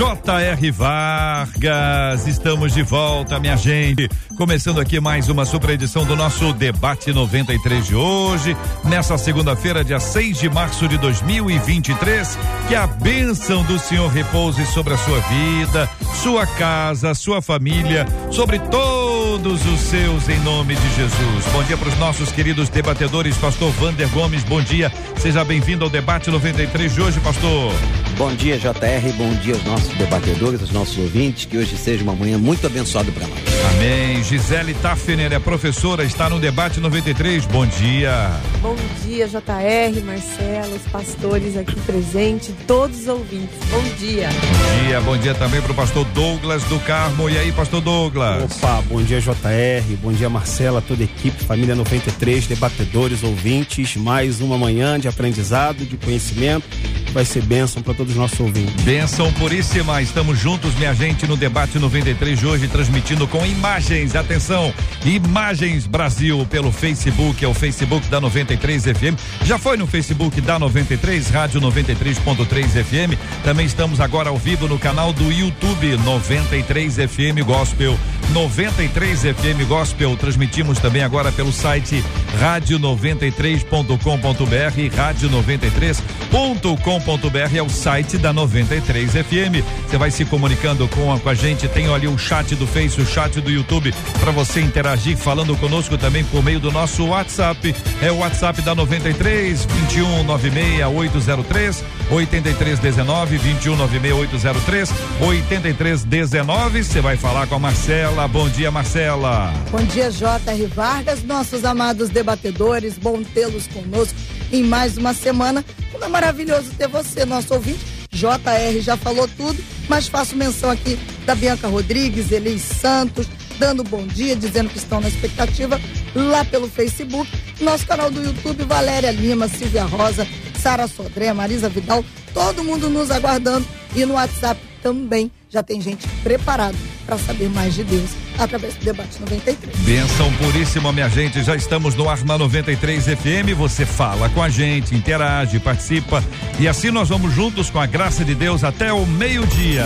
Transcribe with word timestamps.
J.R. 0.00 0.70
Vargas, 0.70 2.26
estamos 2.26 2.72
de 2.72 2.82
volta, 2.82 3.38
minha 3.38 3.54
gente. 3.54 4.08
Começando 4.34 4.80
aqui 4.80 4.98
mais 4.98 5.28
uma 5.28 5.44
super 5.44 5.68
edição 5.68 6.06
do 6.06 6.16
nosso 6.16 6.54
Debate 6.54 7.12
93 7.12 7.86
de 7.86 7.94
hoje, 7.94 8.56
nessa 8.82 9.18
segunda-feira, 9.18 9.84
dia 9.84 10.00
6 10.00 10.38
de 10.38 10.48
março 10.48 10.88
de 10.88 10.96
2023. 10.96 12.38
Que 12.66 12.74
a 12.74 12.86
bênção 12.86 13.62
do 13.64 13.78
Senhor 13.78 14.08
repouse 14.08 14.64
sobre 14.64 14.94
a 14.94 14.96
sua 14.96 15.20
vida, 15.20 15.86
sua 16.22 16.46
casa, 16.46 17.12
sua 17.12 17.42
família, 17.42 18.06
sobre 18.30 18.58
todos 18.58 19.66
os 19.66 19.80
seus, 19.80 20.30
em 20.30 20.40
nome 20.40 20.76
de 20.76 20.96
Jesus. 20.96 21.44
Bom 21.52 21.62
dia 21.64 21.76
para 21.76 21.88
os 21.90 21.98
nossos 21.98 22.32
queridos 22.32 22.70
debatedores, 22.70 23.36
Pastor 23.36 23.70
Vander 23.72 24.08
Gomes, 24.08 24.44
bom 24.44 24.62
dia. 24.62 24.90
Seja 25.18 25.44
bem-vindo 25.44 25.84
ao 25.84 25.90
Debate 25.90 26.30
93 26.30 26.94
de 26.94 27.02
hoje, 27.02 27.20
Pastor. 27.20 27.74
Bom 28.20 28.34
dia, 28.34 28.58
JR. 28.58 29.12
Bom 29.16 29.32
dia 29.36 29.54
aos 29.54 29.64
nossos 29.64 29.88
debatedores, 29.96 30.60
aos 30.60 30.70
nossos 30.72 30.98
ouvintes. 30.98 31.46
Que 31.46 31.56
hoje 31.56 31.74
seja 31.74 32.04
uma 32.04 32.14
manhã 32.14 32.36
muito 32.36 32.66
abençoada 32.66 33.10
para 33.10 33.26
nós. 33.26 33.40
Amém. 33.70 34.22
Gisele 34.22 34.74
Taffner 34.74 35.32
é 35.32 35.38
professora, 35.38 36.04
está 36.04 36.28
no 36.28 36.38
debate 36.38 36.80
93. 36.80 37.46
Bom 37.46 37.64
dia. 37.66 38.30
Bom 38.60 38.76
dia, 39.02 39.26
JR, 39.26 40.04
Marcelo, 40.04 40.76
os 40.76 40.82
pastores 40.92 41.56
aqui 41.56 41.74
presentes, 41.80 42.54
todos 42.66 43.00
os 43.00 43.08
ouvintes. 43.08 43.56
Bom 43.70 43.82
dia. 43.98 44.28
Bom 44.28 44.84
dia, 44.84 45.00
bom 45.00 45.16
dia 45.16 45.34
também 45.34 45.62
para 45.62 45.72
o 45.72 45.74
pastor 45.74 46.04
Douglas 46.12 46.62
do 46.64 46.78
Carmo. 46.80 47.30
E 47.30 47.38
aí, 47.38 47.50
pastor 47.52 47.80
Douglas? 47.80 48.58
Opa, 48.58 48.82
bom 48.82 49.02
dia, 49.02 49.18
JR. 49.18 49.96
Bom 50.02 50.12
dia, 50.12 50.28
Marcela, 50.28 50.82
toda 50.82 51.02
a 51.02 51.04
equipe, 51.04 51.42
família 51.42 51.74
93, 51.74 52.46
debatedores, 52.46 53.22
ouvintes. 53.22 53.96
Mais 53.96 54.42
uma 54.42 54.58
manhã 54.58 55.00
de 55.00 55.08
aprendizado, 55.08 55.86
de 55.86 55.96
conhecimento. 55.96 56.68
Vai 57.12 57.24
ser 57.24 57.42
bênção 57.42 57.82
para 57.82 57.94
todos 57.94 58.09
os 58.10 58.16
nossos 58.16 58.40
ouvintes. 58.40 58.84
Bênção 58.84 59.32
puríssima. 59.32 60.02
Estamos 60.02 60.38
juntos, 60.38 60.74
minha 60.74 60.94
gente, 60.94 61.26
no 61.26 61.36
debate 61.36 61.78
93 61.78 62.38
de 62.38 62.46
hoje, 62.46 62.68
transmitindo 62.68 63.26
com 63.26 63.44
imagens. 63.46 64.14
Atenção, 64.14 64.72
Imagens 65.04 65.86
Brasil 65.86 66.46
pelo 66.50 66.70
Facebook, 66.70 67.44
é 67.44 67.48
o 67.48 67.54
Facebook 67.54 68.06
da 68.08 68.20
93 68.20 68.84
FM. 68.84 69.18
Já 69.44 69.58
foi 69.58 69.76
no 69.76 69.86
Facebook 69.86 70.40
da 70.40 70.58
93, 70.58 71.30
Rádio 71.30 71.60
93.3 71.60 72.84
FM. 72.84 73.18
Também 73.44 73.66
estamos 73.66 74.00
agora 74.00 74.28
ao 74.28 74.36
vivo 74.36 74.68
no 74.68 74.78
canal 74.78 75.12
do 75.12 75.32
YouTube 75.32 75.96
93 75.98 76.96
FM 76.96 77.44
Gospel. 77.44 77.98
93 78.32 79.22
FM 79.22 79.66
Gospel. 79.68 80.16
Transmitimos 80.16 80.78
também 80.78 81.02
agora 81.02 81.32
pelo 81.32 81.52
site 81.52 82.04
rádio93.com.br, 82.40 84.96
rádio93.com.br 84.96 87.56
é 87.56 87.62
o 87.62 87.68
site 87.68 87.99
da 88.18 88.32
93 88.32 89.10
FM. 89.12 89.64
Você 89.86 89.98
vai 89.98 90.10
se 90.10 90.24
comunicando 90.24 90.88
com 90.88 91.12
a, 91.12 91.18
com 91.18 91.28
a 91.28 91.34
gente, 91.34 91.68
tem 91.68 91.92
ali 91.92 92.08
o 92.08 92.16
chat 92.18 92.54
do 92.54 92.66
Face, 92.66 93.00
o 93.00 93.06
chat 93.06 93.40
do 93.40 93.50
YouTube 93.50 93.92
para 94.18 94.30
você 94.30 94.60
interagir 94.60 95.16
falando 95.16 95.56
conosco 95.56 95.96
também 95.98 96.24
por 96.24 96.42
meio 96.42 96.58
do 96.58 96.70
nosso 96.70 97.06
WhatsApp. 97.06 97.74
É 98.02 98.10
o 98.10 98.18
WhatsApp 98.18 98.62
da 98.62 98.74
93 98.74 99.64
21 99.64 100.24
96 100.24 100.86
803 100.86 101.84
8319 102.10 103.38
21 103.38 103.76
96 103.76 104.14
803 104.14 104.92
8319. 105.20 106.84
Você 106.84 107.00
vai 107.00 107.16
falar 107.16 107.46
com 107.46 107.56
a 107.56 107.58
Marcela. 107.58 108.26
Bom 108.26 108.48
dia, 108.48 108.70
Marcela. 108.70 109.52
Bom 109.70 109.82
dia, 109.84 110.10
J.R. 110.10 110.66
Vargas, 110.66 111.22
nossos 111.22 111.64
amados 111.64 112.08
debatedores. 112.08 112.98
Bom 112.98 113.22
tê-los 113.22 113.66
conosco 113.66 114.18
em 114.52 114.62
mais 114.62 114.96
uma 114.96 115.14
semana. 115.14 115.64
Como 115.92 116.04
é 116.04 116.08
maravilhoso 116.08 116.70
ter 116.76 116.88
você, 116.88 117.24
nosso 117.24 117.54
ouvinte. 117.54 117.99
JR 118.10 118.80
já 118.80 118.96
falou 118.96 119.28
tudo, 119.28 119.62
mas 119.88 120.08
faço 120.08 120.36
menção 120.36 120.70
aqui 120.70 120.98
da 121.24 121.34
Bianca 121.34 121.68
Rodrigues, 121.68 122.32
Elis 122.32 122.62
Santos, 122.62 123.26
dando 123.58 123.84
bom 123.84 124.06
dia, 124.06 124.34
dizendo 124.34 124.68
que 124.68 124.78
estão 124.78 125.00
na 125.00 125.08
expectativa 125.08 125.80
lá 126.14 126.44
pelo 126.44 126.68
Facebook, 126.68 127.30
nosso 127.60 127.86
canal 127.86 128.10
do 128.10 128.22
YouTube, 128.22 128.64
Valéria 128.64 129.10
Lima, 129.10 129.48
Silvia 129.48 129.84
Rosa, 129.84 130.26
Sara 130.60 130.86
Sodré, 130.86 131.32
Marisa 131.32 131.68
Vidal, 131.68 132.04
todo 132.34 132.62
mundo 132.62 132.90
nos 132.90 133.10
aguardando 133.10 133.66
e 133.94 134.04
no 134.04 134.14
WhatsApp 134.14 134.60
também 134.82 135.30
já 135.48 135.62
tem 135.62 135.80
gente 135.80 136.06
preparada 136.22 136.76
para 137.04 137.18
saber 137.18 137.48
mais 137.50 137.74
de 137.74 137.84
Deus 137.84 138.10
através 138.38 138.74
do 138.74 138.84
debate 138.84 139.20
93. 139.20 139.76
Benção 139.78 140.32
puríssima, 140.34 140.92
minha 140.92 141.08
gente. 141.08 141.42
Já 141.42 141.56
estamos 141.56 141.94
no 141.94 142.08
ar 142.08 142.24
na 142.24 142.38
93 142.38 143.04
FM. 143.04 143.56
Você 143.56 143.84
fala 143.84 144.28
com 144.30 144.42
a 144.42 144.48
gente, 144.48 144.94
interage, 144.94 145.58
participa 145.58 146.22
e 146.58 146.68
assim 146.68 146.90
nós 146.90 147.08
vamos 147.08 147.34
juntos 147.34 147.68
com 147.68 147.80
a 147.80 147.86
graça 147.86 148.24
de 148.24 148.34
Deus 148.34 148.62
até 148.62 148.92
o 148.92 149.04
meio-dia. 149.06 149.84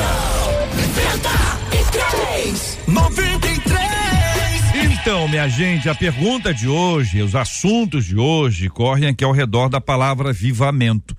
93 0.77 2.79
93 2.87 3.94
Então, 5.07 5.29
minha 5.29 5.47
gente, 5.47 5.87
a 5.87 5.95
pergunta 5.95 6.55
de 6.55 6.67
hoje, 6.67 7.21
os 7.21 7.35
assuntos 7.35 8.07
de 8.07 8.17
hoje 8.17 8.71
correm 8.71 9.07
aqui 9.07 9.23
ao 9.23 9.33
redor 9.33 9.69
da 9.69 9.79
palavra 9.79 10.31
avivamento. 10.31 11.15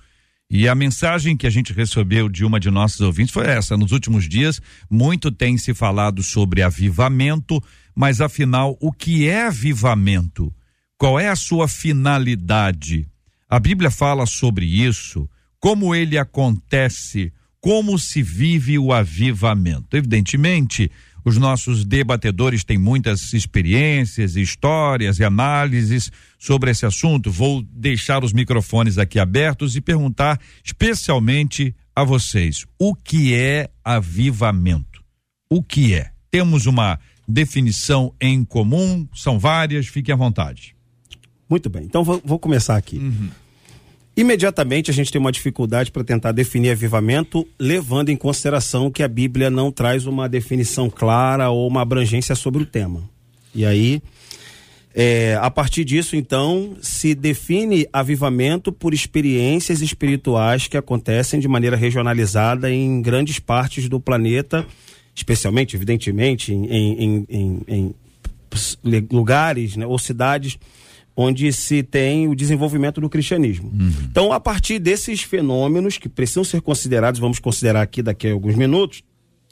E 0.50 0.68
a 0.68 0.74
mensagem 0.74 1.38
que 1.38 1.46
a 1.46 1.52
gente 1.52 1.72
recebeu 1.72 2.28
de 2.28 2.44
uma 2.44 2.60
de 2.60 2.72
nossas 2.72 3.02
ouvintes 3.02 3.32
foi 3.32 3.46
essa: 3.46 3.78
nos 3.78 3.92
últimos 3.92 4.28
dias, 4.28 4.60
muito 4.90 5.32
tem 5.32 5.56
se 5.56 5.72
falado 5.72 6.24
sobre 6.24 6.64
avivamento, 6.64 7.64
mas 7.94 8.22
afinal, 8.22 8.76
o 8.82 8.92
que 8.92 9.28
é 9.28 9.46
avivamento? 9.46 10.52
Qual 10.98 11.20
é 11.20 11.30
a 11.30 11.36
sua 11.36 11.68
finalidade? 11.68 13.08
A 13.48 13.60
Bíblia 13.60 13.92
fala 13.92 14.26
sobre 14.26 14.66
isso, 14.66 15.30
como 15.60 15.94
ele 15.94 16.18
acontece, 16.18 17.32
como 17.62 18.00
se 18.00 18.24
vive 18.24 18.80
o 18.80 18.92
avivamento. 18.92 19.96
Evidentemente, 19.96 20.90
os 21.26 21.38
nossos 21.38 21.84
debatedores 21.84 22.64
têm 22.64 22.78
muitas 22.78 23.34
experiências, 23.34 24.36
histórias 24.36 25.18
e 25.18 25.24
análises 25.24 26.12
sobre 26.38 26.70
esse 26.70 26.86
assunto. 26.86 27.32
Vou 27.32 27.64
deixar 27.64 28.24
os 28.24 28.32
microfones 28.32 29.00
aqui 29.00 29.18
abertos 29.18 29.76
e 29.76 29.82
perguntar 29.82 30.40
especialmente 30.64 31.76
a 31.96 32.04
vocês: 32.04 32.66
o 32.78 32.94
que 32.94 33.34
é 33.34 33.70
avivamento? 33.84 35.04
O 35.50 35.64
que 35.64 35.96
é? 35.96 36.12
Temos 36.30 36.68
uma 36.68 37.00
definição 37.28 38.14
em 38.22 38.46
comum? 38.46 39.08
São 39.16 39.40
várias, 39.40 39.88
fiquem 39.88 40.14
à 40.14 40.16
vontade. 40.16 40.76
Muito 41.50 41.70
bem, 41.70 41.86
então 41.86 42.04
vou, 42.04 42.22
vou 42.24 42.38
começar 42.38 42.76
aqui. 42.76 42.98
Uhum. 42.98 43.30
Imediatamente 44.18 44.90
a 44.90 44.94
gente 44.94 45.12
tem 45.12 45.20
uma 45.20 45.32
dificuldade 45.32 45.92
para 45.92 46.04
tentar 46.04 46.32
definir 46.32 46.72
avivamento, 46.72 47.46
levando 47.60 48.10
em 48.10 48.16
consideração 48.16 48.90
que 48.90 49.04
a 49.04 49.08
Bíblia 49.08 49.50
não 49.50 49.72
traz 49.72 50.06
uma 50.06 50.30
definição 50.30 50.90
clara 50.90 51.50
ou 51.50 51.68
uma 51.68 51.82
abrangência 51.82 52.34
sobre 52.34 52.64
o 52.64 52.66
tema. 52.66 53.04
E 53.54 53.66
aí, 53.66 54.02
é, 54.94 55.38
a 55.42 55.52
partir 55.52 55.84
disso, 55.84 56.16
então, 56.16 56.78
se 56.82 57.14
define 57.14 57.86
avivamento 57.92 58.72
por 58.72 58.94
experiências 58.94 59.82
espirituais 59.82 60.68
que 60.68 60.78
acontecem 60.78 61.38
de 61.38 61.48
maneira 61.50 61.76
regionalizada 61.76 62.72
em 62.72 63.02
grandes 63.02 63.38
partes 63.38 63.90
do 63.90 64.00
planeta, 64.00 64.66
especialmente, 65.14 65.76
evidentemente, 65.76 66.54
em, 66.54 66.66
em, 66.68 67.26
em, 67.30 67.62
em 67.68 67.96
lugares 69.12 69.76
né, 69.76 69.86
ou 69.86 70.00
cidades 70.00 70.58
onde 71.16 71.52
se 71.54 71.82
tem 71.82 72.28
o 72.28 72.36
desenvolvimento 72.36 73.00
do 73.00 73.10
cristianismo. 73.10 73.70
Uhum. 73.70 73.94
Então, 74.10 74.34
a 74.34 74.40
partir 74.40 74.80
desses 74.80 75.22
fenômenos 75.22 75.98
que 75.98 76.10
precisam 76.10 76.44
ser 76.44 76.62
considerados, 76.62 77.20
vamos 77.20 77.40
considerar 77.40 77.82
aqui 77.82 78.02
daqui 78.02 78.28
a 78.28 78.34
alguns 78.34 78.56
minutos, 78.56 79.02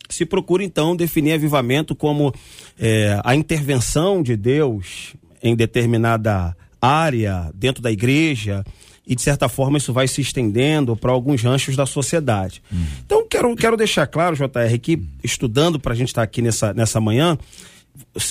se 0.10 0.26
procura 0.26 0.64
então 0.64 0.96
definir 0.96 1.34
avivamento 1.34 1.96
como 1.96 2.34
é, 2.78 3.20
a 3.24 3.36
intervenção 3.36 4.22
de 4.22 4.36
Deus 4.36 5.16
em 5.42 5.56
determinada 5.56 6.56
área 6.82 7.50
dentro 7.56 7.82
da 7.82 7.92
igreja 7.92 8.64
e 9.06 9.16
de 9.16 9.22
certa 9.22 9.50
forma 9.50 9.78
isso 9.78 9.92
vai 9.92 10.08
se 10.08 10.22
estendendo 10.22 10.96
para 10.96 11.12
alguns 11.12 11.42
ranchos 11.42 11.76
da 11.76 11.86
sociedade. 11.86 12.62
Uhum. 12.72 12.86
Então 13.06 13.28
quero, 13.28 13.56
quero 13.56 13.78
deixar 13.78 14.08
claro, 14.08 14.36
JR, 14.36 14.80
que 14.82 15.02
estudando 15.24 15.80
para 15.80 15.94
a 15.94 15.96
gente 15.96 16.10
estar 16.10 16.22
tá 16.22 16.26
aqui 16.26 16.42
nessa, 16.42 16.74
nessa 16.74 17.02
manhã, 17.02 17.38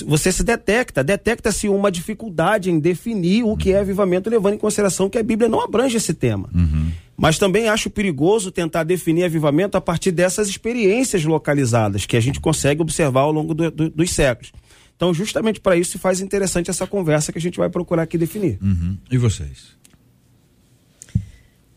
você 0.05 0.31
se 0.31 0.43
detecta, 0.43 1.03
detecta-se 1.03 1.69
uma 1.69 1.91
dificuldade 1.91 2.69
em 2.69 2.79
definir 2.79 3.43
o 3.43 3.55
que 3.55 3.71
é 3.71 3.79
avivamento, 3.79 4.29
levando 4.29 4.55
em 4.55 4.57
consideração 4.57 5.09
que 5.09 5.17
a 5.17 5.23
Bíblia 5.23 5.49
não 5.49 5.61
abrange 5.61 5.97
esse 5.97 6.13
tema. 6.13 6.49
Uhum. 6.53 6.91
Mas 7.15 7.37
também 7.37 7.69
acho 7.69 7.89
perigoso 7.89 8.51
tentar 8.51 8.83
definir 8.83 9.23
avivamento 9.23 9.77
a 9.77 9.81
partir 9.81 10.11
dessas 10.11 10.49
experiências 10.49 11.23
localizadas 11.23 12.05
que 12.05 12.17
a 12.17 12.19
gente 12.19 12.39
consegue 12.39 12.81
observar 12.81 13.21
ao 13.21 13.31
longo 13.31 13.53
do, 13.53 13.71
do, 13.71 13.89
dos 13.89 14.11
séculos. 14.11 14.51
Então, 14.95 15.13
justamente 15.13 15.59
para 15.59 15.75
isso 15.75 15.91
se 15.91 15.97
faz 15.97 16.19
interessante 16.19 16.69
essa 16.69 16.87
conversa 16.87 17.31
que 17.31 17.37
a 17.37 17.41
gente 17.41 17.57
vai 17.57 17.69
procurar 17.69 18.03
aqui 18.03 18.17
definir. 18.17 18.57
Uhum. 18.61 18.97
E 19.11 19.17
vocês? 19.17 19.75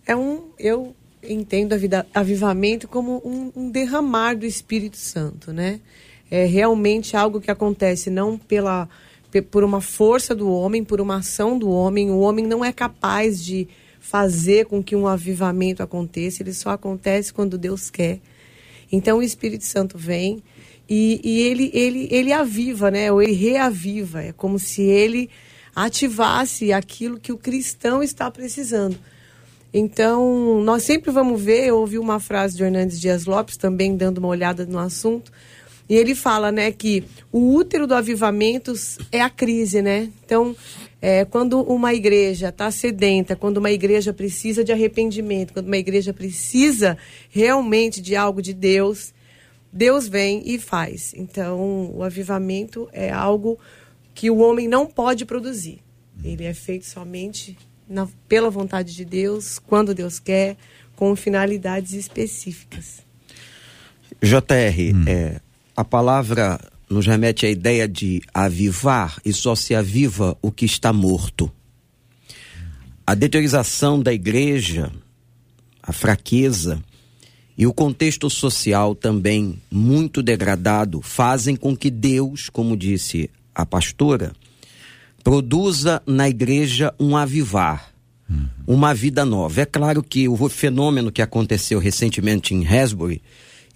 É 0.06 0.14
um, 0.14 0.44
eu 0.58 0.94
entendo 1.22 1.72
a 1.72 1.76
vida, 1.76 2.06
avivamento 2.14 2.86
como 2.88 3.20
um, 3.24 3.52
um 3.54 3.70
derramar 3.70 4.34
do 4.34 4.46
Espírito 4.46 4.96
Santo, 4.96 5.52
né? 5.52 5.80
É 6.30 6.44
realmente 6.44 7.16
algo 7.16 7.40
que 7.40 7.50
acontece 7.50 8.10
não 8.10 8.36
pela 8.36 8.88
por 9.50 9.62
uma 9.62 9.82
força 9.82 10.34
do 10.34 10.50
homem, 10.50 10.82
por 10.82 10.98
uma 10.98 11.16
ação 11.16 11.58
do 11.58 11.68
homem. 11.68 12.10
O 12.10 12.20
homem 12.20 12.46
não 12.46 12.64
é 12.64 12.72
capaz 12.72 13.44
de 13.44 13.68
fazer 14.00 14.64
com 14.64 14.82
que 14.82 14.96
um 14.96 15.06
avivamento 15.06 15.82
aconteça, 15.82 16.42
ele 16.42 16.54
só 16.54 16.70
acontece 16.70 17.34
quando 17.34 17.58
Deus 17.58 17.90
quer. 17.90 18.18
Então 18.90 19.18
o 19.18 19.22
Espírito 19.22 19.64
Santo 19.64 19.98
vem 19.98 20.42
e, 20.88 21.20
e 21.24 21.40
ele, 21.42 21.70
ele, 21.74 22.08
ele 22.10 22.32
aviva, 22.32 22.90
né? 22.90 23.10
ou 23.10 23.20
ele 23.20 23.32
reaviva. 23.32 24.22
É 24.22 24.32
como 24.32 24.58
se 24.58 24.82
ele 24.82 25.28
ativasse 25.74 26.72
aquilo 26.72 27.18
que 27.18 27.32
o 27.32 27.38
cristão 27.38 28.02
está 28.02 28.30
precisando. 28.30 28.96
Então, 29.74 30.62
nós 30.62 30.84
sempre 30.84 31.10
vamos 31.10 31.42
ver, 31.42 31.66
eu 31.66 31.76
ouvi 31.76 31.98
uma 31.98 32.18
frase 32.18 32.56
de 32.56 32.62
Hernandes 32.62 32.98
Dias 32.98 33.26
Lopes, 33.26 33.58
também 33.58 33.94
dando 33.94 34.18
uma 34.18 34.28
olhada 34.28 34.64
no 34.64 34.78
assunto, 34.78 35.30
e 35.88 35.94
ele 35.94 36.14
fala, 36.14 36.50
né, 36.50 36.72
que 36.72 37.04
o 37.30 37.54
útero 37.54 37.86
do 37.86 37.94
avivamento 37.94 38.72
é 39.12 39.20
a 39.20 39.30
crise, 39.30 39.80
né? 39.80 40.10
Então, 40.24 40.56
é, 41.00 41.24
quando 41.24 41.60
uma 41.60 41.94
igreja 41.94 42.48
está 42.48 42.70
sedenta, 42.70 43.36
quando 43.36 43.58
uma 43.58 43.70
igreja 43.70 44.12
precisa 44.12 44.64
de 44.64 44.72
arrependimento, 44.72 45.52
quando 45.52 45.66
uma 45.66 45.76
igreja 45.76 46.12
precisa 46.12 46.98
realmente 47.30 48.00
de 48.00 48.16
algo 48.16 48.42
de 48.42 48.52
Deus, 48.52 49.14
Deus 49.72 50.08
vem 50.08 50.42
e 50.44 50.58
faz. 50.58 51.12
Então, 51.14 51.92
o 51.94 52.02
avivamento 52.02 52.88
é 52.92 53.10
algo 53.10 53.58
que 54.14 54.30
o 54.30 54.38
homem 54.38 54.66
não 54.66 54.86
pode 54.86 55.24
produzir. 55.24 55.80
Ele 56.24 56.44
é 56.44 56.54
feito 56.54 56.86
somente 56.86 57.56
na, 57.88 58.08
pela 58.26 58.50
vontade 58.50 58.94
de 58.94 59.04
Deus, 59.04 59.58
quando 59.58 59.94
Deus 59.94 60.18
quer, 60.18 60.56
com 60.96 61.14
finalidades 61.14 61.92
específicas. 61.92 63.04
JR, 64.22 64.94
hum. 64.94 65.04
é, 65.06 65.40
a 65.76 65.84
palavra 65.84 66.58
nos 66.88 67.06
remete 67.06 67.44
à 67.44 67.50
ideia 67.50 67.86
de 67.86 68.22
avivar 68.32 69.20
e 69.24 69.32
só 69.32 69.54
se 69.54 69.74
aviva 69.74 70.36
o 70.40 70.50
que 70.50 70.64
está 70.64 70.92
morto. 70.92 71.50
A 73.06 73.14
deteriorização 73.14 74.00
da 74.00 74.12
igreja, 74.12 74.90
a 75.82 75.92
fraqueza 75.92 76.82
e 77.58 77.66
o 77.66 77.72
contexto 77.72 78.28
social 78.30 78.94
também 78.94 79.60
muito 79.70 80.22
degradado 80.22 81.02
fazem 81.02 81.56
com 81.56 81.76
que 81.76 81.90
Deus, 81.90 82.48
como 82.48 82.76
disse 82.76 83.30
a 83.54 83.66
pastora, 83.66 84.32
produza 85.22 86.02
na 86.06 86.28
igreja 86.28 86.94
um 86.98 87.16
avivar, 87.16 87.92
uhum. 88.28 88.48
uma 88.66 88.94
vida 88.94 89.24
nova. 89.24 89.62
É 89.62 89.66
claro 89.66 90.02
que 90.02 90.28
o 90.28 90.48
fenômeno 90.48 91.12
que 91.12 91.22
aconteceu 91.22 91.78
recentemente 91.78 92.54
em 92.54 92.66
Hasbury 92.66 93.22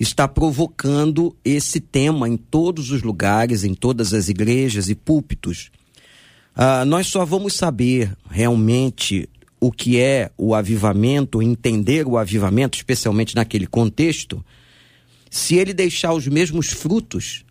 está 0.01 0.27
provocando 0.27 1.37
esse 1.45 1.79
tema 1.79 2.27
em 2.27 2.39
todos 2.39 2.91
os 2.91 3.03
lugares, 3.03 3.65
em 3.65 3.75
todas 3.75 4.15
as 4.15 4.31
igrejas 4.31 4.89
e 4.89 4.95
púlpitos. 4.95 5.71
Uh, 6.57 6.87
nós 6.87 7.07
só 7.07 7.25
vamos 7.27 7.53
saber 7.53 8.17
realmente 8.31 9.29
o 9.61 9.71
que 9.71 10.01
é 10.01 10.31
o 10.39 10.55
avivamento, 10.55 11.43
entender 11.43 12.07
o 12.07 12.17
avivamento, 12.17 12.79
especialmente 12.79 13.37
naquele 13.37 13.67
contexto, 13.67 14.43
se 15.31 15.57
ele 15.57 15.75
deixar 15.75 16.15
os 16.15 16.27
mesmos 16.27 16.71
frutos 16.71 17.45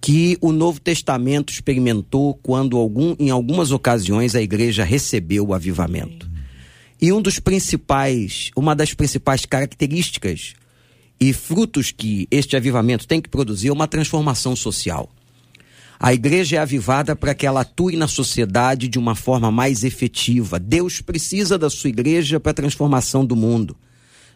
que 0.00 0.36
o 0.42 0.52
Novo 0.52 0.78
Testamento 0.78 1.50
experimentou 1.52 2.34
quando 2.34 2.76
algum, 2.76 3.16
em 3.18 3.30
algumas 3.30 3.72
ocasiões 3.72 4.34
a 4.34 4.42
igreja 4.42 4.84
recebeu 4.84 5.46
o 5.46 5.54
avivamento. 5.54 6.28
E 7.00 7.12
um 7.12 7.22
dos 7.22 7.40
principais, 7.40 8.50
uma 8.54 8.76
das 8.76 8.92
principais 8.92 9.46
características 9.46 10.54
e 11.20 11.32
frutos 11.32 11.90
que 11.90 12.28
este 12.30 12.56
avivamento 12.56 13.06
tem 13.06 13.20
que 13.20 13.28
produzir 13.28 13.68
é 13.68 13.72
uma 13.72 13.88
transformação 13.88 14.54
social. 14.54 15.10
A 16.00 16.14
igreja 16.14 16.56
é 16.56 16.58
avivada 16.60 17.16
para 17.16 17.34
que 17.34 17.44
ela 17.44 17.62
atue 17.62 17.96
na 17.96 18.06
sociedade 18.06 18.86
de 18.86 19.00
uma 19.00 19.16
forma 19.16 19.50
mais 19.50 19.82
efetiva. 19.82 20.58
Deus 20.58 21.00
precisa 21.00 21.58
da 21.58 21.68
sua 21.68 21.90
igreja 21.90 22.38
para 22.38 22.52
a 22.52 22.54
transformação 22.54 23.26
do 23.26 23.34
mundo. 23.34 23.76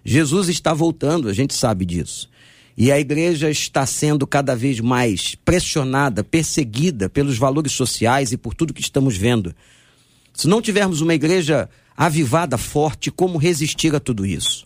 Jesus 0.05 0.49
está 0.49 0.75
voltando, 0.75 1.29
a 1.29 1.32
gente 1.32 1.55
sabe 1.55 1.84
disso. 1.84 2.29
E 2.76 2.90
a 2.90 2.99
igreja 2.99 3.49
está 3.49 3.87
sendo 3.87 4.26
cada 4.26 4.56
vez 4.56 4.81
mais 4.81 5.37
pressionada, 5.44 6.25
perseguida 6.25 7.08
pelos 7.08 7.38
valores 7.38 7.73
sociais 7.73 8.32
e 8.32 8.37
por 8.37 8.55
tudo 8.55 8.75
que 8.75 8.81
estamos 8.81 9.17
vendo. 9.17 9.55
Se 10.34 10.49
não 10.49 10.61
tivermos 10.61 11.00
uma 11.00 11.14
igreja 11.14 11.69
avivada, 11.96 12.58
forte, 12.58 13.11
como 13.11 13.38
resistir 13.38 13.94
a 13.94 14.00
tudo 14.00 14.26
isso? 14.26 14.64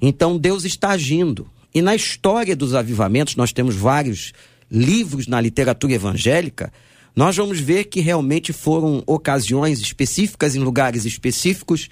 Então 0.00 0.38
Deus 0.38 0.64
está 0.64 0.90
agindo. 0.90 1.48
E 1.74 1.82
na 1.82 1.94
história 1.94 2.56
dos 2.56 2.74
avivamentos, 2.74 3.36
nós 3.36 3.52
temos 3.52 3.74
vários 3.74 4.32
livros 4.70 5.26
na 5.26 5.40
literatura 5.40 5.92
evangélica, 5.92 6.72
nós 7.16 7.34
vamos 7.34 7.58
ver 7.58 7.84
que 7.84 8.00
realmente 8.00 8.52
foram 8.52 9.02
ocasiões 9.06 9.80
específicas 9.80 10.54
em 10.54 10.58
lugares 10.58 11.06
específicos 11.06 11.88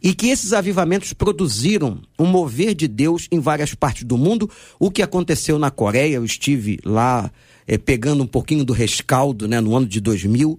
e 0.00 0.14
que 0.14 0.28
esses 0.28 0.52
avivamentos 0.52 1.12
produziram 1.12 2.00
um 2.16 2.24
mover 2.24 2.72
de 2.74 2.86
Deus 2.86 3.26
em 3.32 3.40
várias 3.40 3.74
partes 3.74 4.04
do 4.04 4.16
mundo. 4.16 4.48
O 4.78 4.88
que 4.88 5.02
aconteceu 5.02 5.58
na 5.58 5.72
Coreia, 5.72 6.14
eu 6.14 6.24
estive 6.24 6.78
lá 6.84 7.32
é, 7.66 7.76
pegando 7.76 8.22
um 8.22 8.26
pouquinho 8.26 8.64
do 8.64 8.72
rescaldo 8.72 9.48
né, 9.48 9.60
no 9.60 9.76
ano 9.76 9.86
de 9.86 10.00
2000. 10.00 10.58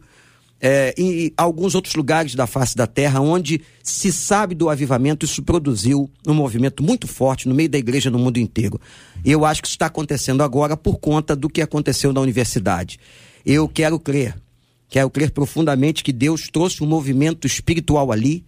É, 0.64 0.94
em 0.96 1.34
alguns 1.36 1.74
outros 1.74 1.96
lugares 1.96 2.36
da 2.36 2.46
face 2.46 2.76
da 2.76 2.86
terra, 2.86 3.20
onde 3.20 3.62
se 3.82 4.12
sabe 4.12 4.54
do 4.54 4.70
avivamento, 4.70 5.26
isso 5.26 5.42
produziu 5.42 6.08
um 6.28 6.36
movimento 6.36 6.84
muito 6.84 7.08
forte 7.08 7.50
no 7.50 7.56
meio 7.56 7.68
da 7.68 7.80
igreja 7.80 8.12
no 8.12 8.20
mundo 8.20 8.38
inteiro. 8.38 8.80
Eu 9.26 9.44
acho 9.44 9.62
que 9.62 9.68
isso 9.68 9.76
está 9.76 9.88
acontecendo 9.88 10.44
agora 10.44 10.78
por 10.78 11.00
conta 11.00 11.36
do 11.36 11.50
que 11.50 11.64
aconteceu 11.64 12.14
na 12.14 12.22
universidade. 12.22 13.00
Eu 13.44 13.68
quero 13.68 14.00
crer, 14.00 14.36
quero 14.88 15.10
crer 15.10 15.32
profundamente 15.32 16.04
que 16.04 16.14
Deus 16.14 16.48
trouxe 16.48 16.84
um 16.84 16.88
movimento 16.88 17.48
espiritual 17.48 18.12
ali, 18.12 18.46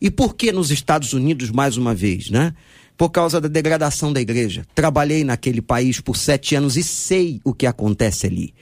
e 0.00 0.08
por 0.08 0.36
que 0.36 0.52
nos 0.52 0.70
Estados 0.70 1.12
Unidos, 1.12 1.50
mais 1.50 1.76
uma 1.76 1.94
vez, 1.94 2.30
né? 2.30 2.54
Por 2.96 3.10
causa 3.10 3.40
da 3.40 3.48
degradação 3.48 4.12
da 4.12 4.20
igreja. 4.20 4.64
Trabalhei 4.74 5.24
naquele 5.24 5.60
país 5.60 6.00
por 6.00 6.16
sete 6.16 6.54
anos 6.54 6.76
e 6.76 6.82
sei 6.82 7.40
o 7.42 7.52
que 7.52 7.66
acontece 7.66 8.26
ali. 8.26 8.54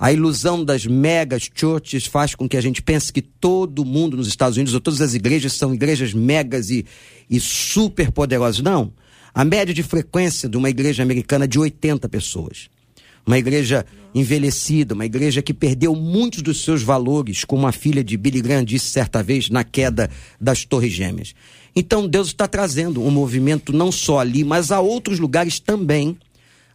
A 0.00 0.10
ilusão 0.12 0.64
das 0.64 0.86
megas 0.86 1.50
churches 1.54 2.06
faz 2.06 2.34
com 2.34 2.48
que 2.48 2.56
a 2.56 2.60
gente 2.60 2.80
pense 2.80 3.12
que 3.12 3.20
todo 3.20 3.84
mundo 3.84 4.16
nos 4.16 4.26
Estados 4.26 4.56
Unidos, 4.56 4.72
ou 4.72 4.80
todas 4.80 5.02
as 5.02 5.12
igrejas, 5.12 5.52
são 5.52 5.74
igrejas 5.74 6.14
megas 6.14 6.70
e, 6.70 6.86
e 7.28 7.38
super 7.38 8.10
poderosas. 8.10 8.62
Não. 8.62 8.92
A 9.34 9.44
média 9.44 9.74
de 9.74 9.82
frequência 9.82 10.48
de 10.48 10.56
uma 10.56 10.70
igreja 10.70 11.02
americana 11.02 11.44
é 11.44 11.48
de 11.48 11.58
80 11.58 12.08
pessoas 12.08 12.70
uma 13.26 13.38
igreja 13.38 13.86
envelhecida, 14.14 14.94
uma 14.94 15.06
igreja 15.06 15.40
que 15.40 15.54
perdeu 15.54 15.94
muitos 15.94 16.42
dos 16.42 16.64
seus 16.64 16.82
valores, 16.82 17.44
como 17.44 17.66
a 17.66 17.72
filha 17.72 18.02
de 18.02 18.16
Billy 18.16 18.40
Graham 18.40 18.64
disse 18.64 18.90
certa 18.90 19.22
vez 19.22 19.48
na 19.48 19.62
queda 19.62 20.10
das 20.40 20.64
Torres 20.64 20.92
Gêmeas. 20.92 21.34
Então 21.74 22.08
Deus 22.08 22.28
está 22.28 22.48
trazendo 22.48 23.02
um 23.02 23.10
movimento 23.10 23.72
não 23.72 23.92
só 23.92 24.18
ali, 24.18 24.42
mas 24.42 24.72
a 24.72 24.80
outros 24.80 25.20
lugares 25.20 25.60
também. 25.60 26.16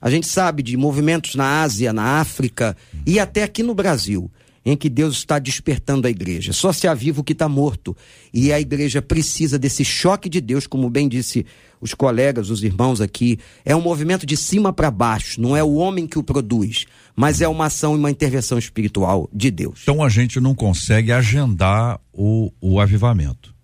A 0.05 0.09
gente 0.11 0.27
sabe 0.27 0.61
de 0.61 0.77
movimentos 0.77 1.33
na 1.33 1.63
Ásia, 1.63 1.91
na 1.91 2.19
África 2.19 2.77
e 3.07 3.19
até 3.19 3.41
aqui 3.41 3.63
no 3.63 3.73
Brasil 3.73 4.29
em 4.63 4.77
que 4.77 4.87
Deus 4.87 5.15
está 5.17 5.39
despertando 5.39 6.05
a 6.05 6.11
igreja. 6.11 6.53
Só 6.53 6.71
se 6.71 6.87
aviva 6.87 7.21
o 7.21 7.23
que 7.23 7.33
está 7.33 7.49
morto. 7.49 7.97
E 8.31 8.53
a 8.53 8.59
igreja 8.59 9.01
precisa 9.01 9.57
desse 9.57 9.83
choque 9.83 10.29
de 10.29 10.39
Deus, 10.39 10.67
como 10.67 10.91
bem 10.91 11.07
disse 11.09 11.43
os 11.81 11.95
colegas, 11.95 12.51
os 12.51 12.63
irmãos 12.63 13.01
aqui. 13.01 13.39
É 13.65 13.75
um 13.75 13.81
movimento 13.81 14.27
de 14.27 14.37
cima 14.37 14.71
para 14.71 14.91
baixo, 14.91 15.41
não 15.41 15.57
é 15.57 15.63
o 15.63 15.73
homem 15.73 16.05
que 16.05 16.19
o 16.19 16.23
produz, 16.23 16.85
mas 17.15 17.41
é 17.41 17.47
uma 17.47 17.65
ação 17.65 17.95
e 17.95 17.97
uma 17.97 18.11
intervenção 18.11 18.59
espiritual 18.59 19.27
de 19.33 19.49
Deus. 19.49 19.79
Então 19.81 20.03
a 20.03 20.09
gente 20.09 20.39
não 20.39 20.53
consegue 20.53 21.11
agendar 21.11 21.99
o, 22.13 22.51
o 22.61 22.79
avivamento. 22.79 23.54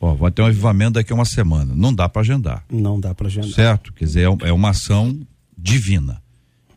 Ó, 0.00 0.14
vai 0.14 0.30
ter 0.30 0.42
um 0.42 0.46
avivamento 0.46 0.92
daqui 0.92 1.12
a 1.12 1.14
uma 1.14 1.24
semana. 1.24 1.74
Não 1.74 1.92
dá 1.92 2.08
para 2.08 2.22
agendar. 2.22 2.64
Não 2.70 3.00
dá 3.00 3.14
para 3.14 3.26
agendar. 3.26 3.50
Certo? 3.50 3.92
Quer 3.92 4.04
dizer, 4.04 4.28
é, 4.28 4.48
é 4.48 4.52
uma 4.52 4.70
ação 4.70 5.18
divina. 5.56 6.22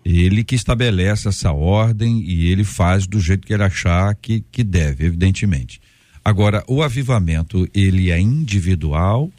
Ele 0.03 0.43
que 0.43 0.55
estabelece 0.55 1.27
essa 1.27 1.51
ordem 1.51 2.21
e 2.23 2.47
ele 2.49 2.63
faz 2.63 3.05
do 3.05 3.19
jeito 3.19 3.45
que 3.45 3.53
ele 3.53 3.63
achar 3.63 4.15
que, 4.15 4.43
que 4.51 4.63
deve, 4.63 5.05
evidentemente. 5.05 5.81
Agora, 6.23 6.63
o 6.67 6.81
avivamento, 6.81 7.67
ele 7.73 8.11
é 8.11 8.19
individual 8.19 9.31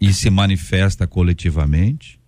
e 0.00 0.12
se 0.12 0.30
manifesta 0.30 1.06
coletivamente? 1.06 2.18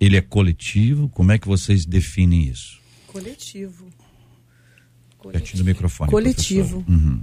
Ele 0.00 0.16
é 0.16 0.20
coletivo? 0.20 1.08
Como 1.08 1.30
é 1.30 1.38
que 1.38 1.46
vocês 1.46 1.84
definem 1.84 2.48
isso? 2.48 2.80
Coletivo. 3.06 3.86
Coletivo. 5.18 5.58
do 5.58 5.64
microfone. 5.64 6.10
Coletivo. 6.10 6.84
Uhum. 6.88 7.20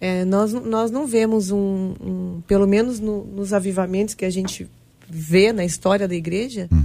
É, 0.00 0.24
nós, 0.24 0.52
nós 0.52 0.90
não 0.90 1.06
vemos 1.06 1.50
um, 1.50 1.94
um 2.00 2.42
pelo 2.46 2.66
menos 2.66 2.98
no, 3.00 3.24
nos 3.24 3.52
avivamentos 3.52 4.14
que 4.14 4.24
a 4.24 4.30
gente 4.30 4.68
vê 5.08 5.52
na 5.52 5.64
história 5.64 6.08
da 6.08 6.14
igreja, 6.14 6.68
uhum. 6.70 6.84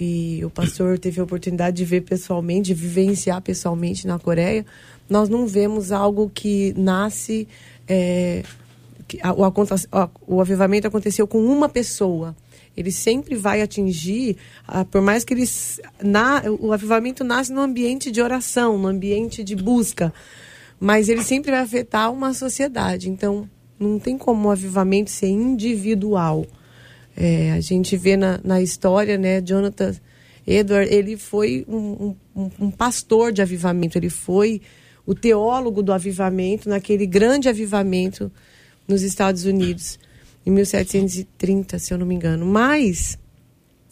e 0.00 0.44
o 0.44 0.48
pastor 0.50 0.98
teve 0.98 1.20
a 1.20 1.24
oportunidade 1.24 1.76
de 1.76 1.84
ver 1.84 2.02
pessoalmente, 2.02 2.68
de 2.68 2.74
vivenciar 2.74 3.42
pessoalmente 3.42 4.06
na 4.06 4.18
Coreia, 4.18 4.64
nós 5.10 5.28
não 5.28 5.46
vemos 5.46 5.92
algo 5.92 6.30
que 6.32 6.72
nasce. 6.76 7.46
É, 7.86 8.42
que, 9.06 9.18
a, 9.22 9.32
o, 9.34 9.44
a, 9.44 10.10
o 10.26 10.40
avivamento 10.40 10.86
aconteceu 10.86 11.26
com 11.26 11.44
uma 11.44 11.68
pessoa 11.68 12.34
ele 12.76 12.90
sempre 12.90 13.34
vai 13.34 13.60
atingir, 13.60 14.36
ah, 14.66 14.84
por 14.84 15.02
mais 15.02 15.24
que 15.24 15.34
eles. 15.34 15.80
Na, 16.02 16.42
o 16.58 16.72
avivamento 16.72 17.22
nasce 17.22 17.52
no 17.52 17.60
ambiente 17.60 18.10
de 18.10 18.20
oração, 18.22 18.78
no 18.78 18.88
ambiente 18.88 19.44
de 19.44 19.54
busca, 19.54 20.12
mas 20.82 21.08
ele 21.08 21.22
sempre 21.22 21.52
vai 21.52 21.60
afetar 21.60 22.12
uma 22.12 22.34
sociedade. 22.34 23.08
Então, 23.08 23.48
não 23.78 24.00
tem 24.00 24.18
como 24.18 24.48
o 24.48 24.50
avivamento 24.50 25.12
ser 25.12 25.28
individual. 25.28 26.44
É, 27.16 27.52
a 27.52 27.60
gente 27.60 27.96
vê 27.96 28.16
na, 28.16 28.40
na 28.42 28.60
história, 28.60 29.16
né, 29.16 29.40
Jonathan 29.40 29.94
Edward, 30.44 30.92
ele 30.92 31.16
foi 31.16 31.64
um, 31.68 32.16
um, 32.34 32.50
um 32.58 32.70
pastor 32.72 33.30
de 33.30 33.40
avivamento, 33.40 33.96
ele 33.96 34.10
foi 34.10 34.60
o 35.06 35.14
teólogo 35.14 35.84
do 35.84 35.92
avivamento, 35.92 36.68
naquele 36.68 37.06
grande 37.06 37.48
avivamento 37.48 38.28
nos 38.88 39.02
Estados 39.02 39.44
Unidos 39.44 40.00
em 40.44 40.50
1730, 40.50 41.78
se 41.78 41.94
eu 41.94 41.98
não 41.98 42.06
me 42.06 42.16
engano. 42.16 42.44
Mas 42.44 43.16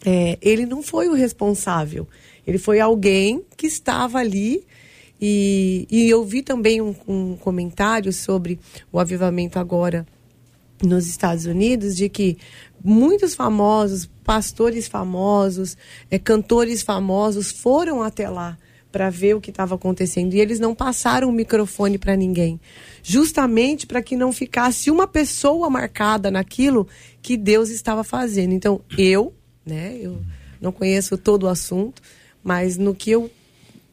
é, 0.05 0.37
ele 0.41 0.65
não 0.65 0.83
foi 0.83 1.07
o 1.07 1.13
responsável. 1.13 2.05
Ele 2.45 2.57
foi 2.57 2.81
alguém 2.81 3.45
que 3.55 3.65
estava 3.65 4.17
ali. 4.17 4.65
E, 5.21 5.87
e 5.91 6.09
eu 6.09 6.25
vi 6.25 6.41
também 6.41 6.81
um, 6.81 6.95
um 7.07 7.37
comentário 7.37 8.11
sobre 8.11 8.59
o 8.91 8.99
avivamento 8.99 9.59
agora 9.59 10.07
nos 10.81 11.07
Estados 11.07 11.45
Unidos 11.45 11.95
de 11.95 12.09
que 12.09 12.37
muitos 12.83 13.35
famosos, 13.35 14.09
pastores 14.23 14.87
famosos, 14.87 15.77
é, 16.09 16.17
cantores 16.17 16.81
famosos 16.81 17.51
foram 17.51 18.01
até 18.01 18.27
lá 18.27 18.57
para 18.91 19.09
ver 19.09 19.35
o 19.35 19.41
que 19.41 19.51
estava 19.51 19.75
acontecendo. 19.75 20.33
E 20.33 20.39
eles 20.39 20.59
não 20.59 20.75
passaram 20.75 21.29
o 21.29 21.31
microfone 21.31 21.97
para 21.97 22.15
ninguém. 22.15 22.59
Justamente 23.01 23.87
para 23.87 24.01
que 24.01 24.17
não 24.17 24.33
ficasse 24.33 24.91
uma 24.91 25.07
pessoa 25.07 25.69
marcada 25.69 26.29
naquilo 26.29 26.87
que 27.21 27.37
Deus 27.37 27.69
estava 27.69 28.03
fazendo. 28.03 28.53
Então, 28.53 28.81
eu, 28.97 29.33
né, 29.65 29.97
eu 30.01 30.19
não 30.59 30.71
conheço 30.71 31.17
todo 31.17 31.43
o 31.43 31.47
assunto, 31.47 32.01
mas 32.43 32.77
no 32.77 32.93
que 32.93 33.11
eu 33.11 33.31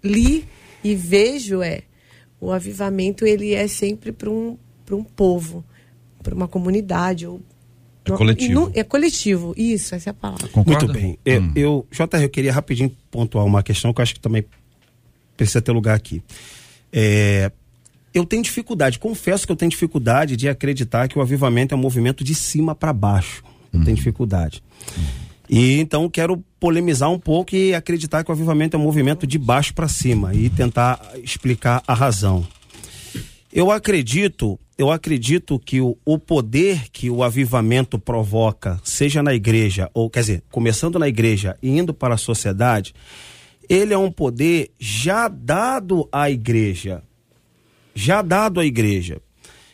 li 0.03 0.49
e 0.91 0.95
vejo 0.95 1.63
é 1.63 1.83
o 2.41 2.53
avivamento 2.53 3.27
ele 3.27 3.53
é 3.53 3.67
sempre 3.67 4.13
para 4.13 4.31
um, 4.31 4.57
um 4.91 5.05
povo, 5.05 5.65
para 6.23 6.35
uma 6.35 6.49
comunidade 6.49 7.27
ou 7.27 7.41
é 8.05 8.17
coletivo. 8.17 8.55
Não, 8.55 8.71
é 8.75 8.83
coletivo, 8.83 9.55
isso, 9.57 9.95
essa 9.95 10.11
é 10.11 10.13
a 10.13 10.15
palavra. 10.15 10.49
Concorda? 10.49 10.87
Muito 10.87 10.99
bem. 10.99 11.19
Eu, 11.25 11.43
hum. 11.43 11.53
eu, 11.55 11.87
JR, 11.91 12.23
eu 12.23 12.29
queria 12.31 12.53
rapidinho 12.53 12.91
pontuar 13.11 13.45
uma 13.45 13.63
questão 13.63 13.93
que 13.93 14.01
eu 14.01 14.03
acho 14.03 14.15
que 14.15 14.21
também 14.21 14.45
precisa 15.37 15.61
ter 15.61 15.73
lugar 15.73 15.95
aqui. 15.95 16.23
É, 16.91 17.53
eu 18.15 18.25
tenho 18.25 18.43
dificuldade, 18.43 18.99
confesso 18.99 19.45
que 19.47 19.53
eu 19.53 19.57
tenho 19.57 19.71
dificuldade 19.71 20.37
de 20.37 20.49
acreditar 20.49 21.07
que 21.07 21.19
o 21.19 21.23
avivamento 21.23 21.75
é 21.75 21.77
um 21.77 21.81
movimento 21.81 22.25
de 22.25 22.35
cima 22.35 22.75
para 22.75 22.93
baixo. 22.93 23.43
Eu 23.73 23.81
uhum. 23.81 23.85
tenho 23.85 23.97
dificuldade. 23.97 24.63
Uhum. 24.97 25.05
E 25.49 25.81
então 25.81 26.09
quero 26.11 26.43
polemizar 26.61 27.11
um 27.11 27.19
pouco 27.19 27.55
e 27.55 27.75
acreditar 27.75 28.23
que 28.23 28.31
o 28.31 28.35
avivamento 28.35 28.77
é 28.77 28.81
um 28.81 28.83
movimento 28.83 29.27
de 29.27 29.39
baixo 29.39 29.73
para 29.73 29.89
cima 29.89 30.35
e 30.35 30.51
tentar 30.51 31.01
explicar 31.23 31.83
a 31.87 31.95
razão. 31.95 32.47
Eu 33.51 33.71
acredito, 33.71 34.61
eu 34.77 34.91
acredito 34.91 35.59
que 35.59 35.81
o, 35.81 35.97
o 36.05 36.19
poder 36.19 36.91
que 36.91 37.09
o 37.09 37.23
avivamento 37.23 37.99
provoca, 37.99 38.79
seja 38.85 39.23
na 39.23 39.33
igreja, 39.33 39.91
ou 39.95 40.11
quer 40.11 40.21
dizer, 40.21 40.43
começando 40.51 40.99
na 40.99 41.09
igreja 41.09 41.57
e 41.63 41.71
indo 41.71 41.95
para 41.95 42.15
a 42.15 42.19
sociedade, 42.19 42.95
ele 43.69 43.95
é 43.95 43.99
um 43.99 44.11
poder 44.11 44.71
já 44.79 45.29
dado 45.29 46.07
à 46.13 46.31
igreja. 46.31 47.03
Já 47.95 48.21
dado 48.21 48.61
à 48.61 48.67
igreja. 48.67 49.21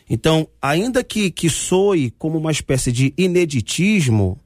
Então, 0.09 0.47
ainda 0.61 1.03
que, 1.03 1.29
que 1.29 1.49
soe 1.49 2.11
como 2.11 2.37
uma 2.37 2.51
espécie 2.51 2.91
de 2.91 3.13
ineditismo, 3.17 4.39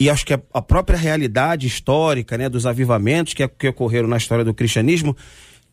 e 0.00 0.08
acho 0.08 0.24
que 0.24 0.32
a, 0.32 0.62
própria 0.62 0.98
realidade 0.98 1.66
histórica 1.66 2.38
né, 2.38 2.48
dos 2.48 2.64
avivamentos 2.64 3.34
que, 3.34 3.46
que 3.46 3.68
ocorreram 3.68 4.08
na 4.08 4.16
história 4.16 4.42
do 4.42 4.54
cristianismo, 4.54 5.14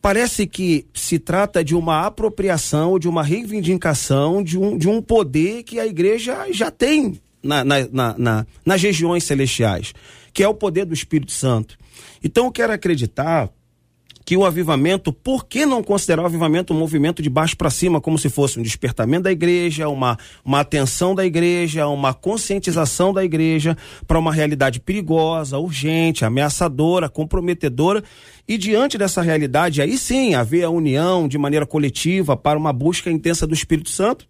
parece 0.02 0.46
que 0.46 0.86
se 0.92 1.18
trata 1.18 1.64
de 1.64 1.74
uma 1.74 2.06
apropriação, 2.06 2.98
de 2.98 3.08
uma 3.08 3.22
reivindicação 3.22 4.42
de 4.44 4.58
um, 4.58 4.76
de 4.76 4.86
um 4.86 5.00
poder 5.00 5.62
que 5.62 5.80
a 5.80 5.86
igreja 5.86 6.46
já 6.52 6.70
tem 6.70 7.18
na, 7.42 7.64
na, 7.64 7.88
na, 7.90 8.18
na 8.18 8.46
nas 8.66 8.82
regiões 8.82 9.24
celestiais, 9.24 9.94
que 10.34 10.42
é 10.42 10.48
o 10.48 10.54
poder 10.54 10.84
do 10.84 10.92
Espírito 10.92 11.32
Santo. 11.32 11.78
Então 12.22 12.44
eu 12.44 12.52
quero 12.52 12.74
acreditar 12.74 13.48
que 14.28 14.36
o 14.36 14.44
avivamento, 14.44 15.10
por 15.10 15.46
que 15.46 15.64
não 15.64 15.82
considerar 15.82 16.22
o 16.22 16.26
avivamento 16.26 16.74
um 16.74 16.78
movimento 16.78 17.22
de 17.22 17.30
baixo 17.30 17.56
para 17.56 17.70
cima, 17.70 17.98
como 17.98 18.18
se 18.18 18.28
fosse 18.28 18.60
um 18.60 18.62
despertamento 18.62 19.22
da 19.22 19.32
igreja, 19.32 19.88
uma, 19.88 20.18
uma 20.44 20.60
atenção 20.60 21.14
da 21.14 21.24
igreja, 21.24 21.88
uma 21.88 22.12
conscientização 22.12 23.10
da 23.10 23.24
igreja 23.24 23.74
para 24.06 24.18
uma 24.18 24.30
realidade 24.30 24.80
perigosa, 24.80 25.56
urgente, 25.56 26.26
ameaçadora, 26.26 27.08
comprometedora, 27.08 28.04
e 28.46 28.58
diante 28.58 28.98
dessa 28.98 29.22
realidade, 29.22 29.80
aí 29.80 29.96
sim 29.96 30.34
haver 30.34 30.64
a 30.64 30.68
união 30.68 31.26
de 31.26 31.38
maneira 31.38 31.64
coletiva 31.64 32.36
para 32.36 32.58
uma 32.58 32.70
busca 32.70 33.10
intensa 33.10 33.46
do 33.46 33.54
Espírito 33.54 33.88
Santo, 33.88 34.28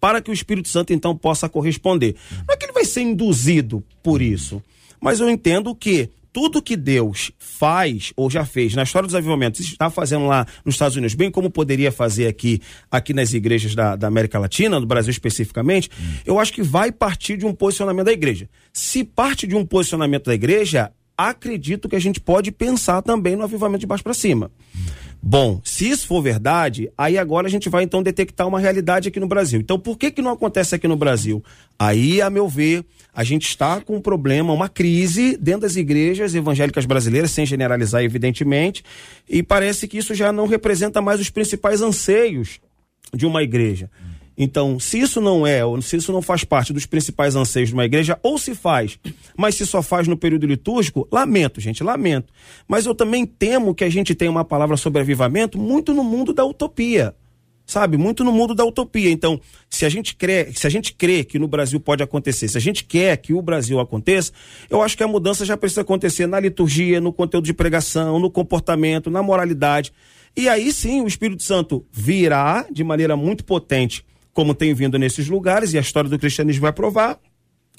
para 0.00 0.20
que 0.20 0.32
o 0.32 0.34
Espírito 0.34 0.68
Santo 0.68 0.92
então 0.92 1.16
possa 1.16 1.48
corresponder. 1.48 2.16
Não 2.48 2.54
é 2.54 2.56
que 2.56 2.64
ele 2.64 2.72
vai 2.72 2.84
ser 2.84 3.02
induzido 3.02 3.80
por 4.02 4.20
isso, 4.20 4.60
mas 5.00 5.20
eu 5.20 5.30
entendo 5.30 5.72
que 5.72 6.10
tudo 6.32 6.62
que 6.62 6.76
Deus 6.76 7.32
faz 7.38 8.12
ou 8.16 8.30
já 8.30 8.44
fez 8.44 8.74
na 8.74 8.82
história 8.82 9.06
dos 9.06 9.14
avivamentos, 9.14 9.60
está 9.60 9.90
fazendo 9.90 10.26
lá 10.26 10.46
nos 10.64 10.74
Estados 10.74 10.96
Unidos, 10.96 11.14
bem 11.14 11.30
como 11.30 11.50
poderia 11.50 11.90
fazer 11.90 12.26
aqui, 12.26 12.60
aqui 12.90 13.12
nas 13.12 13.32
igrejas 13.32 13.74
da, 13.74 13.96
da 13.96 14.06
América 14.06 14.38
Latina, 14.38 14.80
do 14.80 14.86
Brasil 14.86 15.10
especificamente, 15.10 15.90
hum. 15.90 16.14
eu 16.24 16.38
acho 16.38 16.52
que 16.52 16.62
vai 16.62 16.92
partir 16.92 17.36
de 17.36 17.46
um 17.46 17.52
posicionamento 17.52 18.06
da 18.06 18.12
igreja. 18.12 18.48
Se 18.72 19.04
parte 19.04 19.46
de 19.46 19.54
um 19.54 19.64
posicionamento 19.64 20.26
da 20.26 20.34
igreja, 20.34 20.92
acredito 21.16 21.88
que 21.88 21.96
a 21.96 22.00
gente 22.00 22.20
pode 22.20 22.50
pensar 22.50 23.02
também 23.02 23.36
no 23.36 23.44
avivamento 23.44 23.80
de 23.80 23.86
baixo 23.86 24.04
para 24.04 24.14
cima. 24.14 24.50
Hum. 24.74 25.09
Bom, 25.22 25.60
se 25.62 25.88
isso 25.88 26.06
for 26.06 26.22
verdade, 26.22 26.90
aí 26.96 27.18
agora 27.18 27.46
a 27.46 27.50
gente 27.50 27.68
vai 27.68 27.84
então 27.84 28.02
detectar 28.02 28.48
uma 28.48 28.58
realidade 28.58 29.08
aqui 29.08 29.20
no 29.20 29.28
Brasil. 29.28 29.60
Então, 29.60 29.78
por 29.78 29.98
que 29.98 30.10
que 30.10 30.22
não 30.22 30.30
acontece 30.30 30.74
aqui 30.74 30.88
no 30.88 30.96
Brasil? 30.96 31.44
Aí, 31.78 32.22
a 32.22 32.30
meu 32.30 32.48
ver, 32.48 32.84
a 33.12 33.22
gente 33.22 33.46
está 33.46 33.80
com 33.82 33.96
um 33.96 34.00
problema, 34.00 34.52
uma 34.52 34.68
crise 34.68 35.36
dentro 35.36 35.62
das 35.62 35.76
igrejas 35.76 36.34
evangélicas 36.34 36.86
brasileiras, 36.86 37.32
sem 37.32 37.44
generalizar, 37.44 38.02
evidentemente, 38.02 38.82
e 39.28 39.42
parece 39.42 39.86
que 39.86 39.98
isso 39.98 40.14
já 40.14 40.32
não 40.32 40.46
representa 40.46 41.02
mais 41.02 41.20
os 41.20 41.28
principais 41.28 41.82
anseios 41.82 42.58
de 43.12 43.26
uma 43.26 43.42
igreja. 43.42 43.90
Então, 44.42 44.80
se 44.80 44.98
isso 44.98 45.20
não 45.20 45.46
é, 45.46 45.62
ou 45.62 45.82
se 45.82 45.96
isso 45.96 46.10
não 46.10 46.22
faz 46.22 46.44
parte 46.44 46.72
dos 46.72 46.86
principais 46.86 47.36
anseios 47.36 47.68
de 47.68 47.74
uma 47.74 47.84
igreja, 47.84 48.18
ou 48.22 48.38
se 48.38 48.54
faz, 48.54 48.98
mas 49.36 49.54
se 49.54 49.66
só 49.66 49.82
faz 49.82 50.08
no 50.08 50.16
período 50.16 50.46
litúrgico, 50.46 51.06
lamento, 51.12 51.60
gente, 51.60 51.84
lamento. 51.84 52.32
Mas 52.66 52.86
eu 52.86 52.94
também 52.94 53.26
temo 53.26 53.74
que 53.74 53.84
a 53.84 53.90
gente 53.90 54.14
tenha 54.14 54.30
uma 54.30 54.42
palavra 54.42 54.78
sobre 54.78 55.02
avivamento 55.02 55.58
muito 55.58 55.92
no 55.92 56.02
mundo 56.02 56.32
da 56.32 56.42
utopia. 56.42 57.14
Sabe, 57.66 57.98
muito 57.98 58.24
no 58.24 58.32
mundo 58.32 58.54
da 58.54 58.64
utopia. 58.64 59.10
Então, 59.10 59.38
se 59.68 59.84
a 59.84 59.90
gente 59.90 60.16
crê, 60.16 60.50
se 60.54 60.66
a 60.66 60.70
gente 60.70 60.94
crê 60.94 61.22
que 61.22 61.38
no 61.38 61.46
Brasil 61.46 61.78
pode 61.78 62.02
acontecer, 62.02 62.48
se 62.48 62.56
a 62.56 62.60
gente 62.60 62.82
quer 62.82 63.18
que 63.18 63.34
o 63.34 63.42
Brasil 63.42 63.78
aconteça, 63.78 64.32
eu 64.70 64.80
acho 64.80 64.96
que 64.96 65.02
a 65.04 65.08
mudança 65.08 65.44
já 65.44 65.56
precisa 65.56 65.82
acontecer 65.82 66.26
na 66.26 66.40
liturgia, 66.40 66.98
no 66.98 67.12
conteúdo 67.12 67.44
de 67.44 67.52
pregação, 67.52 68.18
no 68.18 68.30
comportamento, 68.30 69.10
na 69.10 69.22
moralidade. 69.22 69.92
E 70.34 70.48
aí 70.48 70.72
sim 70.72 71.02
o 71.02 71.06
Espírito 71.06 71.42
Santo 71.42 71.84
virá 71.92 72.64
de 72.72 72.82
maneira 72.82 73.16
muito 73.16 73.44
potente 73.44 74.08
como 74.32 74.54
tem 74.54 74.72
vindo 74.74 74.98
nesses 74.98 75.28
lugares, 75.28 75.72
e 75.72 75.78
a 75.78 75.80
história 75.80 76.08
do 76.08 76.18
cristianismo 76.18 76.62
vai 76.62 76.72
provar. 76.72 77.18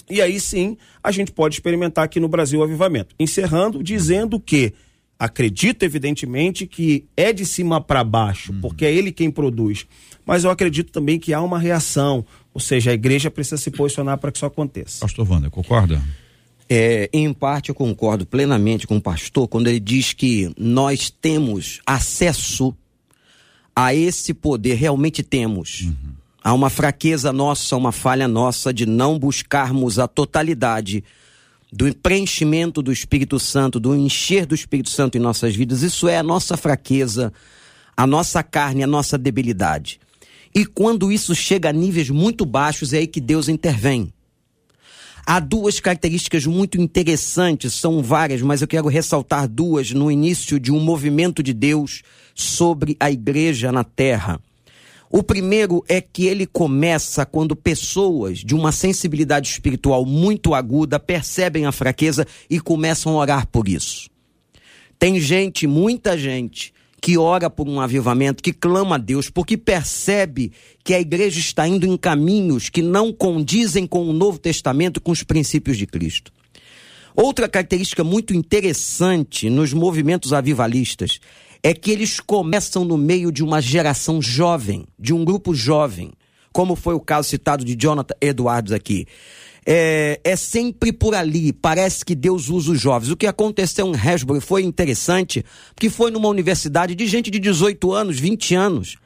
E 0.10 0.22
aí 0.22 0.39
sim 0.39 0.77
a 1.03 1.12
gente 1.12 1.31
pode 1.31 1.55
experimentar 1.55 2.05
aqui 2.05 2.20
no 2.20 2.27
Brasil 2.27 2.60
o 2.60 2.63
avivamento. 2.63 3.15
Encerrando, 3.20 3.84
dizendo 3.84 4.39
que 4.39 4.74
acredito, 5.17 5.84
evidentemente, 5.84 6.65
que 6.65 7.05
é 7.15 7.31
de 7.31 7.46
cima 7.46 7.79
para 7.79 8.03
baixo, 8.03 8.51
uhum. 8.51 8.62
porque 8.62 8.86
é 8.86 8.91
ele 8.91 9.12
quem 9.12 9.29
produz. 9.29 9.86
Mas 10.25 10.43
eu 10.43 10.50
acredito 10.50 10.91
também 10.91 11.20
que 11.20 11.34
há 11.34 11.41
uma 11.41 11.60
reação, 11.60 12.25
ou 12.53 12.60
seja, 12.60 12.89
a 12.89 12.93
igreja 12.93 13.29
precisa 13.29 13.58
se 13.58 13.70
posicionar 13.70 14.17
para 14.17 14.31
que 14.31 14.39
isso 14.39 14.46
aconteça. 14.46 15.00
Pastor 15.01 15.29
Wander, 15.29 15.51
concorda? 15.51 16.01
É, 16.67 17.10
em 17.13 17.31
parte 17.34 17.70
eu 17.70 17.75
concordo 17.75 18.25
plenamente 18.25 18.88
com 18.88 18.98
o 18.98 19.01
pastor 19.01 19.48
quando 19.48 19.67
ele 19.67 19.79
diz 19.79 20.13
que 20.13 20.51
nós 20.58 21.10
temos 21.10 21.81
acesso 21.86 22.75
a 23.75 23.93
esse 23.93 24.34
poder, 24.34 24.75
realmente 24.75 25.22
temos. 25.22 25.81
Uhum. 25.81 26.21
Há 26.43 26.53
uma 26.53 26.69
fraqueza 26.71 27.31
nossa, 27.31 27.75
uma 27.75 27.91
falha 27.91 28.27
nossa 28.27 28.74
de 28.74 28.86
não 28.86 29.19
buscarmos 29.19 30.00
a 30.00 30.07
totalidade 30.07 31.03
do 31.71 31.93
preenchimento 31.95 32.81
do 32.81 32.91
Espírito 32.91 33.39
Santo, 33.39 33.79
do 33.79 33.95
encher 33.95 34.45
do 34.45 34.55
Espírito 34.55 34.89
Santo 34.89 35.17
em 35.17 35.21
nossas 35.21 35.55
vidas. 35.55 35.83
Isso 35.83 36.07
é 36.07 36.17
a 36.17 36.24
nossa 36.24 36.57
fraqueza, 36.57 37.31
a 37.95 38.07
nossa 38.07 38.41
carne, 38.41 38.83
a 38.83 38.88
nossa 38.88 39.17
debilidade. 39.17 40.00
E 40.53 40.65
quando 40.65 41.12
isso 41.12 41.33
chega 41.33 41.69
a 41.69 41.74
níveis 41.74 42.10
muito 42.10 42.45
baixos, 42.45 42.91
é 42.91 42.98
aí 42.98 43.07
que 43.07 43.21
Deus 43.21 43.48
intervém. 43.48 44.12
Há 45.25 45.39
duas 45.39 45.79
características 45.79 46.48
muito 46.48 46.81
interessantes, 46.81 47.75
são 47.75 48.01
várias, 48.01 48.41
mas 48.41 48.62
eu 48.62 48.67
quero 48.67 48.88
ressaltar 48.88 49.48
duas 49.48 49.91
no 49.91 50.12
início 50.12 50.60
de 50.60 50.71
um 50.71 50.79
movimento 50.79 51.43
de 51.43 51.53
Deus 51.53 52.01
sobre 52.33 52.98
a 53.00 53.12
igreja 53.12 53.71
na 53.71 53.83
terra. 53.83 54.41
O 55.13 55.22
primeiro 55.22 55.84
é 55.89 56.00
que 56.00 56.25
ele 56.25 56.46
começa 56.46 57.25
quando 57.25 57.53
pessoas 57.53 58.38
de 58.39 58.56
uma 58.56 58.72
sensibilidade 58.72 59.50
espiritual 59.50 60.06
muito 60.06 60.56
aguda 60.56 60.98
percebem 60.98 61.65
a 61.65 61.72
fraqueza 61.74 62.25
e 62.50 62.62
começam 62.62 63.13
a 63.13 63.18
orar 63.18 63.48
por 63.48 63.68
isso. 63.68 64.10
Tem 64.98 65.20
gente, 65.20 65.68
muita 65.68 66.18
gente, 66.18 66.74
que 67.01 67.18
ora 67.18 67.50
por 67.50 67.68
um 67.68 67.82
avivamento, 67.82 68.41
que 68.41 68.53
clama 68.53 68.96
a 68.96 68.98
Deus, 68.98 69.30
porque 69.30 69.58
percebe 69.58 70.53
que 70.82 70.94
a 70.94 71.01
igreja 71.01 71.39
está 71.39 71.68
indo 71.68 71.86
em 71.86 71.98
caminhos 71.98 72.70
que 72.70 72.82
não 72.82 73.12
condizem 73.12 73.86
com 73.86 74.08
o 74.08 74.13
Novo 74.13 74.38
Testamento 74.38 75.01
com 75.01 75.12
os 75.12 75.24
princípios 75.24 75.77
de 75.77 75.86
Cristo. 75.86 76.32
Outra 77.13 77.50
característica 77.50 78.03
muito 78.03 78.34
interessante 78.34 79.50
nos 79.50 79.74
movimentos 79.74 80.32
avivalistas 80.32 81.20
é 81.63 81.74
que 81.74 81.91
eles 81.91 82.20
começam 82.20 82.84
no 82.84 82.98
meio 82.98 83.32
de 83.32 83.44
uma 83.44 83.62
geração 83.62 84.22
jovem, 84.22 84.86
de 84.98 85.13
um 85.13 85.24
grupo 85.24 85.53
jovem, 85.53 86.12
como 86.51 86.75
foi 86.75 86.94
o 86.94 87.00
caso 87.00 87.30
citado 87.30 87.63
de 87.63 87.75
Jonathan 87.75 88.15
Edwards 88.22 88.72
aqui 88.72 89.08
é, 89.65 90.20
é 90.24 90.36
sempre 90.36 90.91
por 90.91 91.15
ali. 91.15 91.53
Parece 91.53 92.03
que 92.03 92.15
Deus 92.15 92.50
usa 92.50 92.72
os 92.72 92.80
jovens. 92.80 93.12
O 93.12 93.18
que 93.18 93.27
aconteceu 93.27 93.88
em 93.88 93.96
Hasbury 93.96 94.41
foi 94.41 94.63
interessante, 94.63 95.46
porque 95.74 95.89
foi 95.89 96.12
numa 96.12 96.27
universidade 96.27 96.96
de 96.96 97.08
gente 97.08 97.30
de 97.30 97.39
18 97.39 97.91
anos, 97.91 98.20
20 98.20 98.56
anos. 98.56 98.98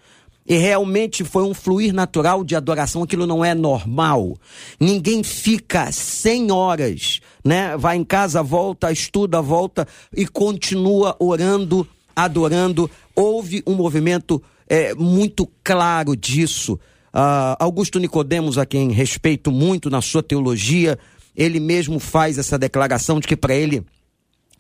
E 0.47 0.55
realmente 0.57 1.23
foi 1.23 1.43
um 1.43 1.55
fluir 1.55 1.91
natural 1.91 2.43
de 2.43 2.55
adoração, 2.55 3.01
aquilo 3.01 3.25
não 3.25 3.43
é 3.43 3.55
normal. 3.55 4.37
Ninguém 4.79 5.23
fica 5.23 5.91
100 5.91 6.51
horas, 6.51 7.19
né? 7.43 7.75
Vai 7.75 7.97
em 7.97 8.03
casa, 8.03 8.43
volta, 8.43 8.91
estuda, 8.91 9.41
volta 9.41 9.87
e 10.15 10.27
continua 10.27 11.15
orando, 11.19 11.87
adorando. 12.15 12.89
Houve 13.15 13.63
um 13.65 13.73
movimento 13.73 14.41
é, 14.67 14.93
muito 14.93 15.49
claro 15.63 16.15
disso. 16.15 16.73
Uh, 17.13 17.55
Augusto 17.59 17.99
Nicodemos, 17.99 18.57
a 18.57 18.65
quem 18.65 18.91
respeito 18.91 19.51
muito 19.51 19.89
na 19.89 20.01
sua 20.01 20.21
teologia, 20.21 20.99
ele 21.35 21.59
mesmo 21.59 21.99
faz 21.99 22.37
essa 22.37 22.57
declaração 22.57 23.19
de 23.19 23.27
que 23.27 23.35
para 23.35 23.55
ele 23.55 23.83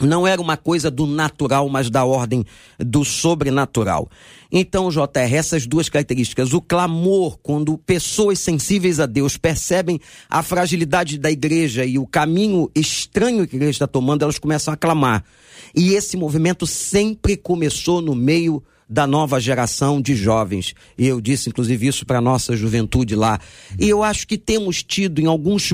não 0.01 0.27
era 0.27 0.41
uma 0.41 0.57
coisa 0.57 0.91
do 0.91 1.05
natural, 1.05 1.69
mas 1.69 1.89
da 1.89 2.03
ordem 2.03 2.43
do 2.77 3.05
sobrenatural. 3.05 4.09
Então, 4.51 4.89
JR, 4.89 5.33
essas 5.33 5.65
duas 5.65 5.87
características, 5.89 6.53
o 6.53 6.61
clamor, 6.61 7.37
quando 7.41 7.77
pessoas 7.77 8.39
sensíveis 8.39 8.99
a 8.99 9.05
Deus 9.05 9.37
percebem 9.37 9.99
a 10.29 10.43
fragilidade 10.43 11.17
da 11.17 11.31
igreja 11.31 11.85
e 11.85 11.97
o 11.97 12.05
caminho 12.05 12.69
estranho 12.75 13.47
que 13.47 13.55
a 13.55 13.57
igreja 13.57 13.71
está 13.71 13.87
tomando, 13.87 14.23
elas 14.23 14.39
começam 14.39 14.73
a 14.73 14.77
clamar. 14.77 15.23
E 15.75 15.93
esse 15.93 16.17
movimento 16.17 16.67
sempre 16.67 17.37
começou 17.37 18.01
no 18.01 18.15
meio 18.15 18.63
da 18.87 19.07
nova 19.07 19.39
geração 19.39 19.99
de 20.01 20.15
jovens. 20.15 20.73
E 20.97 21.07
eu 21.07 21.19
disse, 21.19 21.49
inclusive, 21.49 21.87
isso 21.87 22.05
para 22.05 22.19
a 22.19 22.21
nossa 22.21 22.55
juventude 22.55 23.15
lá. 23.15 23.39
E 23.79 23.89
eu 23.89 24.03
acho 24.03 24.27
que 24.27 24.37
temos 24.37 24.83
tido 24.83 25.19
em 25.19 25.25
alguns 25.25 25.71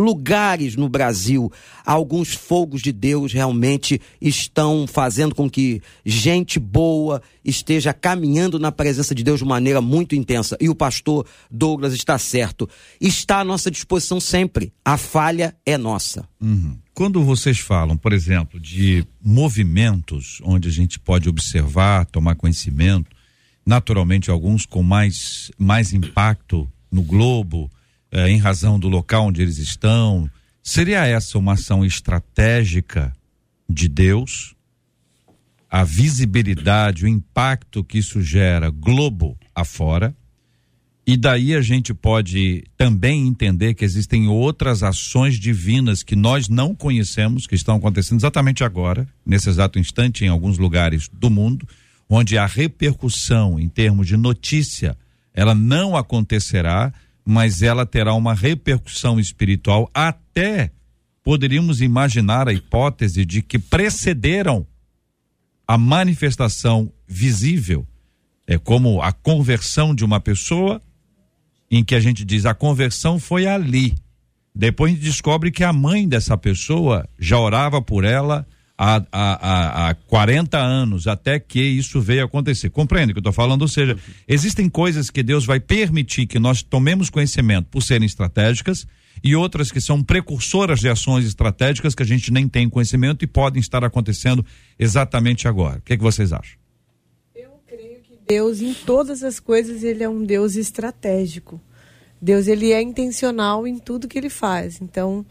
lugares 0.00 0.74
no 0.76 0.88
Brasil, 0.88 1.52
alguns 1.84 2.32
fogos 2.32 2.82
de 2.82 2.92
Deus 2.92 3.32
realmente 3.32 4.00
estão 4.20 4.86
fazendo 4.86 5.34
com 5.34 5.48
que 5.48 5.80
gente 6.04 6.58
boa 6.58 7.22
esteja 7.44 7.92
caminhando 7.92 8.58
na 8.58 8.72
presença 8.72 9.14
de 9.14 9.22
Deus 9.22 9.40
de 9.40 9.44
maneira 9.44 9.80
muito 9.80 10.14
intensa. 10.14 10.56
E 10.60 10.68
o 10.68 10.74
pastor 10.74 11.26
Douglas 11.50 11.92
está 11.92 12.18
certo. 12.18 12.68
Está 13.00 13.40
à 13.40 13.44
nossa 13.44 13.70
disposição 13.70 14.20
sempre. 14.20 14.72
A 14.84 14.96
falha 14.96 15.54
é 15.64 15.76
nossa. 15.76 16.28
Uhum. 16.40 16.76
Quando 16.94 17.22
vocês 17.22 17.58
falam, 17.58 17.96
por 17.96 18.12
exemplo, 18.12 18.58
de 18.58 19.06
movimentos 19.22 20.38
onde 20.42 20.68
a 20.68 20.72
gente 20.72 20.98
pode 20.98 21.28
observar, 21.28 22.06
tomar 22.06 22.34
conhecimento, 22.34 23.10
naturalmente 23.64 24.30
alguns 24.30 24.66
com 24.66 24.82
mais, 24.82 25.50
mais 25.58 25.92
impacto 25.92 26.68
no 26.90 27.02
globo, 27.02 27.70
eh, 28.10 28.28
em 28.30 28.38
razão 28.38 28.78
do 28.78 28.88
local 28.88 29.26
onde 29.26 29.42
eles 29.42 29.58
estão, 29.58 30.30
seria 30.62 31.06
essa 31.06 31.38
uma 31.38 31.52
ação 31.52 31.84
estratégica 31.84 33.12
de 33.68 33.88
Deus? 33.88 34.54
A 35.70 35.84
visibilidade, 35.84 37.04
o 37.04 37.08
impacto 37.08 37.84
que 37.84 37.98
isso 37.98 38.20
gera 38.20 38.70
globo 38.70 39.36
afora? 39.54 40.14
E 41.06 41.16
daí 41.16 41.54
a 41.56 41.60
gente 41.60 41.92
pode 41.92 42.64
também 42.76 43.26
entender 43.26 43.74
que 43.74 43.84
existem 43.84 44.28
outras 44.28 44.82
ações 44.82 45.38
divinas 45.40 46.02
que 46.02 46.14
nós 46.14 46.48
não 46.48 46.74
conhecemos, 46.74 47.46
que 47.46 47.54
estão 47.54 47.76
acontecendo 47.76 48.20
exatamente 48.20 48.62
agora, 48.62 49.08
nesse 49.26 49.48
exato 49.48 49.78
instante, 49.78 50.24
em 50.24 50.28
alguns 50.28 50.58
lugares 50.58 51.08
do 51.12 51.28
mundo, 51.28 51.66
onde 52.08 52.38
a 52.38 52.46
repercussão 52.46 53.58
em 53.58 53.68
termos 53.68 54.06
de 54.06 54.16
notícia, 54.16 54.96
ela 55.34 55.54
não 55.54 55.96
acontecerá, 55.96 56.92
mas 57.24 57.62
ela 57.62 57.86
terá 57.86 58.14
uma 58.14 58.34
repercussão 58.34 59.18
espiritual 59.20 59.90
até 59.94 60.70
poderíamos 61.22 61.80
imaginar 61.80 62.48
a 62.48 62.52
hipótese 62.52 63.24
de 63.24 63.42
que 63.42 63.58
precederam 63.58 64.66
a 65.66 65.78
manifestação 65.78 66.92
visível. 67.06 67.86
É 68.46 68.58
como 68.58 69.00
a 69.00 69.12
conversão 69.12 69.94
de 69.94 70.04
uma 70.04 70.18
pessoa 70.18 70.82
em 71.70 71.84
que 71.84 71.94
a 71.94 72.00
gente 72.00 72.24
diz 72.24 72.44
a 72.46 72.54
conversão 72.54 73.20
foi 73.20 73.46
ali. 73.46 73.94
Depois 74.52 74.98
descobre 74.98 75.52
que 75.52 75.62
a 75.62 75.72
mãe 75.72 76.08
dessa 76.08 76.36
pessoa 76.36 77.08
já 77.18 77.38
orava 77.38 77.80
por 77.80 78.02
ela 78.02 78.44
há, 78.80 78.96
há, 78.96 79.04
há, 79.12 79.90
há 79.90 79.94
40 79.94 80.56
anos, 80.56 81.06
até 81.06 81.38
que 81.38 81.60
isso 81.60 82.00
veio 82.00 82.24
acontecer. 82.24 82.70
Compreende 82.70 83.12
o 83.12 83.14
que 83.14 83.18
eu 83.18 83.20
estou 83.20 83.32
falando? 83.32 83.60
Ou 83.60 83.68
seja, 83.68 83.94
existem 84.26 84.70
coisas 84.70 85.10
que 85.10 85.22
Deus 85.22 85.44
vai 85.44 85.60
permitir 85.60 86.26
que 86.26 86.38
nós 86.38 86.62
tomemos 86.62 87.10
conhecimento 87.10 87.68
por 87.70 87.82
serem 87.82 88.06
estratégicas 88.06 88.86
e 89.22 89.36
outras 89.36 89.70
que 89.70 89.82
são 89.82 90.02
precursoras 90.02 90.80
de 90.80 90.88
ações 90.88 91.26
estratégicas 91.26 91.94
que 91.94 92.02
a 92.02 92.06
gente 92.06 92.32
nem 92.32 92.48
tem 92.48 92.70
conhecimento 92.70 93.22
e 93.22 93.28
podem 93.28 93.60
estar 93.60 93.84
acontecendo 93.84 94.44
exatamente 94.78 95.46
agora. 95.46 95.76
O 95.78 95.82
que, 95.82 95.92
é 95.92 95.96
que 95.98 96.02
vocês 96.02 96.32
acham? 96.32 96.58
Deus, 98.26 98.62
em 98.62 98.72
todas 98.72 99.22
as 99.22 99.38
coisas, 99.40 99.82
ele 99.82 100.04
é 100.04 100.08
um 100.08 100.24
Deus 100.24 100.54
estratégico. 100.54 101.60
Deus, 102.22 102.46
ele 102.46 102.70
é 102.72 102.80
intencional 102.80 103.66
em 103.66 103.76
tudo 103.76 104.06
que 104.06 104.16
ele 104.16 104.30
faz. 104.30 104.80
Então, 104.80 105.26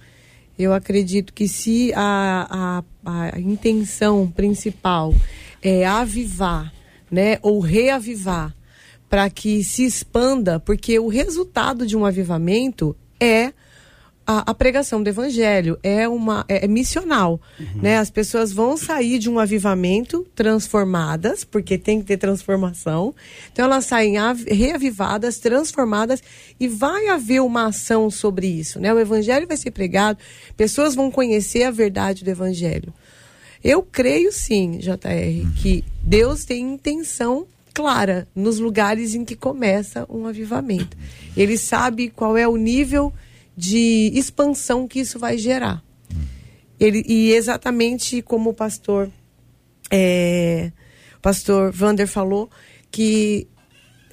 eu 0.59 0.73
acredito 0.73 1.33
que 1.33 1.47
se 1.47 1.93
a, 1.95 2.83
a, 3.05 3.31
a 3.31 3.39
intenção 3.39 4.29
principal 4.29 5.15
é 5.61 5.85
avivar, 5.85 6.73
né, 7.09 7.39
ou 7.41 7.61
reavivar, 7.61 8.53
para 9.09 9.29
que 9.29 9.63
se 9.63 9.85
expanda, 9.85 10.59
porque 10.59 10.99
o 10.99 11.07
resultado 11.07 11.87
de 11.87 11.95
um 11.95 12.05
avivamento 12.05 12.95
é 13.19 13.53
a, 14.31 14.51
a, 14.51 14.53
pregação 14.53 15.01
do 15.01 15.09
evangelho 15.09 15.79
é 15.81 16.07
uma 16.07 16.45
é, 16.47 16.65
é 16.65 16.67
missional, 16.67 17.41
uhum. 17.59 17.81
né? 17.81 17.97
As 17.97 18.11
pessoas 18.11 18.51
vão 18.53 18.77
sair 18.77 19.17
de 19.17 19.27
um 19.27 19.39
avivamento 19.39 20.23
transformadas, 20.35 21.43
porque 21.43 21.79
tem 21.79 21.99
que 21.99 22.05
ter 22.05 22.17
transformação. 22.17 23.15
Então 23.51 23.65
elas 23.65 23.85
saem 23.85 24.17
reavivadas, 24.47 25.39
transformadas 25.39 26.21
e 26.59 26.67
vai 26.67 27.07
haver 27.07 27.41
uma 27.41 27.69
ação 27.69 28.11
sobre 28.11 28.45
isso, 28.45 28.79
né? 28.79 28.93
O 28.93 28.99
evangelho 28.99 29.47
vai 29.47 29.57
ser 29.57 29.71
pregado, 29.71 30.19
pessoas 30.55 30.93
vão 30.93 31.09
conhecer 31.09 31.63
a 31.63 31.71
verdade 31.71 32.23
do 32.23 32.29
evangelho. 32.29 32.93
Eu 33.63 33.81
creio 33.81 34.31
sim, 34.31 34.77
JR, 34.77 35.43
uhum. 35.43 35.51
que 35.55 35.83
Deus 36.03 36.45
tem 36.45 36.61
intenção 36.61 37.47
clara 37.73 38.27
nos 38.35 38.59
lugares 38.59 39.15
em 39.15 39.25
que 39.25 39.35
começa 39.35 40.05
um 40.07 40.27
avivamento. 40.27 40.95
Ele 41.35 41.57
sabe 41.57 42.09
qual 42.09 42.37
é 42.37 42.47
o 42.47 42.57
nível 42.57 43.11
de 43.59 44.09
expansão 44.13 44.87
que 44.87 45.01
isso 45.01 45.19
vai 45.19 45.37
gerar. 45.37 45.83
Ele, 46.79 47.03
e 47.05 47.33
exatamente 47.33 48.21
como 48.21 48.51
o 48.51 48.53
pastor, 48.53 49.11
é, 49.91 50.71
pastor 51.21 51.69
Vander 51.69 52.07
falou, 52.07 52.49
que 52.89 53.45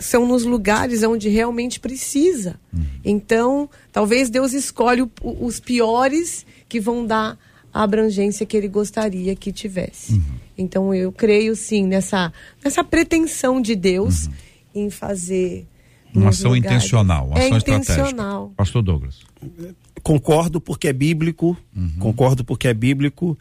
são 0.00 0.26
nos 0.26 0.42
lugares 0.42 1.04
onde 1.04 1.28
realmente 1.28 1.78
precisa. 1.78 2.59
Então, 3.04 3.70
talvez 3.92 4.28
Deus 4.28 4.52
escolhe 4.52 5.02
o, 5.02 5.11
os 5.22 5.61
piores 5.61 6.44
que 6.68 6.80
vão 6.80 7.06
dar 7.06 7.38
a 7.72 7.85
abrangência 7.85 8.44
que 8.44 8.56
ele 8.56 8.66
gostaria 8.66 9.37
que 9.37 9.52
tivesse. 9.52 10.14
Uhum. 10.14 10.24
Então, 10.59 10.92
eu 10.92 11.12
creio 11.12 11.54
sim 11.54 11.87
nessa, 11.87 12.32
nessa 12.64 12.82
pretensão 12.82 13.61
de 13.61 13.76
Deus 13.76 14.26
uhum. 14.26 14.32
em 14.74 14.90
fazer 14.90 15.68
uma 16.16 16.31
ação 16.31 16.52
lugares. 16.52 16.76
intencional, 16.76 17.26
uma 17.29 17.38
é 17.38 17.46
ação 17.46 17.59
intencional. 17.59 18.52
Pastor 18.57 18.83
Douglas. 18.83 19.20
Concordo 20.02 20.61
porque 20.61 20.88
é 20.88 20.92
bíblico, 20.92 21.57
uhum. 21.74 21.92
concordo 21.98 22.44
porque 22.44 22.68
é 22.68 22.74
bíblico. 22.74 23.37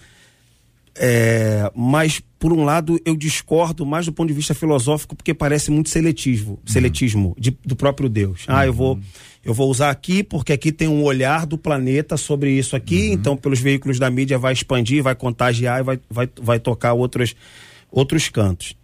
É, 0.97 1.69
mas 1.75 2.21
por 2.39 2.53
um 2.53 2.63
lado 2.63 2.97
eu 3.03 3.17
discordo 3.17 3.85
mais 3.85 4.05
do 4.05 4.13
ponto 4.13 4.29
de 4.29 4.33
vista 4.33 4.53
filosófico 4.53 5.13
porque 5.13 5.33
parece 5.33 5.69
muito 5.69 5.89
seletivo, 5.89 6.57
seletismo 6.65 7.35
de, 7.37 7.51
do 7.65 7.75
próprio 7.75 8.07
Deus. 8.07 8.45
Ah, 8.47 8.65
eu 8.65 8.71
vou 8.71 8.97
eu 9.43 9.53
vou 9.53 9.69
usar 9.69 9.89
aqui 9.89 10.23
porque 10.23 10.53
aqui 10.53 10.71
tem 10.71 10.87
um 10.87 11.03
olhar 11.03 11.45
do 11.45 11.57
planeta 11.57 12.15
sobre 12.15 12.51
isso 12.51 12.75
aqui, 12.75 13.11
então 13.11 13.35
pelos 13.35 13.59
veículos 13.59 13.99
da 13.99 14.09
mídia 14.09 14.39
vai 14.39 14.53
expandir, 14.53 15.03
vai 15.03 15.15
contagiar 15.15 15.81
e 15.81 15.83
vai, 15.83 15.99
vai, 16.09 16.29
vai 16.41 16.59
tocar 16.59 16.93
outros, 16.93 17.35
outros 17.91 18.29
cantos. 18.29 18.75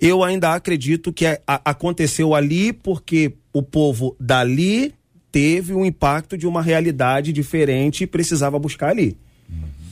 Eu 0.00 0.24
ainda 0.24 0.54
acredito 0.54 1.12
que 1.12 1.26
a, 1.26 1.38
a, 1.46 1.70
aconteceu 1.70 2.34
ali 2.34 2.72
porque 2.72 3.34
o 3.52 3.62
povo 3.62 4.16
dali 4.18 4.94
teve 5.30 5.74
um 5.74 5.84
impacto 5.84 6.38
de 6.38 6.46
uma 6.46 6.62
realidade 6.62 7.32
diferente 7.32 8.04
e 8.04 8.06
precisava 8.06 8.58
buscar 8.58 8.88
ali. 8.88 9.16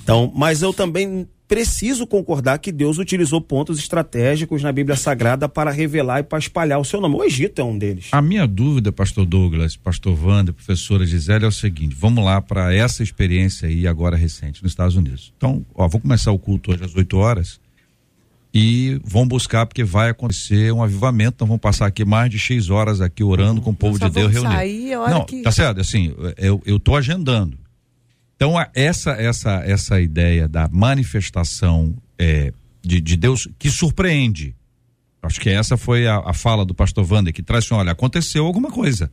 Então, 0.02 0.32
mas 0.34 0.62
eu 0.62 0.72
também 0.72 1.28
preciso 1.46 2.06
concordar 2.06 2.58
que 2.58 2.72
Deus 2.72 2.98
utilizou 2.98 3.40
pontos 3.40 3.78
estratégicos 3.78 4.62
na 4.62 4.72
Bíblia 4.72 4.96
Sagrada 4.96 5.48
para 5.48 5.70
revelar 5.70 6.20
e 6.20 6.22
para 6.22 6.38
espalhar 6.38 6.78
o 6.78 6.84
seu 6.84 7.00
nome. 7.00 7.16
O 7.16 7.24
Egito 7.24 7.60
é 7.60 7.64
um 7.64 7.76
deles. 7.76 8.08
A 8.12 8.22
minha 8.22 8.46
dúvida, 8.46 8.90
pastor 8.90 9.26
Douglas, 9.26 9.76
pastor 9.76 10.18
Wanda, 10.22 10.52
professora 10.52 11.04
Gisele, 11.04 11.44
é 11.44 11.48
o 11.48 11.52
seguinte: 11.52 11.94
vamos 11.94 12.24
lá 12.24 12.40
para 12.40 12.74
essa 12.74 13.02
experiência 13.02 13.68
aí 13.68 13.86
agora 13.86 14.16
recente 14.16 14.62
nos 14.62 14.72
Estados 14.72 14.96
Unidos. 14.96 15.32
Então, 15.36 15.64
ó, 15.74 15.86
vou 15.86 16.00
começar 16.00 16.32
o 16.32 16.38
culto 16.38 16.72
hoje 16.72 16.84
às 16.84 16.94
8 16.94 17.16
horas 17.16 17.60
e 18.52 19.00
vão 19.04 19.26
buscar 19.26 19.66
porque 19.66 19.84
vai 19.84 20.10
acontecer 20.10 20.72
um 20.72 20.82
avivamento. 20.82 21.34
Então 21.36 21.46
vão 21.46 21.58
passar 21.58 21.86
aqui 21.86 22.04
mais 22.04 22.30
de 22.30 22.38
X 22.38 22.70
horas 22.70 23.00
aqui 23.00 23.22
orando 23.22 23.60
com 23.60 23.70
o 23.70 23.74
povo 23.74 23.98
de 23.98 24.08
Deus 24.10 24.32
reunido. 24.32 24.52
Sair 24.54 24.92
a 24.94 25.00
hora 25.00 25.10
Não, 25.14 25.24
que... 25.24 25.42
tá 25.42 25.52
certo, 25.52 25.80
assim, 25.80 26.14
eu, 26.36 26.62
eu 26.64 26.78
tô 26.80 26.96
agendando. 26.96 27.58
Então, 28.36 28.54
essa 28.74 29.10
essa 29.12 29.50
essa 29.66 30.00
ideia 30.00 30.46
da 30.48 30.68
manifestação 30.68 31.94
é, 32.18 32.52
de, 32.82 33.00
de 33.00 33.16
Deus 33.16 33.48
que 33.58 33.70
surpreende. 33.70 34.54
Acho 35.20 35.40
que 35.40 35.50
essa 35.50 35.76
foi 35.76 36.06
a, 36.06 36.18
a 36.18 36.32
fala 36.32 36.64
do 36.64 36.72
pastor 36.72 37.04
Wander, 37.12 37.34
que 37.34 37.42
traz 37.42 37.64
assim, 37.64 37.74
olha, 37.74 37.90
aconteceu 37.90 38.46
alguma 38.46 38.70
coisa. 38.70 39.10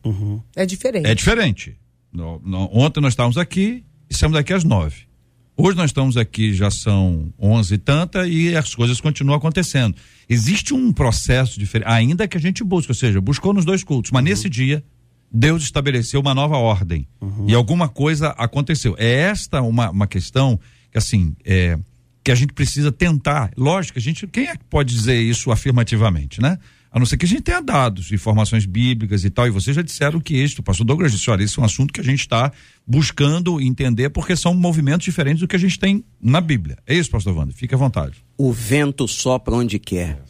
É 0.54 0.64
diferente. 0.64 1.06
É 1.06 1.14
diferente. 1.14 1.76
No- 2.12 2.40
no- 2.44 2.70
ontem 2.72 3.00
nós 3.00 3.12
estávamos 3.12 3.36
aqui 3.36 3.84
e 4.08 4.12
estamos 4.12 4.38
aqui 4.38 4.52
às 4.52 4.62
nove. 4.62 5.05
Hoje 5.58 5.74
nós 5.74 5.88
estamos 5.88 6.18
aqui, 6.18 6.52
já 6.52 6.70
são 6.70 7.32
onze 7.38 7.74
e 7.74 7.78
tanta, 7.78 8.28
e 8.28 8.54
as 8.54 8.74
coisas 8.74 9.00
continuam 9.00 9.38
acontecendo. 9.38 9.96
Existe 10.28 10.74
um 10.74 10.92
processo 10.92 11.58
diferente, 11.58 11.88
ainda 11.88 12.28
que 12.28 12.36
a 12.36 12.40
gente 12.40 12.62
busque, 12.62 12.90
ou 12.90 12.94
seja, 12.94 13.22
buscou 13.22 13.54
nos 13.54 13.64
dois 13.64 13.82
cultos, 13.82 14.10
mas 14.10 14.22
nesse 14.22 14.50
dia, 14.50 14.84
Deus 15.32 15.62
estabeleceu 15.62 16.20
uma 16.20 16.34
nova 16.34 16.58
ordem. 16.58 17.08
E 17.48 17.54
alguma 17.54 17.88
coisa 17.88 18.28
aconteceu. 18.30 18.94
É 18.98 19.10
esta 19.10 19.62
uma, 19.62 19.90
uma 19.90 20.06
questão 20.06 20.60
que, 20.92 20.98
assim, 20.98 21.34
é, 21.42 21.78
que 22.22 22.30
a 22.30 22.34
gente 22.34 22.52
precisa 22.52 22.92
tentar. 22.92 23.50
Lógico, 23.56 23.98
a 23.98 24.02
gente. 24.02 24.26
Quem 24.26 24.48
é 24.48 24.56
que 24.56 24.64
pode 24.64 24.94
dizer 24.94 25.18
isso 25.20 25.50
afirmativamente, 25.50 26.40
né? 26.40 26.58
A 26.96 26.98
não 26.98 27.04
ser 27.04 27.18
que 27.18 27.26
a 27.26 27.28
gente 27.28 27.42
tenha 27.42 27.60
dados, 27.60 28.10
informações 28.10 28.64
bíblicas 28.64 29.22
e 29.22 29.28
tal. 29.28 29.46
E 29.46 29.50
vocês 29.50 29.76
já 29.76 29.82
disseram 29.82 30.18
que 30.18 30.34
isso, 30.34 30.62
o 30.62 30.64
pastor 30.64 30.86
Douglas 30.86 31.12
disse, 31.12 31.28
olha, 31.28 31.42
esse 31.42 31.58
é 31.58 31.62
um 31.62 31.64
assunto 31.66 31.92
que 31.92 32.00
a 32.00 32.02
gente 32.02 32.20
está 32.20 32.50
buscando 32.86 33.60
entender, 33.60 34.08
porque 34.08 34.34
são 34.34 34.54
movimentos 34.54 35.04
diferentes 35.04 35.40
do 35.40 35.46
que 35.46 35.54
a 35.54 35.58
gente 35.58 35.78
tem 35.78 36.02
na 36.18 36.40
Bíblia. 36.40 36.78
É 36.86 36.94
isso, 36.94 37.10
pastor 37.10 37.36
Wander? 37.36 37.54
Fique 37.54 37.74
à 37.74 37.76
vontade. 37.76 38.14
O 38.38 38.50
vento 38.50 39.06
sopra 39.06 39.54
onde 39.54 39.78
quer. 39.78 40.22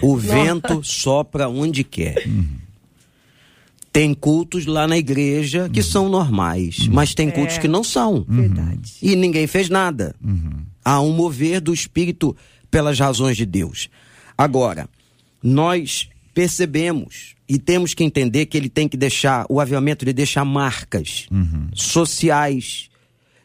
O 0.00 0.16
vento 0.16 0.80
sopra 0.84 1.48
onde 1.48 1.82
quer. 1.82 2.24
Tem 3.92 4.14
cultos 4.14 4.64
lá 4.64 4.86
na 4.86 4.96
igreja 4.96 5.68
que 5.68 5.82
são 5.82 6.08
normais, 6.08 6.86
mas 6.86 7.16
tem 7.16 7.32
cultos 7.32 7.58
que 7.58 7.66
não 7.66 7.82
são. 7.82 8.24
Verdade. 8.28 8.92
E 9.02 9.16
ninguém 9.16 9.48
fez 9.48 9.68
nada. 9.68 10.14
Há 10.84 11.00
um 11.00 11.10
mover 11.10 11.60
do 11.60 11.74
espírito 11.74 12.36
pelas 12.70 12.96
razões 12.96 13.36
de 13.36 13.44
Deus. 13.44 13.88
Agora, 14.38 14.88
nós 15.42 16.08
percebemos 16.32 17.34
e 17.48 17.58
temos 17.58 17.92
que 17.94 18.04
entender 18.04 18.46
que 18.46 18.56
ele 18.56 18.68
tem 18.68 18.88
que 18.88 18.96
deixar, 18.96 19.44
o 19.48 19.60
avivamento 19.60 20.04
ele 20.04 20.12
deixa 20.12 20.44
marcas 20.44 21.26
sociais 21.74 22.88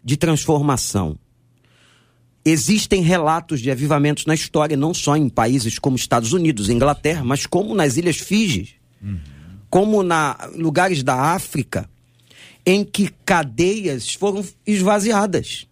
de 0.04 0.16
transformação. 0.16 1.18
Existem 2.46 3.02
relatos 3.02 3.62
de 3.62 3.72
avivamentos 3.72 4.26
na 4.26 4.36
história, 4.36 4.78
não 4.78 4.94
só 4.94 5.16
em 5.16 5.30
países 5.30 5.80
como 5.80 5.96
Estados 5.96 6.34
Unidos, 6.34 6.70
Inglaterra, 6.70 7.24
mas 7.24 7.46
como 7.48 7.74
nas 7.74 7.98
Ilhas 7.98 8.18
Fiji, 8.18 8.76
como 9.70 10.04
na 10.04 10.38
lugares 10.56 11.02
da 11.02 11.16
África, 11.34 11.90
em 12.66 12.84
que 12.84 13.10
cadeias 13.26 14.14
foram 14.14 14.46
esvaziadas, 14.68 15.68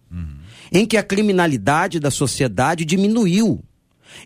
em 0.72 0.86
que 0.86 0.96
a 0.96 1.02
criminalidade 1.02 2.00
da 2.00 2.10
sociedade 2.10 2.84
diminuiu, 2.84 3.62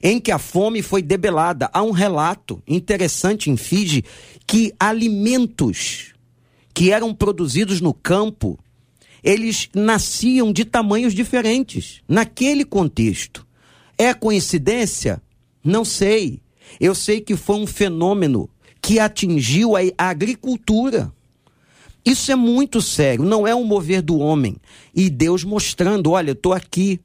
em 0.02 0.20
que 0.20 0.30
a 0.30 0.38
fome 0.38 0.82
foi 0.82 1.02
debelada. 1.02 1.70
Há 1.72 1.82
um 1.82 1.90
relato 1.90 2.62
interessante 2.66 3.50
em 3.50 3.56
Fiji 3.56 4.04
que 4.46 4.72
alimentos 4.78 6.14
que 6.74 6.90
eram 6.90 7.14
produzidos 7.14 7.80
no 7.80 7.94
campo 7.94 8.58
eles 9.26 9.68
nasciam 9.74 10.52
de 10.52 10.64
tamanhos 10.64 11.12
diferentes 11.12 12.00
naquele 12.06 12.64
contexto. 12.64 13.44
É 13.98 14.14
coincidência? 14.14 15.20
Não 15.64 15.84
sei. 15.84 16.40
Eu 16.78 16.94
sei 16.94 17.20
que 17.20 17.34
foi 17.34 17.56
um 17.56 17.66
fenômeno 17.66 18.48
que 18.80 19.00
atingiu 19.00 19.72
a 19.76 19.80
agricultura. 19.98 21.12
Isso 22.04 22.30
é 22.30 22.36
muito 22.36 22.80
sério, 22.80 23.24
não 23.24 23.44
é 23.44 23.52
um 23.52 23.64
mover 23.64 24.00
do 24.00 24.16
homem. 24.18 24.56
E 24.94 25.10
Deus 25.10 25.42
mostrando: 25.42 26.12
olha, 26.12 26.30
eu 26.30 26.34
estou 26.34 26.52
aqui, 26.52 27.00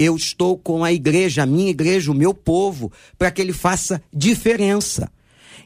eu 0.00 0.16
estou 0.16 0.56
com 0.56 0.82
a 0.82 0.90
igreja, 0.90 1.42
a 1.42 1.46
minha 1.46 1.68
igreja, 1.68 2.10
o 2.10 2.14
meu 2.14 2.32
povo, 2.32 2.90
para 3.18 3.30
que 3.30 3.42
ele 3.42 3.52
faça 3.52 4.02
diferença. 4.10 5.12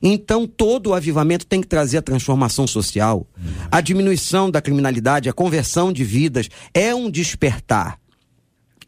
Então, 0.03 0.45
todo 0.45 0.89
o 0.89 0.95
avivamento 0.95 1.47
tem 1.47 1.61
que 1.61 1.69
trazer 1.69 1.99
a 1.99 2.03
transformação 2.03 2.67
social, 2.67 3.25
a 3.71 3.81
diminuição 3.81 4.51
da 4.51 4.61
criminalidade, 4.61 5.29
a 5.29 5.33
conversão 5.33 5.93
de 5.93 6.03
vidas. 6.03 6.49
É 6.75 6.93
um 6.93 7.09
despertar. 7.09 7.97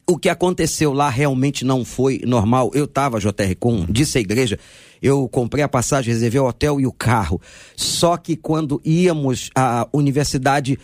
O 0.04 0.18
que 0.18 0.28
aconteceu 0.28 0.92
lá 0.92 1.08
realmente 1.08 1.64
não 1.64 1.84
foi 1.84 2.20
normal. 2.26 2.72
Eu 2.74 2.84
estava, 2.84 3.20
JR, 3.20 3.54
com, 3.58 3.86
disse 3.88 4.18
a 4.18 4.20
igreja, 4.20 4.58
eu 5.00 5.28
comprei 5.28 5.62
a 5.62 5.68
passagem, 5.68 6.12
reservei 6.12 6.40
o 6.40 6.46
hotel 6.46 6.80
e 6.80 6.86
o 6.88 6.92
carro. 6.92 7.40
Só 7.76 8.16
que 8.16 8.34
quando 8.34 8.80
íamos 8.84 9.48
à 9.54 9.88
universidade, 9.92 10.76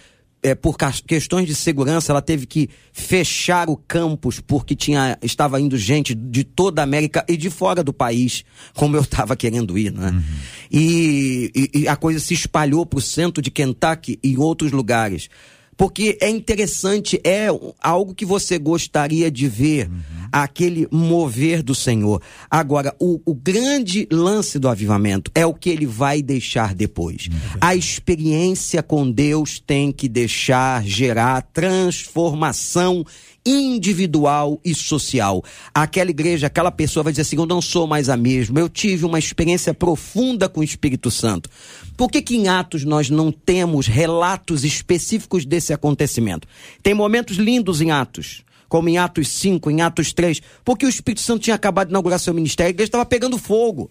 é, 0.42 0.54
por 0.54 0.76
questões 1.06 1.46
de 1.46 1.54
segurança, 1.54 2.10
ela 2.12 2.20
teve 2.20 2.46
que 2.46 2.68
fechar 2.92 3.70
o 3.70 3.76
campus 3.76 4.40
porque 4.40 4.74
tinha, 4.74 5.16
estava 5.22 5.60
indo 5.60 5.76
gente 5.78 6.14
de 6.14 6.42
toda 6.42 6.82
a 6.82 6.84
América 6.84 7.24
e 7.28 7.36
de 7.36 7.48
fora 7.48 7.82
do 7.84 7.92
país, 7.92 8.44
como 8.74 8.96
eu 8.96 9.02
estava 9.02 9.36
querendo 9.36 9.78
ir, 9.78 9.92
né? 9.92 10.22
E, 10.70 11.50
e- 11.54 11.80
e 11.82 11.88
a 11.88 11.94
coisa 11.96 12.18
se 12.18 12.34
espalhou 12.34 12.84
para 12.84 12.98
o 12.98 13.02
centro 13.02 13.42
de 13.42 13.50
Kentucky 13.50 14.18
e 14.22 14.36
outros 14.36 14.72
lugares. 14.72 15.28
Porque 15.76 16.18
é 16.20 16.28
interessante, 16.28 17.20
é 17.24 17.46
algo 17.80 18.14
que 18.14 18.24
você 18.24 18.58
gostaria 18.58 19.30
de 19.30 19.48
ver, 19.48 19.90
aquele 20.30 20.86
mover 20.90 21.62
do 21.62 21.74
Senhor. 21.74 22.22
Agora, 22.50 22.94
o, 22.98 23.20
o 23.24 23.34
grande 23.34 24.06
lance 24.10 24.58
do 24.58 24.68
avivamento 24.68 25.30
é 25.34 25.44
o 25.44 25.54
que 25.54 25.70
ele 25.70 25.86
vai 25.86 26.22
deixar 26.22 26.74
depois. 26.74 27.28
A 27.60 27.74
experiência 27.74 28.82
com 28.82 29.10
Deus 29.10 29.60
tem 29.60 29.90
que 29.92 30.08
deixar 30.08 30.84
gerar 30.84 31.42
transformação 31.42 33.04
individual 33.44 34.60
e 34.64 34.74
social. 34.74 35.42
Aquela 35.74 36.10
igreja, 36.10 36.46
aquela 36.46 36.70
pessoa 36.70 37.04
vai 37.04 37.12
dizer 37.12 37.22
assim: 37.22 37.36
Eu 37.36 37.46
não 37.46 37.60
sou 37.60 37.86
mais 37.86 38.08
a 38.08 38.16
mesma, 38.16 38.60
eu 38.60 38.68
tive 38.68 39.04
uma 39.04 39.18
experiência 39.18 39.74
profunda 39.74 40.48
com 40.48 40.60
o 40.60 40.64
Espírito 40.64 41.10
Santo. 41.10 41.50
Por 41.96 42.10
que, 42.10 42.22
que 42.22 42.36
em 42.36 42.48
Atos 42.48 42.84
nós 42.84 43.10
não 43.10 43.30
temos 43.30 43.86
relatos 43.86 44.64
específicos 44.64 45.44
desse 45.44 45.72
acontecimento? 45.72 46.46
Tem 46.82 46.94
momentos 46.94 47.36
lindos 47.36 47.80
em 47.80 47.90
Atos. 47.90 48.42
Como 48.68 48.88
em 48.88 48.96
Atos 48.96 49.28
5, 49.28 49.70
em 49.70 49.82
Atos 49.82 50.14
3, 50.14 50.40
porque 50.64 50.86
o 50.86 50.88
Espírito 50.88 51.20
Santo 51.20 51.42
tinha 51.42 51.54
acabado 51.54 51.88
de 51.88 51.92
inaugurar 51.92 52.18
seu 52.18 52.32
ministério, 52.32 52.68
a 52.68 52.70
igreja 52.70 52.88
estava 52.88 53.04
pegando 53.04 53.36
fogo. 53.36 53.90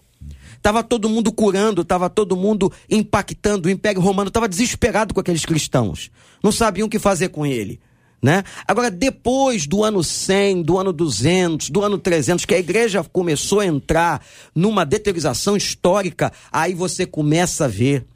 Estava 0.56 0.82
todo 0.82 1.08
mundo 1.08 1.32
curando, 1.32 1.82
estava 1.82 2.10
todo 2.10 2.36
mundo 2.36 2.72
impactando. 2.90 3.68
O 3.68 3.70
Império 3.70 4.00
Romano 4.00 4.28
estava 4.28 4.48
desesperado 4.48 5.14
com 5.14 5.20
aqueles 5.20 5.44
cristãos. 5.44 6.10
Não 6.42 6.50
sabiam 6.50 6.86
o 6.86 6.90
que 6.90 6.98
fazer 6.98 7.28
com 7.28 7.46
ele. 7.46 7.80
Né? 8.22 8.44
Agora, 8.68 8.88
depois 8.88 9.66
do 9.66 9.82
ano 9.82 10.04
100, 10.04 10.62
do 10.62 10.78
ano 10.78 10.92
200, 10.92 11.70
do 11.70 11.82
ano 11.82 11.98
300, 11.98 12.44
que 12.44 12.54
a 12.54 12.58
igreja 12.58 13.02
começou 13.02 13.58
a 13.58 13.66
entrar 13.66 14.24
numa 14.54 14.86
deteriorização 14.86 15.56
histórica, 15.56 16.32
aí 16.52 16.72
você 16.72 17.04
começa 17.04 17.64
a 17.64 17.68
ver 17.68 18.06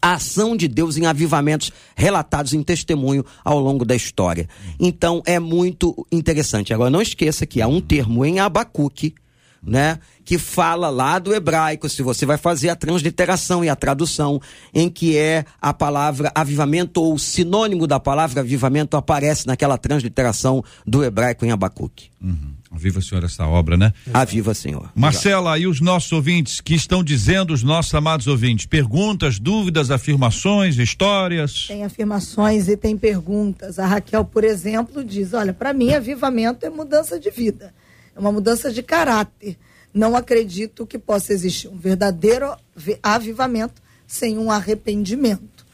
a 0.00 0.14
ação 0.14 0.56
de 0.56 0.68
Deus 0.68 0.96
em 0.96 1.06
avivamentos 1.06 1.72
relatados 1.96 2.54
em 2.54 2.62
testemunho 2.62 3.24
ao 3.44 3.58
longo 3.58 3.84
da 3.84 3.96
história. 3.96 4.48
Então 4.78 5.22
é 5.26 5.38
muito 5.38 6.06
interessante. 6.10 6.72
Agora 6.72 6.88
não 6.88 7.02
esqueça 7.02 7.44
que 7.44 7.60
há 7.60 7.66
um 7.66 7.80
termo 7.80 8.24
em 8.24 8.38
Abacuque 8.38 9.14
né? 9.62 9.98
Que 10.24 10.38
fala 10.38 10.88
lá 10.88 11.18
do 11.18 11.34
hebraico, 11.34 11.88
se 11.88 12.02
você 12.02 12.24
vai 12.24 12.36
fazer 12.36 12.68
a 12.70 12.76
transliteração 12.76 13.64
e 13.64 13.68
a 13.68 13.76
tradução, 13.76 14.40
em 14.72 14.88
que 14.88 15.16
é 15.16 15.44
a 15.60 15.72
palavra 15.72 16.30
avivamento 16.34 17.02
ou 17.02 17.18
sinônimo 17.18 17.86
da 17.86 18.00
palavra 18.00 18.40
avivamento 18.40 18.96
aparece 18.96 19.46
naquela 19.46 19.76
transliteração 19.76 20.64
do 20.86 21.04
hebraico 21.04 21.44
em 21.44 21.50
Abacuque. 21.50 22.10
Uhum. 22.22 22.60
Aviva, 22.72 23.00
Senhor, 23.00 23.24
essa 23.24 23.44
obra, 23.46 23.76
né? 23.76 23.92
Aviva, 24.14 24.54
Senhor. 24.54 24.92
Marcela, 24.94 25.58
e 25.58 25.66
os 25.66 25.80
nossos 25.80 26.12
ouvintes, 26.12 26.60
que 26.60 26.74
estão 26.74 27.02
dizendo, 27.02 27.52
os 27.52 27.64
nossos 27.64 27.92
amados 27.92 28.28
ouvintes? 28.28 28.64
Perguntas, 28.64 29.40
dúvidas, 29.40 29.90
afirmações, 29.90 30.78
histórias? 30.78 31.66
Tem 31.66 31.84
afirmações 31.84 32.68
e 32.68 32.76
tem 32.76 32.96
perguntas. 32.96 33.80
A 33.80 33.86
Raquel, 33.86 34.24
por 34.24 34.44
exemplo, 34.44 35.02
diz: 35.02 35.34
Olha, 35.34 35.52
para 35.52 35.72
mim, 35.72 35.92
avivamento 35.92 36.64
é 36.64 36.70
mudança 36.70 37.18
de 37.18 37.28
vida, 37.30 37.74
é 38.14 38.18
uma 38.18 38.32
mudança 38.32 38.72
de 38.72 38.82
caráter. 38.82 39.56
Não 39.92 40.16
acredito 40.16 40.86
que 40.86 40.98
possa 40.98 41.32
existir 41.32 41.68
um 41.68 41.76
verdadeiro 41.76 42.56
avivamento 43.02 43.82
sem 44.06 44.38
um 44.38 44.50
arrependimento. 44.50 45.66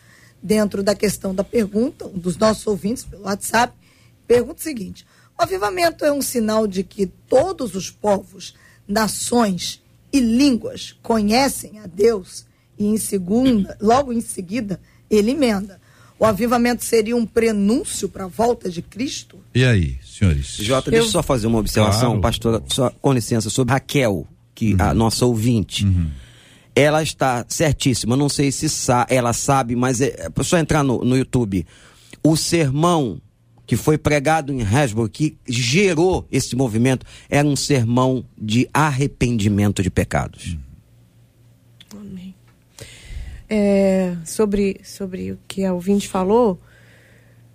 Dentro 0.42 0.82
da 0.82 0.94
questão 0.94 1.34
da 1.34 1.44
pergunta, 1.44 2.06
um 2.06 2.18
dos 2.18 2.36
nossos 2.36 2.66
ouvintes 2.66 3.04
pelo 3.04 3.24
WhatsApp, 3.24 3.74
pergunta 4.26 4.60
o 4.60 4.62
seguinte 4.62 5.06
o 5.38 5.42
avivamento 5.42 6.02
é 6.02 6.10
um 6.10 6.22
sinal 6.22 6.66
de 6.66 6.82
que 6.82 7.06
todos 7.06 7.74
os 7.74 7.90
povos, 7.90 8.54
nações 8.88 9.82
e 10.10 10.18
línguas 10.18 10.96
conhecem 11.02 11.78
a 11.78 11.86
Deus 11.86 12.46
e 12.78 12.86
em 12.86 12.96
segunda, 12.96 13.76
logo 13.80 14.12
em 14.12 14.20
seguida, 14.22 14.80
ele 15.10 15.32
emenda. 15.32 15.78
O 16.18 16.24
avivamento 16.24 16.84
seria 16.84 17.16
um 17.16 17.26
prenúncio 17.26 18.08
para 18.08 18.24
a 18.24 18.28
volta 18.28 18.70
de 18.70 18.80
Cristo? 18.80 19.38
E 19.54 19.64
aí, 19.64 19.98
senhores? 20.02 20.56
Jota, 20.60 20.90
deixa 20.90 21.06
eu 21.06 21.10
só 21.10 21.22
fazer 21.22 21.46
uma 21.46 21.58
observação, 21.58 22.08
claro. 22.08 22.20
pastora, 22.20 22.62
só, 22.68 22.90
com 22.90 23.12
licença, 23.12 23.50
sobre 23.50 23.74
Raquel, 23.74 24.26
que 24.54 24.72
uhum. 24.72 24.80
a 24.80 24.94
nossa 24.94 25.26
ouvinte. 25.26 25.84
Uhum. 25.84 26.08
Ela 26.74 27.02
está 27.02 27.44
certíssima, 27.48 28.16
não 28.16 28.28
sei 28.28 28.50
se 28.50 28.68
sa 28.68 29.06
ela 29.10 29.32
sabe, 29.32 29.76
mas 29.76 30.00
é, 30.00 30.28
é 30.38 30.42
só 30.42 30.58
entrar 30.58 30.82
no, 30.82 31.04
no 31.04 31.16
YouTube. 31.16 31.66
O 32.22 32.36
sermão 32.36 33.20
que 33.66 33.76
foi 33.76 33.98
pregado 33.98 34.52
em 34.52 34.62
Hasbro, 34.62 35.08
que 35.08 35.36
gerou 35.46 36.26
esse 36.30 36.54
movimento, 36.54 37.04
era 37.28 37.46
um 37.46 37.56
sermão 37.56 38.24
de 38.38 38.68
arrependimento 38.72 39.82
de 39.82 39.90
pecados. 39.90 40.44
Amém. 40.52 40.65
É, 43.48 44.16
sobre, 44.24 44.80
sobre 44.82 45.32
o 45.32 45.38
que 45.46 45.64
a 45.64 45.72
ouvinte 45.72 46.08
falou, 46.08 46.58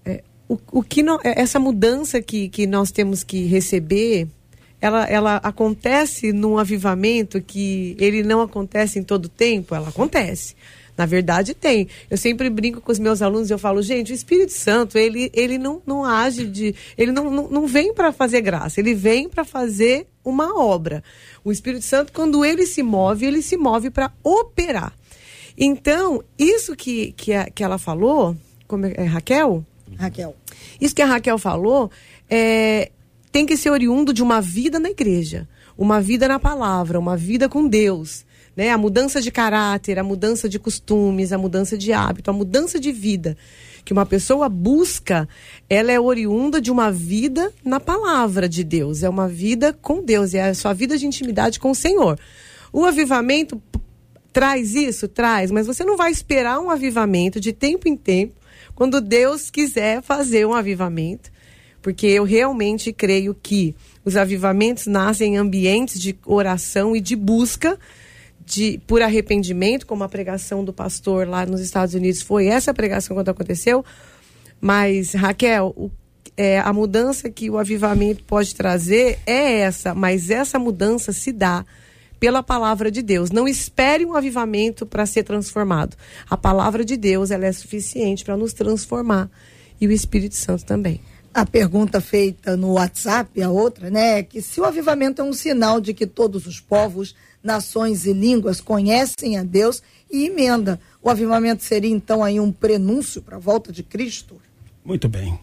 é, 0.06 0.24
o, 0.48 0.58
o 0.72 0.82
que 0.84 1.04
não, 1.04 1.20
é, 1.24 1.42
essa 1.42 1.60
mudança 1.60 2.22
que, 2.22 2.48
que 2.48 2.66
nós 2.66 2.92
temos 2.92 3.24
que 3.24 3.46
receber, 3.46 4.28
ela, 4.80 5.06
ela 5.06 5.36
acontece 5.38 6.32
num 6.34 6.58
avivamento 6.58 7.42
que 7.42 7.96
ele 8.00 8.24
não 8.24 8.42
acontece 8.42 8.98
em 8.98 9.04
todo 9.04 9.30
tempo, 9.30 9.76
ela 9.76 9.90
acontece. 9.90 10.56
Na 10.98 11.06
verdade, 11.06 11.54
tem. 11.54 11.88
Eu 12.10 12.18
sempre 12.18 12.50
brinco 12.50 12.82
com 12.82 12.92
os 12.92 13.00
meus 13.00 13.22
alunos, 13.22 13.50
eu 13.50 13.58
falo, 13.58 13.82
gente, 13.82 14.12
o 14.12 14.16
Espírito 14.16 14.52
Santo, 14.52 14.98
ele, 14.98 15.32
ele 15.34 15.58
não, 15.58 15.82
não 15.86 16.04
age 16.04 16.46
de. 16.46 16.76
Ele 16.98 17.12
não, 17.12 17.32
não, 17.32 17.50
não 17.50 17.68
vem 17.68 17.94
para 17.94 18.12
fazer 18.12 18.42
graça, 18.42 18.80
ele 18.80 18.94
vem 18.94 19.30
para 19.30 19.44
fazer 19.44 20.08
uma 20.24 20.60
obra. 20.60 21.04
O 21.44 21.52
Espírito 21.52 21.86
Santo, 21.86 22.12
quando 22.12 22.44
ele 22.44 22.66
se 22.66 22.84
move, 22.84 23.26
ele 23.26 23.42
se 23.42 23.58
move 23.58 23.90
para 23.90 24.12
operar. 24.24 24.94
Então, 25.58 26.24
isso 26.38 26.76
que, 26.76 27.12
que, 27.14 27.34
a, 27.34 27.50
que 27.50 27.64
ela 27.64 27.78
falou, 27.78 28.36
como 28.68 28.86
é, 28.86 28.94
é, 28.96 29.04
Raquel? 29.04 29.66
Raquel. 29.98 30.36
Isso 30.80 30.96
que 30.96 31.02
a 31.02 31.06
Raquel 31.06 31.38
falou, 31.38 31.92
é, 32.30 32.92
tem 33.32 33.46
que 33.46 33.58
ser 33.58 33.70
oriundo 33.70 34.14
de 34.14 34.24
uma 34.24 34.42
vida 34.42 34.80
na 34.80 34.90
igreja, 34.90 35.48
uma 35.78 36.02
vida 36.02 36.28
na 36.28 36.40
palavra, 36.40 37.00
uma 37.00 37.18
vida 37.18 37.48
com 37.48 37.68
Deus 37.68 38.26
né? 38.56 38.70
A 38.70 38.78
mudança 38.78 39.22
de 39.22 39.32
caráter, 39.32 39.98
a 39.98 40.04
mudança 40.04 40.50
de 40.50 40.60
costumes, 40.60 41.32
a 41.32 41.38
mudança 41.38 41.78
de 41.78 41.94
hábito, 41.94 42.30
a 42.30 42.34
mudança 42.34 42.80
de 42.80 42.92
vida 42.92 43.38
que 43.84 43.94
uma 43.94 44.06
pessoa 44.06 44.48
busca, 44.48 45.28
ela 45.68 45.92
é 45.92 46.00
oriunda 46.00 46.62
de 46.62 46.72
uma 46.72 46.92
vida 46.92 47.52
na 47.66 47.80
palavra 47.80 48.48
de 48.48 48.64
Deus, 48.64 49.02
é 49.02 49.10
uma 49.10 49.28
vida 49.28 49.74
com 49.74 50.04
Deus, 50.04 50.36
é 50.36 50.50
a 50.50 50.54
sua 50.54 50.72
vida 50.72 50.96
de 51.00 51.08
intimidade 51.08 51.60
com 51.60 51.72
o 51.72 51.76
Senhor. 51.76 52.20
O 52.72 52.86
avivamento 52.86 53.60
traz 54.32 54.76
isso, 54.76 55.08
traz, 55.08 55.52
mas 55.52 55.68
você 55.68 55.84
não 55.84 55.98
vai 55.98 56.12
esperar 56.12 56.60
um 56.60 56.70
avivamento 56.70 57.40
de 57.40 57.52
tempo 57.52 57.88
em 57.88 57.96
tempo, 57.96 58.34
quando 58.74 59.02
Deus 59.02 59.50
quiser 59.50 60.02
fazer 60.02 60.46
um 60.46 60.54
avivamento, 60.54 61.32
porque 61.82 62.08
eu 62.08 62.24
realmente 62.24 62.94
creio 62.94 63.36
que 63.36 63.76
os 64.06 64.16
avivamentos 64.16 64.88
nascem 64.88 65.36
em 65.36 65.38
ambientes 65.38 66.00
de 66.00 66.18
oração 66.26 66.96
e 66.96 67.02
de 67.02 67.16
busca 67.16 67.78
de 68.46 68.80
por 68.86 69.02
arrependimento, 69.02 69.86
como 69.86 70.04
a 70.04 70.10
pregação 70.10 70.64
do 70.64 70.74
pastor 70.74 71.28
lá 71.28 71.46
nos 71.46 71.62
Estados 71.62 71.94
Unidos 71.94 72.22
foi 72.22 72.48
essa 72.48 72.74
pregação 72.74 73.16
quando 73.16 73.30
aconteceu. 73.30 73.86
Mas, 74.60 75.14
Raquel, 75.14 75.74
o, 75.76 75.90
é, 76.36 76.60
a 76.60 76.74
mudança 76.74 77.30
que 77.30 77.50
o 77.50 77.58
avivamento 77.58 78.24
pode 78.24 78.56
trazer 78.56 79.20
é 79.26 79.60
essa, 79.60 79.94
mas 79.94 80.30
essa 80.30 80.60
mudança 80.60 81.12
se 81.12 81.32
dá 81.32 81.66
pela 82.22 82.44
palavra 82.44 82.92
de 82.92 83.02
Deus. 83.02 83.32
Não 83.32 83.48
espere 83.48 84.06
um 84.06 84.16
avivamento 84.16 84.86
para 84.86 85.08
ser 85.08 85.24
transformado. 85.24 85.98
A 86.30 86.38
palavra 86.38 86.86
de 86.86 86.96
Deus 86.96 87.32
ela 87.32 87.48
é 87.48 87.52
suficiente 87.52 88.24
para 88.24 88.38
nos 88.38 88.54
transformar 88.54 89.28
e 89.82 89.88
o 89.88 89.92
Espírito 89.92 90.36
Santo 90.36 90.64
também. 90.64 91.02
A 91.34 91.48
pergunta 91.48 92.00
feita 92.00 92.56
no 92.56 92.74
WhatsApp, 92.74 93.42
a 93.42 93.50
outra, 93.50 93.90
né, 93.90 94.20
é 94.20 94.24
que 94.24 94.40
se 94.40 94.62
o 94.62 94.66
avivamento 94.66 95.20
é 95.20 95.26
um 95.26 95.34
sinal 95.34 95.82
de 95.82 95.96
que 95.96 96.06
todos 96.06 96.46
os 96.46 96.60
povos 96.60 97.16
nações 97.44 98.06
e 98.06 98.14
línguas 98.14 98.62
conhecem 98.62 99.40
a 99.40 99.44
Deus 99.44 99.82
e 100.12 100.26
emenda. 100.28 100.80
O 101.02 101.10
avivamento 101.10 101.64
seria 101.64 101.90
então 101.90 102.24
aí 102.24 102.40
um 102.40 102.52
prenúncio 102.52 103.24
para 103.24 103.38
a 103.38 103.40
volta 103.40 103.74
de 103.74 103.82
Cristo? 103.82 104.40
Muito 104.86 105.10
bem. 105.10 105.40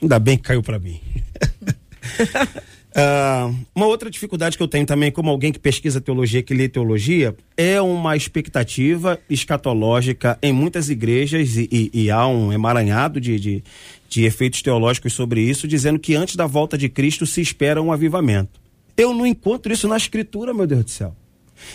Ainda 0.00 0.18
bem 0.18 0.38
que 0.38 0.44
caiu 0.44 0.62
para 0.62 0.78
mim. 0.78 1.02
Uh, 2.98 3.54
uma 3.76 3.86
outra 3.86 4.10
dificuldade 4.10 4.56
que 4.56 4.62
eu 4.62 4.66
tenho 4.66 4.84
também, 4.84 5.12
como 5.12 5.30
alguém 5.30 5.52
que 5.52 5.58
pesquisa 5.60 6.00
teologia, 6.00 6.42
que 6.42 6.52
lê 6.52 6.68
teologia, 6.68 7.36
é 7.56 7.80
uma 7.80 8.16
expectativa 8.16 9.20
escatológica 9.30 10.36
em 10.42 10.52
muitas 10.52 10.90
igrejas 10.90 11.56
e, 11.56 11.68
e, 11.70 11.90
e 11.92 12.10
há 12.10 12.26
um 12.26 12.52
emaranhado 12.52 13.20
de, 13.20 13.38
de, 13.38 13.64
de, 14.08 14.24
efeitos 14.24 14.62
teológicos 14.62 15.12
sobre 15.12 15.40
isso, 15.40 15.68
dizendo 15.68 16.00
que 16.00 16.16
antes 16.16 16.34
da 16.34 16.48
volta 16.48 16.76
de 16.76 16.88
Cristo 16.88 17.24
se 17.24 17.40
espera 17.40 17.80
um 17.80 17.92
avivamento. 17.92 18.60
Eu 18.96 19.14
não 19.14 19.24
encontro 19.24 19.72
isso 19.72 19.86
na 19.86 19.96
escritura, 19.96 20.52
meu 20.52 20.66
Deus 20.66 20.84
do 20.84 20.90
céu. 20.90 21.14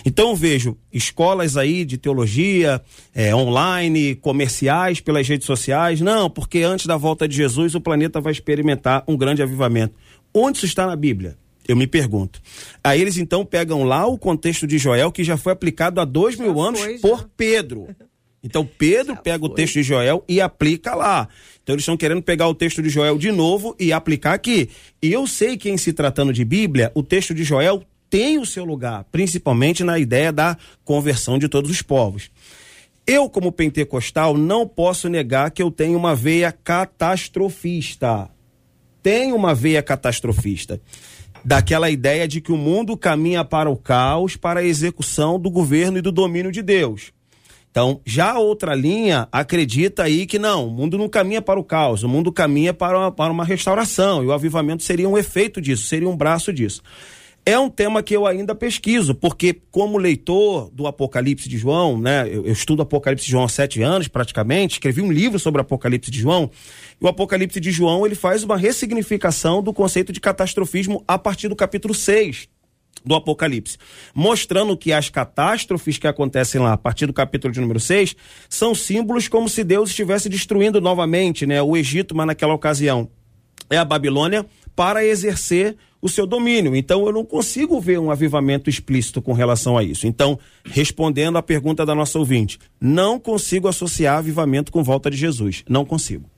Então 0.04 0.30
eu 0.30 0.36
vejo 0.36 0.76
escolas 0.92 1.56
aí 1.56 1.84
de 1.84 1.96
teologia, 1.96 2.82
é, 3.14 3.34
online, 3.34 4.14
comerciais, 4.14 5.00
pelas 5.00 5.26
redes 5.26 5.46
sociais. 5.46 6.00
Não, 6.02 6.28
porque 6.28 6.58
antes 6.62 6.86
da 6.86 6.96
volta 6.96 7.26
de 7.26 7.36
Jesus 7.36 7.74
o 7.74 7.80
planeta 7.80 8.20
vai 8.20 8.32
experimentar 8.32 9.02
um 9.08 9.16
grande 9.16 9.42
avivamento. 9.42 9.94
Onde 10.34 10.58
isso 10.58 10.66
está 10.66 10.86
na 10.86 10.96
Bíblia? 10.96 11.38
Eu 11.66 11.76
me 11.76 11.86
pergunto. 11.86 12.42
Aí 12.82 13.00
eles 13.00 13.16
então 13.16 13.44
pegam 13.44 13.84
lá 13.84 14.06
o 14.06 14.18
contexto 14.18 14.66
de 14.66 14.76
Joel, 14.76 15.12
que 15.12 15.24
já 15.24 15.36
foi 15.36 15.52
aplicado 15.52 16.00
há 16.00 16.04
dois 16.04 16.36
mil 16.36 16.60
anos 16.60 16.80
por 17.00 17.28
Pedro. 17.36 17.88
Então 18.42 18.66
Pedro 18.66 19.16
pega 19.16 19.42
o 19.42 19.48
texto 19.48 19.74
de 19.74 19.82
Joel 19.82 20.22
e 20.28 20.40
aplica 20.40 20.94
lá. 20.94 21.28
Então 21.62 21.74
eles 21.74 21.82
estão 21.82 21.96
querendo 21.96 22.20
pegar 22.20 22.46
o 22.48 22.54
texto 22.54 22.82
de 22.82 22.90
Joel 22.90 23.16
de 23.16 23.32
novo 23.32 23.74
e 23.80 23.90
aplicar 23.92 24.34
aqui. 24.34 24.68
E 25.00 25.10
eu 25.10 25.26
sei 25.26 25.56
que 25.56 25.70
em 25.70 25.78
se 25.78 25.94
tratando 25.94 26.32
de 26.32 26.44
Bíblia, 26.44 26.92
o 26.94 27.02
texto 27.02 27.32
de 27.32 27.42
Joel 27.42 27.82
tem 28.10 28.38
o 28.38 28.44
seu 28.44 28.64
lugar, 28.64 29.04
principalmente 29.10 29.82
na 29.82 29.98
ideia 29.98 30.30
da 30.30 30.58
conversão 30.84 31.38
de 31.38 31.48
todos 31.48 31.70
os 31.70 31.80
povos. 31.80 32.30
Eu, 33.06 33.28
como 33.28 33.50
pentecostal, 33.50 34.36
não 34.36 34.68
posso 34.68 35.08
negar 35.08 35.50
que 35.50 35.62
eu 35.62 35.70
tenho 35.70 35.96
uma 35.96 36.14
veia 36.14 36.52
catastrofista. 36.52 38.30
Tenho 39.04 39.36
uma 39.36 39.54
veia 39.54 39.82
catastrofista. 39.82 40.80
Daquela 41.44 41.90
ideia 41.90 42.26
de 42.26 42.40
que 42.40 42.50
o 42.50 42.56
mundo 42.56 42.96
caminha 42.96 43.44
para 43.44 43.68
o 43.68 43.76
caos, 43.76 44.34
para 44.34 44.60
a 44.60 44.64
execução 44.64 45.38
do 45.38 45.50
governo 45.50 45.98
e 45.98 46.00
do 46.00 46.10
domínio 46.10 46.50
de 46.50 46.62
Deus. 46.62 47.12
Então, 47.70 48.00
já 48.06 48.32
a 48.32 48.38
outra 48.38 48.74
linha 48.74 49.28
acredita 49.30 50.04
aí 50.04 50.24
que 50.24 50.38
não, 50.38 50.68
o 50.68 50.70
mundo 50.70 50.96
não 50.96 51.06
caminha 51.06 51.42
para 51.42 51.60
o 51.60 51.64
caos, 51.64 52.02
o 52.02 52.08
mundo 52.08 52.32
caminha 52.32 52.72
para 52.72 52.98
uma, 52.98 53.12
para 53.12 53.30
uma 53.30 53.44
restauração, 53.44 54.24
e 54.24 54.26
o 54.26 54.32
avivamento 54.32 54.82
seria 54.82 55.08
um 55.08 55.18
efeito 55.18 55.60
disso, 55.60 55.86
seria 55.86 56.08
um 56.08 56.16
braço 56.16 56.50
disso. 56.50 56.80
É 57.44 57.58
um 57.58 57.68
tema 57.68 58.02
que 58.02 58.16
eu 58.16 58.26
ainda 58.26 58.54
pesquiso, 58.54 59.14
porque 59.14 59.60
como 59.70 59.98
leitor 59.98 60.70
do 60.72 60.86
Apocalipse 60.86 61.46
de 61.46 61.58
João, 61.58 62.00
né, 62.00 62.26
eu, 62.26 62.46
eu 62.46 62.52
estudo 62.52 62.80
Apocalipse 62.80 63.26
de 63.26 63.32
João 63.32 63.44
há 63.44 63.48
sete 63.50 63.82
anos 63.82 64.08
praticamente, 64.08 64.74
escrevi 64.74 65.02
um 65.02 65.12
livro 65.12 65.38
sobre 65.38 65.60
Apocalipse 65.60 66.10
de 66.10 66.20
João, 66.20 66.50
o 67.04 67.08
Apocalipse 67.08 67.60
de 67.60 67.70
João 67.70 68.06
ele 68.06 68.14
faz 68.14 68.42
uma 68.42 68.56
ressignificação 68.56 69.62
do 69.62 69.74
conceito 69.74 70.10
de 70.10 70.18
catastrofismo 70.20 71.04
a 71.06 71.18
partir 71.18 71.48
do 71.48 71.54
capítulo 71.54 71.92
6 71.92 72.48
do 73.04 73.14
Apocalipse, 73.14 73.76
mostrando 74.14 74.74
que 74.74 74.90
as 74.90 75.10
catástrofes 75.10 75.98
que 75.98 76.06
acontecem 76.06 76.58
lá, 76.62 76.72
a 76.72 76.78
partir 76.78 77.04
do 77.04 77.12
capítulo 77.12 77.52
de 77.52 77.60
número 77.60 77.78
6, 77.78 78.16
são 78.48 78.74
símbolos 78.74 79.28
como 79.28 79.50
se 79.50 79.62
Deus 79.62 79.90
estivesse 79.90 80.30
destruindo 80.30 80.80
novamente 80.80 81.44
né, 81.44 81.60
o 81.60 81.76
Egito, 81.76 82.16
mas 82.16 82.26
naquela 82.26 82.54
ocasião 82.54 83.10
é 83.68 83.76
a 83.76 83.84
Babilônia, 83.84 84.46
para 84.74 85.04
exercer 85.04 85.76
o 86.00 86.08
seu 86.08 86.26
domínio. 86.26 86.74
Então 86.74 87.04
eu 87.04 87.12
não 87.12 87.24
consigo 87.24 87.78
ver 87.82 87.98
um 87.98 88.10
avivamento 88.10 88.70
explícito 88.70 89.20
com 89.20 89.34
relação 89.34 89.76
a 89.76 89.84
isso. 89.84 90.06
Então, 90.06 90.38
respondendo 90.64 91.36
à 91.36 91.42
pergunta 91.42 91.84
da 91.84 91.94
nossa 91.94 92.18
ouvinte, 92.18 92.58
não 92.80 93.20
consigo 93.20 93.68
associar 93.68 94.16
avivamento 94.16 94.72
com 94.72 94.82
volta 94.82 95.10
de 95.10 95.18
Jesus. 95.18 95.62
Não 95.68 95.84
consigo. 95.84 96.33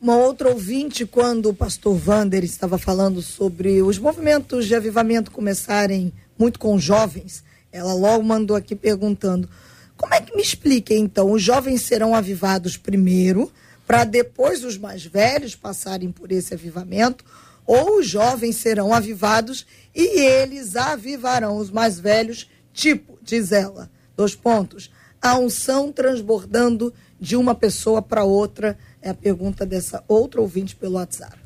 Uma 0.00 0.16
outra 0.16 0.48
ouvinte, 0.48 1.04
quando 1.04 1.48
o 1.48 1.54
pastor 1.54 1.96
Vander 1.96 2.44
estava 2.44 2.78
falando 2.78 3.20
sobre 3.20 3.82
os 3.82 3.98
movimentos 3.98 4.66
de 4.66 4.76
avivamento 4.76 5.32
começarem 5.32 6.12
muito 6.38 6.60
com 6.60 6.78
jovens, 6.78 7.42
ela 7.72 7.92
logo 7.92 8.22
mandou 8.22 8.56
aqui 8.56 8.76
perguntando: 8.76 9.48
como 9.96 10.14
é 10.14 10.20
que 10.20 10.36
me 10.36 10.40
explica 10.40 10.94
então? 10.94 11.32
Os 11.32 11.42
jovens 11.42 11.82
serão 11.82 12.14
avivados 12.14 12.76
primeiro, 12.76 13.50
para 13.88 14.04
depois 14.04 14.62
os 14.62 14.78
mais 14.78 15.04
velhos 15.04 15.56
passarem 15.56 16.12
por 16.12 16.30
esse 16.30 16.54
avivamento? 16.54 17.24
Ou 17.66 17.98
os 17.98 18.08
jovens 18.08 18.54
serão 18.54 18.94
avivados 18.94 19.66
e 19.92 20.20
eles 20.20 20.76
avivarão 20.76 21.56
os 21.56 21.72
mais 21.72 21.98
velhos? 21.98 22.48
Tipo, 22.72 23.18
diz 23.20 23.50
ela, 23.50 23.90
dois 24.16 24.36
pontos. 24.36 24.92
A 25.20 25.36
unção 25.36 25.90
transbordando 25.90 26.94
de 27.20 27.34
uma 27.34 27.54
pessoa 27.54 28.00
para 28.00 28.22
outra 28.22 28.78
é 29.08 29.10
a 29.10 29.14
pergunta 29.14 29.66
dessa 29.66 30.04
outra 30.06 30.40
ouvinte 30.40 30.76
pelo 30.76 30.94
WhatsApp. 30.94 31.38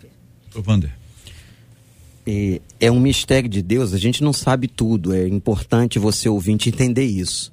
Ô, 0.54 0.60
Vander. 0.60 0.92
É, 2.26 2.60
é 2.78 2.90
um 2.90 3.00
mistério 3.00 3.48
de 3.48 3.62
Deus, 3.62 3.92
a 3.92 3.98
gente 3.98 4.22
não 4.22 4.32
sabe 4.32 4.68
tudo. 4.68 5.14
É 5.14 5.26
importante 5.26 5.98
você 5.98 6.28
ouvinte 6.28 6.68
entender 6.68 7.04
isso. 7.04 7.52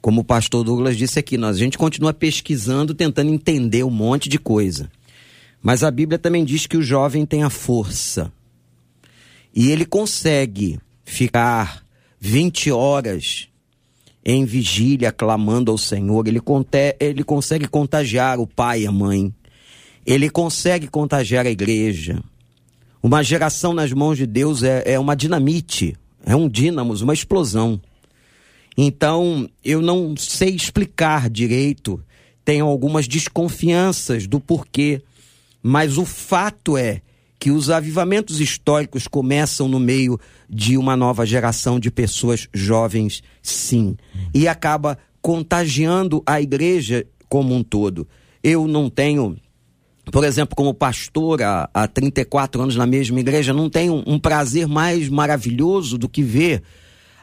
Como 0.00 0.20
o 0.20 0.24
pastor 0.24 0.62
Douglas 0.62 0.96
disse 0.96 1.18
aqui, 1.18 1.36
nós, 1.36 1.56
a 1.56 1.58
gente 1.58 1.78
continua 1.78 2.12
pesquisando, 2.12 2.94
tentando 2.94 3.32
entender 3.32 3.82
um 3.82 3.90
monte 3.90 4.28
de 4.28 4.38
coisa. 4.38 4.90
Mas 5.62 5.82
a 5.82 5.90
Bíblia 5.90 6.18
também 6.18 6.44
diz 6.44 6.66
que 6.66 6.76
o 6.76 6.82
jovem 6.82 7.26
tem 7.26 7.42
a 7.42 7.50
força. 7.50 8.32
E 9.54 9.70
ele 9.70 9.84
consegue 9.84 10.78
ficar 11.04 11.84
20 12.20 12.70
horas 12.70 13.48
em 14.28 14.44
vigília 14.44 15.12
clamando 15.12 15.70
ao 15.70 15.78
Senhor. 15.78 16.26
Ele, 16.26 16.42
ele 16.98 17.22
consegue 17.22 17.68
contagiar 17.68 18.40
o 18.40 18.46
pai 18.46 18.82
e 18.82 18.86
a 18.88 18.90
mãe. 18.90 19.32
Ele 20.04 20.28
consegue 20.28 20.88
contagiar 20.88 21.46
a 21.46 21.50
igreja. 21.50 22.20
Uma 23.00 23.22
geração 23.22 23.72
nas 23.72 23.92
mãos 23.92 24.18
de 24.18 24.26
Deus 24.26 24.64
é, 24.64 24.82
é 24.84 24.98
uma 24.98 25.14
dinamite, 25.14 25.96
é 26.24 26.34
um 26.34 26.48
dínamo, 26.48 26.92
uma 27.00 27.14
explosão. 27.14 27.80
Então, 28.76 29.48
eu 29.64 29.80
não 29.80 30.16
sei 30.16 30.50
explicar 30.50 31.30
direito, 31.30 32.02
tenho 32.44 32.66
algumas 32.66 33.06
desconfianças 33.06 34.26
do 34.26 34.40
porquê, 34.40 35.00
mas 35.62 35.98
o 35.98 36.04
fato 36.04 36.76
é 36.76 37.00
que 37.38 37.50
os 37.50 37.70
avivamentos 37.70 38.40
históricos 38.40 39.06
começam 39.06 39.68
no 39.68 39.78
meio 39.78 40.18
de 40.48 40.76
uma 40.76 40.96
nova 40.96 41.26
geração 41.26 41.78
de 41.78 41.90
pessoas 41.90 42.48
jovens, 42.52 43.22
sim, 43.42 43.96
e 44.34 44.48
acaba 44.48 44.98
contagiando 45.20 46.22
a 46.26 46.40
igreja 46.40 47.06
como 47.28 47.54
um 47.54 47.62
todo. 47.62 48.06
Eu 48.42 48.66
não 48.66 48.88
tenho 48.88 49.36
por 50.12 50.22
exemplo, 50.22 50.54
como 50.54 50.72
pastor 50.72 51.42
há, 51.42 51.68
há 51.74 51.88
34 51.88 52.62
anos 52.62 52.76
na 52.76 52.86
mesma 52.86 53.18
igreja, 53.18 53.52
não 53.52 53.68
tenho 53.68 54.04
um 54.06 54.20
prazer 54.20 54.68
mais 54.68 55.08
maravilhoso 55.08 55.98
do 55.98 56.08
que 56.08 56.22
ver 56.22 56.62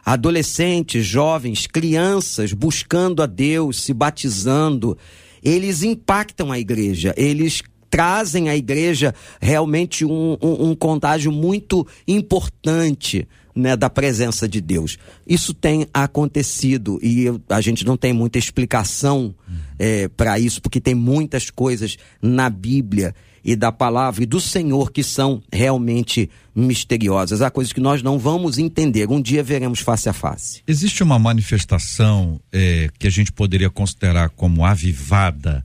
adolescentes, 0.06 1.06
jovens, 1.06 1.66
crianças 1.66 2.52
buscando 2.52 3.24
a 3.24 3.26
Deus, 3.26 3.82
se 3.82 3.94
batizando. 3.94 4.98
Eles 5.42 5.82
impactam 5.82 6.52
a 6.52 6.60
igreja, 6.60 7.14
eles 7.16 7.62
trazem 7.94 8.50
à 8.50 8.56
igreja 8.56 9.14
realmente 9.40 10.04
um, 10.04 10.36
um, 10.42 10.70
um 10.70 10.76
contágio 10.76 11.32
muito 11.32 11.86
importante 12.08 13.28
né, 13.56 13.78
da 13.78 13.88
presença 13.88 14.50
de 14.50 14.60
Deus. 14.60 14.98
Isso 15.28 15.54
tem 15.54 15.86
acontecido 15.94 16.98
e 17.04 17.26
eu, 17.26 17.40
a 17.48 17.62
gente 17.62 17.86
não 17.86 17.96
tem 17.96 18.12
muita 18.12 18.40
explicação 18.40 19.36
é, 19.78 20.08
para 20.08 20.40
isso, 20.40 20.60
porque 20.60 20.82
tem 20.82 20.96
muitas 20.96 21.52
coisas 21.52 21.96
na 22.20 22.50
Bíblia 22.50 23.14
e 23.46 23.56
da 23.56 23.72
palavra 23.72 24.24
e 24.24 24.26
do 24.26 24.42
Senhor 24.42 24.92
que 24.92 25.04
são 25.04 25.44
realmente 25.52 26.32
misteriosas. 26.56 27.44
Há 27.44 27.52
coisas 27.52 27.72
que 27.72 27.80
nós 27.80 28.02
não 28.02 28.18
vamos 28.18 28.58
entender. 28.58 29.08
Um 29.08 29.22
dia 29.22 29.44
veremos 29.44 29.82
face 29.82 30.10
a 30.10 30.14
face. 30.14 30.64
Existe 30.68 31.04
uma 31.04 31.20
manifestação 31.20 32.42
é, 32.52 32.90
que 32.98 33.06
a 33.06 33.12
gente 33.12 33.32
poderia 33.32 33.70
considerar 33.70 34.30
como 34.30 34.66
avivada, 34.66 35.64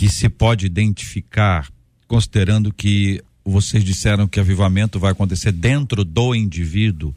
que 0.00 0.08
se 0.08 0.30
pode 0.30 0.64
identificar, 0.64 1.70
considerando 2.08 2.72
que 2.72 3.22
vocês 3.44 3.84
disseram 3.84 4.26
que 4.26 4.40
avivamento 4.40 4.98
vai 4.98 5.12
acontecer 5.12 5.52
dentro 5.52 6.06
do 6.06 6.34
indivíduo, 6.34 7.14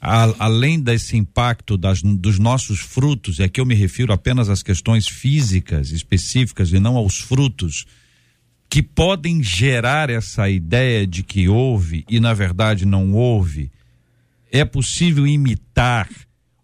a, 0.00 0.32
além 0.38 0.78
desse 0.78 1.16
impacto 1.16 1.76
das, 1.76 2.00
dos 2.00 2.38
nossos 2.38 2.78
frutos, 2.78 3.40
e 3.40 3.42
aqui 3.42 3.60
eu 3.60 3.66
me 3.66 3.74
refiro 3.74 4.12
apenas 4.12 4.48
às 4.48 4.62
questões 4.62 5.08
físicas 5.08 5.90
específicas 5.90 6.70
e 6.70 6.78
não 6.78 6.96
aos 6.96 7.18
frutos, 7.18 7.86
que 8.70 8.84
podem 8.84 9.42
gerar 9.42 10.08
essa 10.08 10.48
ideia 10.48 11.04
de 11.04 11.24
que 11.24 11.48
houve 11.48 12.04
e 12.08 12.20
na 12.20 12.32
verdade 12.32 12.86
não 12.86 13.14
houve, 13.14 13.68
é 14.52 14.64
possível 14.64 15.26
imitar, 15.26 16.08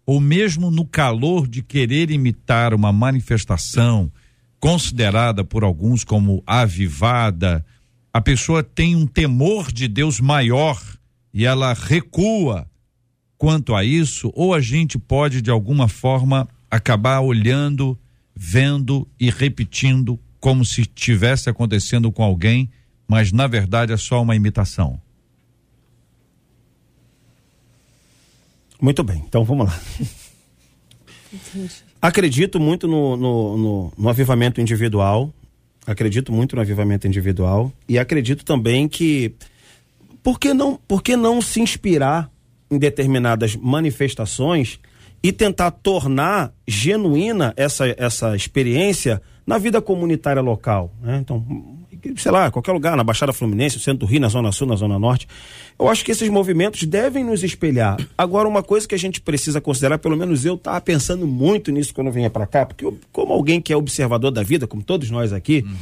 ou 0.05 0.21
mesmo 0.21 0.71
no 0.71 0.85
calor 0.85 1.45
de 1.49 1.61
querer 1.61 2.11
imitar 2.11 2.73
uma 2.73 2.93
manifestação 2.93 4.09
considerada 4.59 5.43
por 5.43 5.63
alguns 5.63 6.03
como 6.03 6.43
avivada, 6.45 7.65
a 8.13 8.21
pessoa 8.21 8.61
tem 8.61 8.95
um 8.95 9.07
temor 9.07 9.71
de 9.71 9.87
Deus 9.87 10.19
maior 10.19 10.81
e 11.33 11.45
ela 11.45 11.73
recua 11.73 12.69
quanto 13.37 13.73
a 13.73 13.85
isso, 13.85 14.31
ou 14.35 14.53
a 14.53 14.59
gente 14.59 14.97
pode 14.97 15.41
de 15.41 15.49
alguma 15.49 15.87
forma 15.87 16.47
acabar 16.69 17.21
olhando, 17.21 17.97
vendo 18.35 19.07
e 19.17 19.29
repetindo 19.29 20.19
como 20.39 20.65
se 20.65 20.85
tivesse 20.85 21.49
acontecendo 21.49 22.11
com 22.11 22.21
alguém, 22.21 22.69
mas 23.07 23.31
na 23.31 23.47
verdade 23.47 23.93
é 23.93 23.97
só 23.97 24.21
uma 24.21 24.35
imitação. 24.35 25.01
Muito 28.81 29.03
bem, 29.03 29.23
então 29.25 29.43
vamos 29.43 29.67
lá. 29.67 29.79
Acredito 32.01 32.59
muito 32.59 32.87
no, 32.87 33.17
no, 33.17 33.57
no, 33.57 33.93
no 33.97 34.09
avivamento 34.09 34.61
individual, 34.61 35.33
acredito 35.85 36.31
muito 36.31 36.55
no 36.55 36.61
avivamento 36.61 37.07
individual 37.07 37.71
e 37.87 37.99
acredito 37.99 38.45
também 38.45 38.87
que 38.87 39.33
por 40.23 40.39
que 40.39 40.53
não, 40.53 40.79
por 40.87 41.01
que 41.01 41.17
não 41.17 41.41
se 41.41 41.59
inspirar 41.59 42.29
em 42.71 42.77
determinadas 42.77 43.55
manifestações 43.55 44.79
e 45.21 45.31
tentar 45.31 45.71
tornar 45.71 46.53
genuína 46.67 47.53
essa, 47.57 47.93
essa 47.97 48.35
experiência 48.35 49.21
na 49.45 49.57
vida 49.57 49.81
comunitária 49.81 50.41
local. 50.41 50.93
Né? 51.01 51.17
Então, 51.17 51.45
sei 52.17 52.31
lá, 52.31 52.51
qualquer 52.51 52.71
lugar, 52.71 52.95
na 52.95 53.03
Baixada 53.03 53.33
Fluminense, 53.33 53.77
no 53.77 53.81
centro 53.81 53.99
do 53.99 54.05
Rio, 54.05 54.19
na 54.19 54.27
Zona 54.27 54.51
Sul, 54.51 54.67
na 54.67 54.75
Zona 54.75 54.97
Norte. 54.99 55.27
Eu 55.77 55.87
acho 55.87 56.03
que 56.03 56.11
esses 56.11 56.27
movimentos 56.29 56.83
devem 56.83 57.23
nos 57.23 57.43
espelhar. 57.43 57.97
Agora, 58.17 58.47
uma 58.47 58.61
coisa 58.61 58.87
que 58.87 58.95
a 58.95 58.99
gente 58.99 59.21
precisa 59.21 59.61
considerar, 59.61 59.97
pelo 59.97 60.17
menos 60.17 60.45
eu 60.45 60.55
estava 60.55 60.79
pensando 60.81 61.25
muito 61.25 61.71
nisso 61.71 61.93
quando 61.93 62.11
vinha 62.11 62.29
para 62.29 62.45
cá, 62.45 62.65
porque 62.65 62.83
eu, 62.83 62.97
como 63.11 63.33
alguém 63.33 63.61
que 63.61 63.71
é 63.71 63.77
observador 63.77 64.31
da 64.31 64.43
vida, 64.43 64.67
como 64.67 64.83
todos 64.83 65.09
nós 65.09 65.31
aqui, 65.31 65.63
hum. 65.65 65.73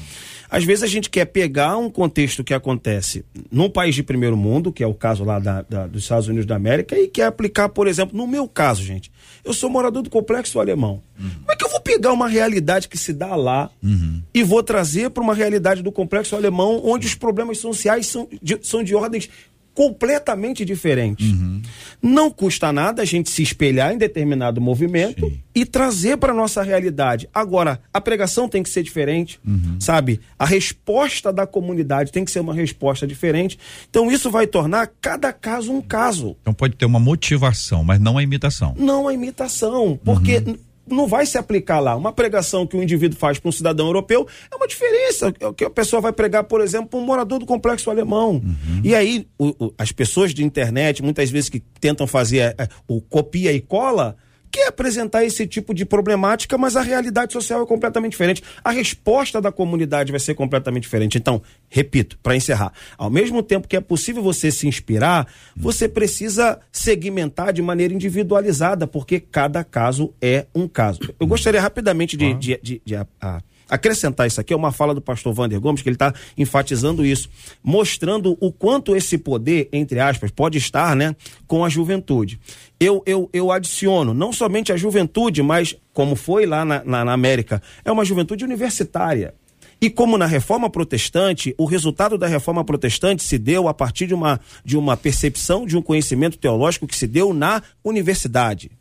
às 0.49 0.63
vezes 0.63 0.83
a 0.83 0.87
gente 0.87 1.09
quer 1.09 1.25
pegar 1.25 1.77
um 1.77 1.89
contexto 1.89 2.43
que 2.43 2.53
acontece 2.53 3.25
num 3.51 3.69
país 3.69 3.95
de 3.95 4.03
primeiro 4.03 4.37
mundo, 4.37 4.71
que 4.71 4.83
é 4.83 4.87
o 4.87 4.93
caso 4.93 5.23
lá 5.23 5.39
da, 5.39 5.63
da, 5.63 5.87
dos 5.87 6.03
Estados 6.03 6.27
Unidos 6.27 6.45
da 6.45 6.55
América, 6.55 6.97
e 6.97 7.07
quer 7.07 7.25
aplicar, 7.25 7.69
por 7.69 7.87
exemplo, 7.87 8.15
no 8.15 8.27
meu 8.27 8.47
caso, 8.47 8.83
gente. 8.83 9.11
Eu 9.47 9.53
sou 9.53 9.69
morador 9.69 10.03
do 10.03 10.09
complexo 10.09 10.59
alemão. 10.59 11.01
Uhum. 11.17 11.29
Como 11.29 11.51
é 11.51 11.55
que 11.55 11.63
eu 11.63 11.69
vou 11.69 11.79
pegar 11.79 12.11
uma 12.11 12.27
realidade 12.27 12.87
que 12.89 12.97
se 12.97 13.13
dá 13.13 13.35
lá 13.35 13.69
uhum. 13.81 14.21
e 14.33 14.43
vou 14.43 14.61
trazer 14.61 15.09
para 15.09 15.23
uma 15.23 15.33
realidade 15.33 15.81
do 15.81 15.91
complexo 15.91 16.35
alemão, 16.35 16.81
onde 16.83 17.07
os 17.07 17.15
problemas 17.15 17.57
sociais 17.59 18.07
são 18.07 18.27
de, 18.41 18.59
são 18.61 18.83
de 18.83 18.93
ordens 18.93 19.29
completamente 19.77 20.65
diferentes. 20.65 21.29
Uhum. 21.29 21.61
Não 22.01 22.31
custa 22.31 22.73
nada 22.73 23.03
a 23.03 23.05
gente 23.05 23.29
se 23.29 23.43
espelhar 23.43 23.93
em 23.93 23.97
determinado 23.99 24.59
movimento 24.59 25.29
Sim. 25.29 25.39
e 25.53 25.65
trazer 25.65 26.17
para 26.17 26.33
nossa 26.33 26.63
realidade. 26.63 27.29
Agora, 27.31 27.79
a 27.93 28.01
pregação 28.01 28.49
tem 28.49 28.63
que 28.63 28.71
ser 28.71 28.81
diferente, 28.81 29.39
uhum. 29.45 29.77
sabe? 29.79 30.19
A 30.39 30.47
resposta 30.47 31.31
da 31.31 31.45
comunidade 31.45 32.11
tem 32.11 32.25
que 32.25 32.31
ser 32.31 32.39
uma 32.39 32.55
resposta 32.55 33.05
diferente. 33.05 33.59
Então 33.87 34.11
isso 34.11 34.31
vai 34.31 34.47
tornar 34.47 34.89
cada 34.99 35.31
caso 35.31 35.71
um 35.71 35.79
caso. 35.79 36.35
Então 36.41 36.55
pode 36.55 36.75
ter 36.75 36.87
uma 36.87 36.99
motivação, 36.99 37.83
mas 37.83 37.99
não 37.99 38.17
a 38.17 38.23
imitação. 38.23 38.73
Não 38.79 39.07
a 39.07 39.13
imitação, 39.13 39.99
porque 40.03 40.37
uhum 40.37 40.57
não 40.89 41.07
vai 41.07 41.25
se 41.25 41.37
aplicar 41.37 41.79
lá. 41.79 41.95
Uma 41.95 42.11
pregação 42.11 42.65
que 42.65 42.75
o 42.75 42.83
indivíduo 42.83 43.17
faz 43.17 43.39
para 43.39 43.49
um 43.49 43.51
cidadão 43.51 43.87
europeu 43.87 44.27
é 44.51 44.55
uma 44.55 44.67
diferença 44.67 45.33
é 45.39 45.53
que 45.53 45.65
a 45.65 45.69
pessoa 45.69 46.01
vai 46.01 46.11
pregar, 46.11 46.43
por 46.43 46.61
exemplo, 46.61 46.89
para 46.89 46.99
um 46.99 47.05
morador 47.05 47.39
do 47.39 47.45
complexo 47.45 47.89
alemão. 47.89 48.33
Uhum. 48.33 48.81
E 48.83 48.95
aí, 48.95 49.27
o, 49.37 49.65
o, 49.65 49.73
as 49.77 49.91
pessoas 49.91 50.33
de 50.33 50.43
internet, 50.43 51.03
muitas 51.03 51.29
vezes 51.29 51.49
que 51.49 51.59
tentam 51.79 52.07
fazer 52.07 52.55
é, 52.57 52.67
o 52.87 53.01
copia 53.01 53.51
e 53.51 53.61
cola, 53.61 54.15
quer 54.51 54.67
apresentar 54.67 55.23
esse 55.23 55.45
tipo 55.47 55.73
de 55.73 55.85
problemática, 55.85 56.57
mas 56.57 56.75
a 56.75 56.81
realidade 56.81 57.33
social 57.33 57.61
é 57.61 57.65
completamente 57.65 58.11
diferente. 58.11 58.43
A 58.63 58.71
resposta 58.71 59.41
da 59.41 59.51
comunidade 59.51 60.11
vai 60.11 60.19
ser 60.19 60.33
completamente 60.33 60.83
diferente. 60.83 61.17
Então, 61.17 61.41
repito, 61.69 62.17
para 62.21 62.35
encerrar, 62.35 62.73
ao 62.97 63.09
mesmo 63.09 63.43
tempo 63.43 63.67
que 63.67 63.75
é 63.75 63.81
possível 63.81 64.21
você 64.21 64.51
se 64.51 64.67
inspirar, 64.67 65.27
você 65.55 65.87
precisa 65.87 66.59
segmentar 66.71 67.53
de 67.53 67.61
maneira 67.61 67.93
individualizada, 67.93 68.87
porque 68.87 69.19
cada 69.19 69.63
caso 69.63 70.13
é 70.21 70.45
um 70.53 70.67
caso. 70.67 70.99
Eu 71.19 71.27
gostaria 71.27 71.61
rapidamente 71.61 72.15
de, 72.15 72.33
de, 72.33 72.59
de, 72.61 72.81
de 72.83 72.95
a, 72.95 73.05
a, 73.21 73.41
acrescentar 73.69 74.27
isso 74.27 74.39
aqui, 74.39 74.53
é 74.53 74.55
uma 74.55 74.71
fala 74.71 74.93
do 74.93 75.01
pastor 75.01 75.33
Vander 75.33 75.59
Gomes, 75.59 75.81
que 75.81 75.89
ele 75.89 75.95
está 75.95 76.13
enfatizando 76.37 77.05
isso, 77.05 77.29
mostrando 77.63 78.37
o 78.39 78.51
quanto 78.51 78.95
esse 78.95 79.17
poder, 79.17 79.69
entre 79.71 79.99
aspas, 79.99 80.31
pode 80.31 80.57
estar 80.57 80.95
né, 80.95 81.15
com 81.45 81.63
a 81.63 81.69
juventude. 81.69 82.39
Eu, 82.79 83.01
eu, 83.05 83.29
eu 83.33 83.51
adiciono 83.51 84.13
não 84.13 84.31
somente 84.31 84.71
a 84.71 84.77
juventude, 84.77 85.41
mas 85.41 85.75
como 85.93 86.15
foi 86.15 86.45
lá 86.45 86.63
na, 86.63 86.83
na, 86.83 87.05
na 87.05 87.13
América, 87.13 87.61
é 87.83 87.91
uma 87.91 88.05
juventude 88.05 88.43
universitária. 88.43 89.33
E 89.79 89.89
como 89.89 90.17
na 90.17 90.25
reforma 90.25 90.69
protestante, 90.69 91.53
o 91.57 91.65
resultado 91.65 92.17
da 92.17 92.25
reforma 92.25 92.63
protestante 92.63 93.23
se 93.23 93.37
deu 93.37 93.67
a 93.67 93.73
partir 93.73 94.07
de 94.07 94.13
uma, 94.13 94.39
de 94.65 94.75
uma 94.75 94.97
percepção, 94.97 95.67
de 95.67 95.77
um 95.77 95.83
conhecimento 95.83 96.37
teológico 96.37 96.87
que 96.87 96.95
se 96.95 97.05
deu 97.05 97.31
na 97.31 97.61
universidade. 97.83 98.71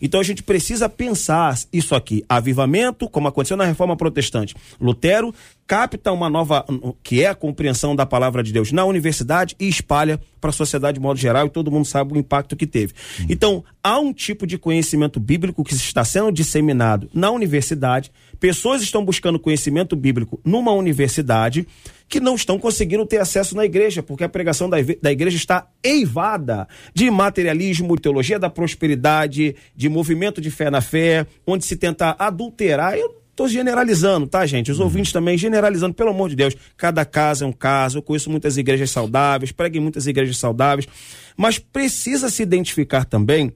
Então 0.00 0.20
a 0.20 0.24
gente 0.24 0.42
precisa 0.42 0.88
pensar 0.88 1.58
isso 1.72 1.94
aqui. 1.94 2.24
Avivamento, 2.28 3.08
como 3.08 3.28
aconteceu 3.28 3.56
na 3.56 3.64
reforma 3.64 3.96
protestante. 3.96 4.54
Lutero 4.80 5.34
capta 5.66 6.10
uma 6.12 6.30
nova, 6.30 6.64
que 7.02 7.22
é 7.22 7.26
a 7.26 7.34
compreensão 7.34 7.94
da 7.94 8.06
palavra 8.06 8.42
de 8.42 8.52
Deus 8.52 8.72
na 8.72 8.86
universidade 8.86 9.54
e 9.60 9.68
espalha 9.68 10.18
para 10.40 10.48
a 10.48 10.52
sociedade 10.52 10.94
de 10.94 11.02
modo 11.02 11.18
geral 11.18 11.46
e 11.46 11.50
todo 11.50 11.70
mundo 11.70 11.84
sabe 11.84 12.14
o 12.14 12.16
impacto 12.16 12.56
que 12.56 12.66
teve. 12.66 12.94
Uhum. 13.20 13.26
Então, 13.28 13.64
há 13.82 13.98
um 13.98 14.12
tipo 14.12 14.46
de 14.46 14.56
conhecimento 14.56 15.20
bíblico 15.20 15.62
que 15.62 15.74
está 15.74 16.04
sendo 16.04 16.32
disseminado 16.32 17.10
na 17.12 17.30
universidade, 17.30 18.10
pessoas 18.38 18.82
estão 18.82 19.04
buscando 19.04 19.38
conhecimento 19.38 19.94
bíblico 19.94 20.40
numa 20.44 20.72
universidade 20.72 21.66
que 22.08 22.20
não 22.20 22.34
estão 22.34 22.58
conseguindo 22.58 23.04
ter 23.04 23.18
acesso 23.18 23.54
na 23.54 23.64
igreja, 23.64 24.02
porque 24.02 24.24
a 24.24 24.28
pregação 24.28 24.68
da, 24.70 24.78
igreja 24.80 25.36
está 25.36 25.68
eivada 25.82 26.66
de 26.94 27.10
materialismo, 27.10 27.98
teologia 27.98 28.38
da 28.38 28.48
prosperidade, 28.48 29.54
de 29.76 29.88
movimento 29.88 30.40
de 30.40 30.50
fé 30.50 30.70
na 30.70 30.80
fé, 30.80 31.26
onde 31.46 31.66
se 31.66 31.76
tenta 31.76 32.16
adulterar. 32.18 32.96
Eu 32.96 33.18
Estou 33.38 33.46
generalizando, 33.46 34.26
tá, 34.26 34.44
gente? 34.44 34.72
Os 34.72 34.80
uhum. 34.80 34.86
ouvintes 34.86 35.12
também 35.12 35.38
generalizando, 35.38 35.94
pelo 35.94 36.10
amor 36.10 36.28
de 36.28 36.34
Deus. 36.34 36.56
Cada 36.76 37.04
caso 37.04 37.44
é 37.44 37.46
um 37.46 37.52
caso. 37.52 37.98
Eu 37.98 38.02
conheço 38.02 38.28
muitas 38.28 38.56
igrejas 38.56 38.90
saudáveis, 38.90 39.52
prego 39.52 39.76
em 39.76 39.80
muitas 39.80 40.08
igrejas 40.08 40.38
saudáveis. 40.38 40.88
Mas 41.36 41.56
precisa 41.56 42.30
se 42.30 42.42
identificar 42.42 43.04
também 43.04 43.52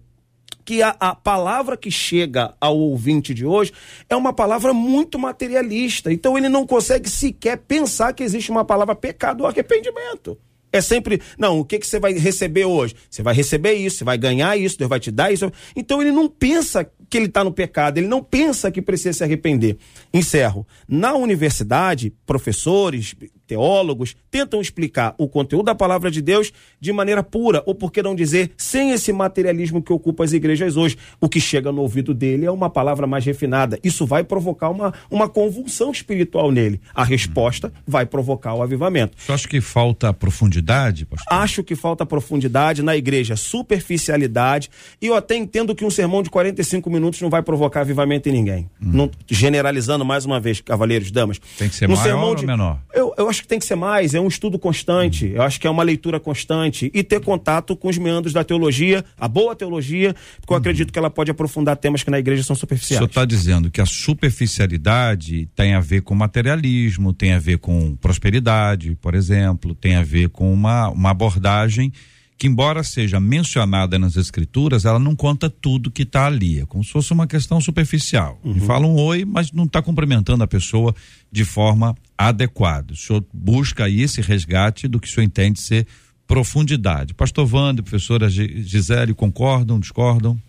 que 0.65 0.83
a, 0.83 0.97
a, 1.01 1.15
palavra 1.15 1.77
que 1.77 1.91
chega 1.91 2.55
ao 2.61 2.79
ouvinte 2.79 3.35
de 3.35 3.45
hoje 3.45 3.73
é 4.09 4.17
uma 4.17 4.33
palavra 4.33 4.73
muito 4.73 5.19
materialista. 5.19 6.13
Então 6.13 6.37
ele 6.37 6.49
não 6.49 6.67
consegue 6.67 7.09
sequer 7.09 7.59
pensar 7.59 8.13
que 8.13 8.23
existe 8.23 8.51
uma 8.51 8.65
palavra 8.65 8.95
pecado 8.95 9.43
ou 9.43 9.47
arrependimento. 9.47 10.39
É 10.73 10.81
sempre, 10.81 11.21
não, 11.39 11.61
o 11.61 11.65
que, 11.65 11.79
que 11.79 11.87
você 11.87 12.01
vai 12.01 12.15
receber 12.15 12.65
hoje? 12.65 12.95
Você 13.11 13.23
vai 13.23 13.35
receber 13.35 13.75
isso, 13.75 13.99
você 13.99 14.05
vai 14.05 14.17
ganhar 14.17 14.57
isso, 14.57 14.79
Deus 14.79 14.89
vai 14.89 14.99
te 14.99 15.11
dar 15.11 15.31
isso. 15.31 15.53
Então 15.77 16.01
ele 16.01 16.11
não 16.11 16.27
pensa 16.27 16.91
que 17.11 17.19
ele 17.19 17.27
está 17.27 17.45
no 17.45 17.53
pecado, 17.53 17.99
ele 17.99 18.07
não 18.07 18.25
pensa 18.25 18.71
que 18.71 18.81
precisa 18.81 19.19
se 19.19 19.23
arrepender. 19.23 19.77
Encerro. 20.15 20.67
Na 20.89 21.15
universidade, 21.15 22.11
professores, 22.25 23.15
teólogos 23.53 24.17
tentam 24.31 24.63
explicar 24.63 25.15
o 25.19 25.29
conteúdo 25.29 25.67
da 25.67 25.75
palavra 25.75 26.11
de 26.11 26.23
Deus 26.23 26.51
de 26.81 26.91
maneira 26.91 27.23
pura, 27.23 27.63
ou 27.67 27.75
por 27.75 27.93
que 27.93 28.03
não 28.03 28.15
dizer, 28.15 28.51
sem 28.57 28.93
esse 28.93 29.13
materialismo 29.13 29.83
que 29.83 29.93
ocupa 29.93 30.25
as 30.25 30.33
igrejas 30.33 30.77
hoje. 30.77 30.97
O 31.21 31.29
que 31.29 31.39
chega 31.39 31.71
no 31.71 31.83
ouvido 31.83 32.15
dele 32.15 32.47
é 32.47 32.51
uma 32.51 32.71
palavra 32.71 33.07
mais 33.07 33.27
refinada. 33.27 33.79
Isso 33.85 34.07
vai 34.07 34.25
provocar 34.25 34.71
uma, 34.71 34.95
uma 35.11 35.29
convulsão 35.29 35.91
espiritual 35.91 36.51
nele. 36.51 36.81
A 36.95 37.05
resposta 37.05 37.71
vai 37.87 38.07
provocar 38.07 38.55
o 38.55 38.63
avivamento. 38.63 39.17
Você 39.19 39.33
acha 39.33 39.47
que 39.47 39.61
falta 39.61 40.13
profundidade, 40.15 41.05
pastor? 41.05 41.39
Acho 41.39 41.63
que 41.63 41.77
falta 41.77 42.07
profundidade 42.07 42.83
na 42.83 42.97
igreja, 42.97 43.37
superficialidade, 43.37 44.71
e 45.01 45.09
eu 45.09 45.15
até 45.15 45.37
entendo 45.37 45.75
que 45.75 45.85
um 45.85 45.91
sermão 45.91 46.23
de 46.23 46.31
45 46.31 46.89
minutos 46.89 47.21
não 47.21 47.29
vai 47.29 47.43
provocar 47.43 47.83
avivamento 47.83 48.31
em 48.31 48.33
ninguém. 48.33 48.71
Hum. 48.81 48.93
Não, 48.93 49.11
generalizando 49.29 50.07
mais 50.07 50.25
uma 50.25 50.41
vez, 50.41 50.63
cavaleiros, 50.63 51.11
damas. 51.11 51.39
Tem 51.59 51.69
que 51.69 51.75
ser 51.75 51.91
um 51.91 51.95
maior 51.95 52.39
ou 52.39 52.47
menor? 52.47 52.79
Eu, 52.95 53.13
eu 53.19 53.29
acho 53.29 53.42
acho 53.43 53.45
que 53.45 53.49
tem 53.49 53.59
que 53.59 53.65
ser 53.65 53.75
mais, 53.75 54.15
é 54.15 54.21
um 54.21 54.29
estudo 54.29 54.59
constante, 54.59 55.33
eu 55.35 55.43
acho 55.43 55.61
que 55.61 55.67
é 55.67 55.71
uma 55.71 55.83
leitura 55.83 56.21
constante. 56.21 56.91
E 56.95 57.03
ter 57.03 57.21
contato 57.21 57.77
com 57.77 57.89
os 57.89 57.99
meandros 57.99 58.33
da 58.33 58.45
teologia, 58.45 59.05
a 59.19 59.27
boa 59.27 59.55
teologia, 59.57 60.15
porque 60.41 60.53
eu 60.53 60.57
acredito 60.57 60.93
que 60.93 60.99
ela 60.99 61.11
pode 61.11 61.31
aprofundar 61.31 61.77
temas 61.77 62.03
que 62.03 62.11
na 62.11 62.19
igreja 62.19 62.43
são 62.43 62.55
superficiais. 62.55 62.99
O 62.99 63.01
senhor 63.01 63.09
está 63.09 63.25
dizendo 63.25 63.71
que 63.71 63.81
a 63.81 63.87
superficialidade 63.87 65.49
tem 65.57 65.75
a 65.75 65.81
ver 65.81 66.03
com 66.03 66.15
materialismo, 66.15 67.13
tem 67.13 67.33
a 67.33 67.39
ver 67.39 67.59
com 67.59 67.97
prosperidade, 67.97 68.97
por 69.01 69.15
exemplo, 69.15 69.75
tem 69.75 69.97
a 69.97 70.05
ver 70.05 70.29
com 70.29 70.53
uma, 70.53 70.89
uma 70.89 71.11
abordagem 71.11 71.93
que 72.39 72.47
embora 72.47 72.83
seja 72.83 73.21
mencionada 73.21 73.99
nas 73.99 74.17
escrituras, 74.17 74.85
ela 74.85 74.99
não 74.99 75.15
conta 75.15 75.49
tudo 75.49 75.91
que 75.91 76.03
está 76.03 76.27
ali. 76.27 76.61
É 76.61 76.67
como 76.67 76.83
se 76.83 76.91
fosse 76.91 77.13
uma 77.13 77.27
questão 77.27 77.61
superficial. 77.61 78.41
Uhum. 78.43 78.61
Fala 78.61 78.87
um 78.87 78.97
oi, 78.97 79.25
mas 79.25 79.53
não 79.53 79.65
está 79.65 79.81
cumprimentando 79.81 80.43
a 80.43 80.49
pessoa 80.49 80.95
de 81.31 81.45
forma 81.45 81.95
adequada. 82.19 82.95
O 82.95 82.97
senhor 82.97 83.25
busca 83.33 83.85
aí 83.85 84.03
esse 84.03 84.21
resgate 84.21 84.89
do 84.89 84.99
que 84.99 85.07
o 85.07 85.11
senhor 85.11 85.25
entende 85.25 85.61
ser 85.61 85.87
profundidade. 86.27 87.15
Pastor 87.15 87.49
Wander, 87.53 87.85
professora 87.85 88.29
Gisele, 88.29 89.15
concordam, 89.15 89.79
discordam? 89.79 90.41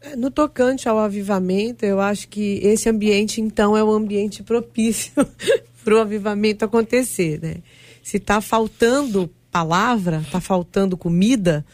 É, 0.00 0.14
no 0.14 0.30
tocante 0.30 0.88
ao 0.88 0.98
avivamento, 0.98 1.84
eu 1.84 2.00
acho 2.00 2.28
que 2.28 2.60
esse 2.62 2.88
ambiente, 2.88 3.40
então, 3.40 3.76
é 3.76 3.82
o 3.82 3.90
um 3.90 3.94
ambiente 3.94 4.42
propício 4.42 5.12
para 5.84 5.94
o 5.94 5.98
avivamento 5.98 6.64
acontecer, 6.64 7.40
né? 7.42 7.56
Se 8.02 8.16
está 8.16 8.40
faltando 8.40 9.28
palavra, 9.50 10.22
está 10.24 10.40
faltando 10.40 10.96
comida 10.96 11.64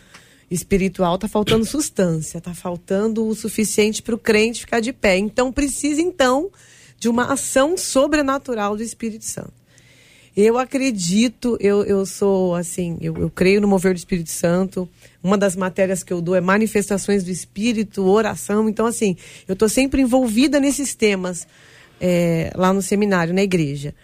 espiritual, 0.51 1.17
está 1.17 1.29
faltando 1.29 1.65
substância, 1.65 2.39
está 2.39 2.55
faltando 2.55 3.27
o 3.27 3.35
suficiente 3.35 4.03
para 4.03 4.15
o 4.15 4.19
crente 4.19 4.61
ficar 4.61 4.81
de 4.81 4.93
pé. 4.93 5.17
Então 5.17 5.53
precisa 5.53 6.01
então 6.01 6.51
de 6.99 7.09
uma 7.09 7.33
ação 7.33 7.77
sobrenatural 7.77 8.77
do 8.77 8.83
Espírito 8.83 9.25
Santo. 9.25 9.53
Eu 10.37 10.59
acredito, 10.59 11.57
eu, 11.61 11.85
eu 11.85 12.05
sou 12.05 12.57
assim, 12.57 12.99
eu, 13.01 13.17
eu 13.17 13.31
creio 13.31 13.61
no 13.61 13.69
mover 13.69 13.95
do 13.95 13.99
Espírito 13.99 14.31
Santo. 14.31 14.89
Uma 15.23 15.39
das 15.39 15.55
matérias 15.55 16.03
que 16.03 16.13
eu 16.13 16.21
dou 16.21 16.35
é 16.35 16.41
manifestações 16.41 17.23
do 17.23 17.31
Espírito, 17.31 18.05
oração. 18.05 18.69
Então, 18.69 18.85
assim, 18.85 19.17
eu 19.47 19.53
estou 19.53 19.69
sempre 19.69 20.03
envolvida 20.03 20.59
nesses 20.59 20.93
temas 20.95 21.47
é, 22.01 22.51
lá 22.57 22.73
no 22.73 22.83
seminário, 22.83 23.33
na 23.33 23.43
igreja. 23.43 23.95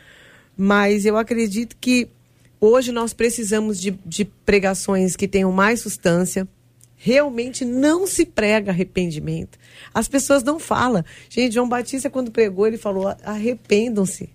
Mas 0.57 1.05
eu 1.05 1.17
acredito 1.17 1.77
que 1.81 2.09
Hoje 2.61 2.93
nós 2.93 3.15
precisamos 3.15 3.81
de, 3.81 3.93
de 4.05 4.25
pregações 4.25 5.17
que 5.17 5.27
tenham 5.27 5.51
mais 5.51 5.81
substância. 5.81 6.47
Realmente 6.95 7.65
não 7.65 8.07
se 8.07 8.27
prega 8.27 8.71
arrependimento. 8.71 9.59
As 9.95 10.07
pessoas 10.07 10.43
não 10.43 10.59
falam. 10.59 11.03
Gente, 11.31 11.55
João 11.55 11.67
Batista, 11.67 12.11
quando 12.11 12.31
pregou, 12.31 12.67
ele 12.67 12.77
falou: 12.77 13.17
arrependam-se. 13.25 14.29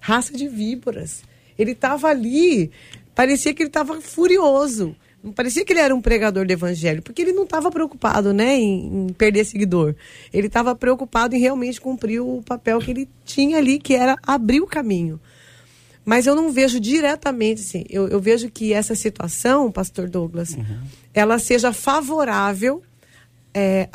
Raça 0.00 0.36
de 0.36 0.48
víboras. 0.48 1.22
Ele 1.56 1.72
estava 1.72 2.08
ali, 2.08 2.72
parecia 3.14 3.54
que 3.54 3.62
ele 3.62 3.70
estava 3.70 4.00
furioso. 4.00 4.96
Não 5.22 5.32
parecia 5.32 5.64
que 5.64 5.72
ele 5.72 5.80
era 5.80 5.94
um 5.94 6.00
pregador 6.00 6.46
do 6.46 6.52
evangelho, 6.52 7.02
porque 7.02 7.22
ele 7.22 7.32
não 7.32 7.42
estava 7.42 7.70
preocupado 7.70 8.32
né, 8.32 8.56
em, 8.56 9.06
em, 9.06 9.12
perder 9.12 9.44
seguidor. 9.44 9.94
Ele 10.32 10.46
estava 10.46 10.74
preocupado 10.74 11.34
em 11.34 11.40
realmente 11.40 11.80
cumprir 11.80 12.20
o 12.20 12.42
papel 12.42 12.78
que 12.78 12.90
ele 12.90 13.08
tinha 13.24 13.58
ali, 13.58 13.78
que 13.78 13.94
era 13.94 14.16
abrir 14.24 14.60
o 14.60 14.66
caminho. 14.66 15.20
Mas 16.08 16.26
eu 16.26 16.34
não 16.34 16.50
vejo 16.50 16.80
diretamente, 16.80 17.60
assim, 17.60 17.84
eu, 17.90 18.08
eu 18.08 18.18
vejo 18.18 18.50
que 18.50 18.72
essa 18.72 18.94
situação, 18.94 19.70
pastor 19.70 20.08
Douglas, 20.08 20.54
uhum. 20.54 20.80
ela 21.12 21.38
seja 21.38 21.70
favorável 21.70 22.82
é, 23.52 23.90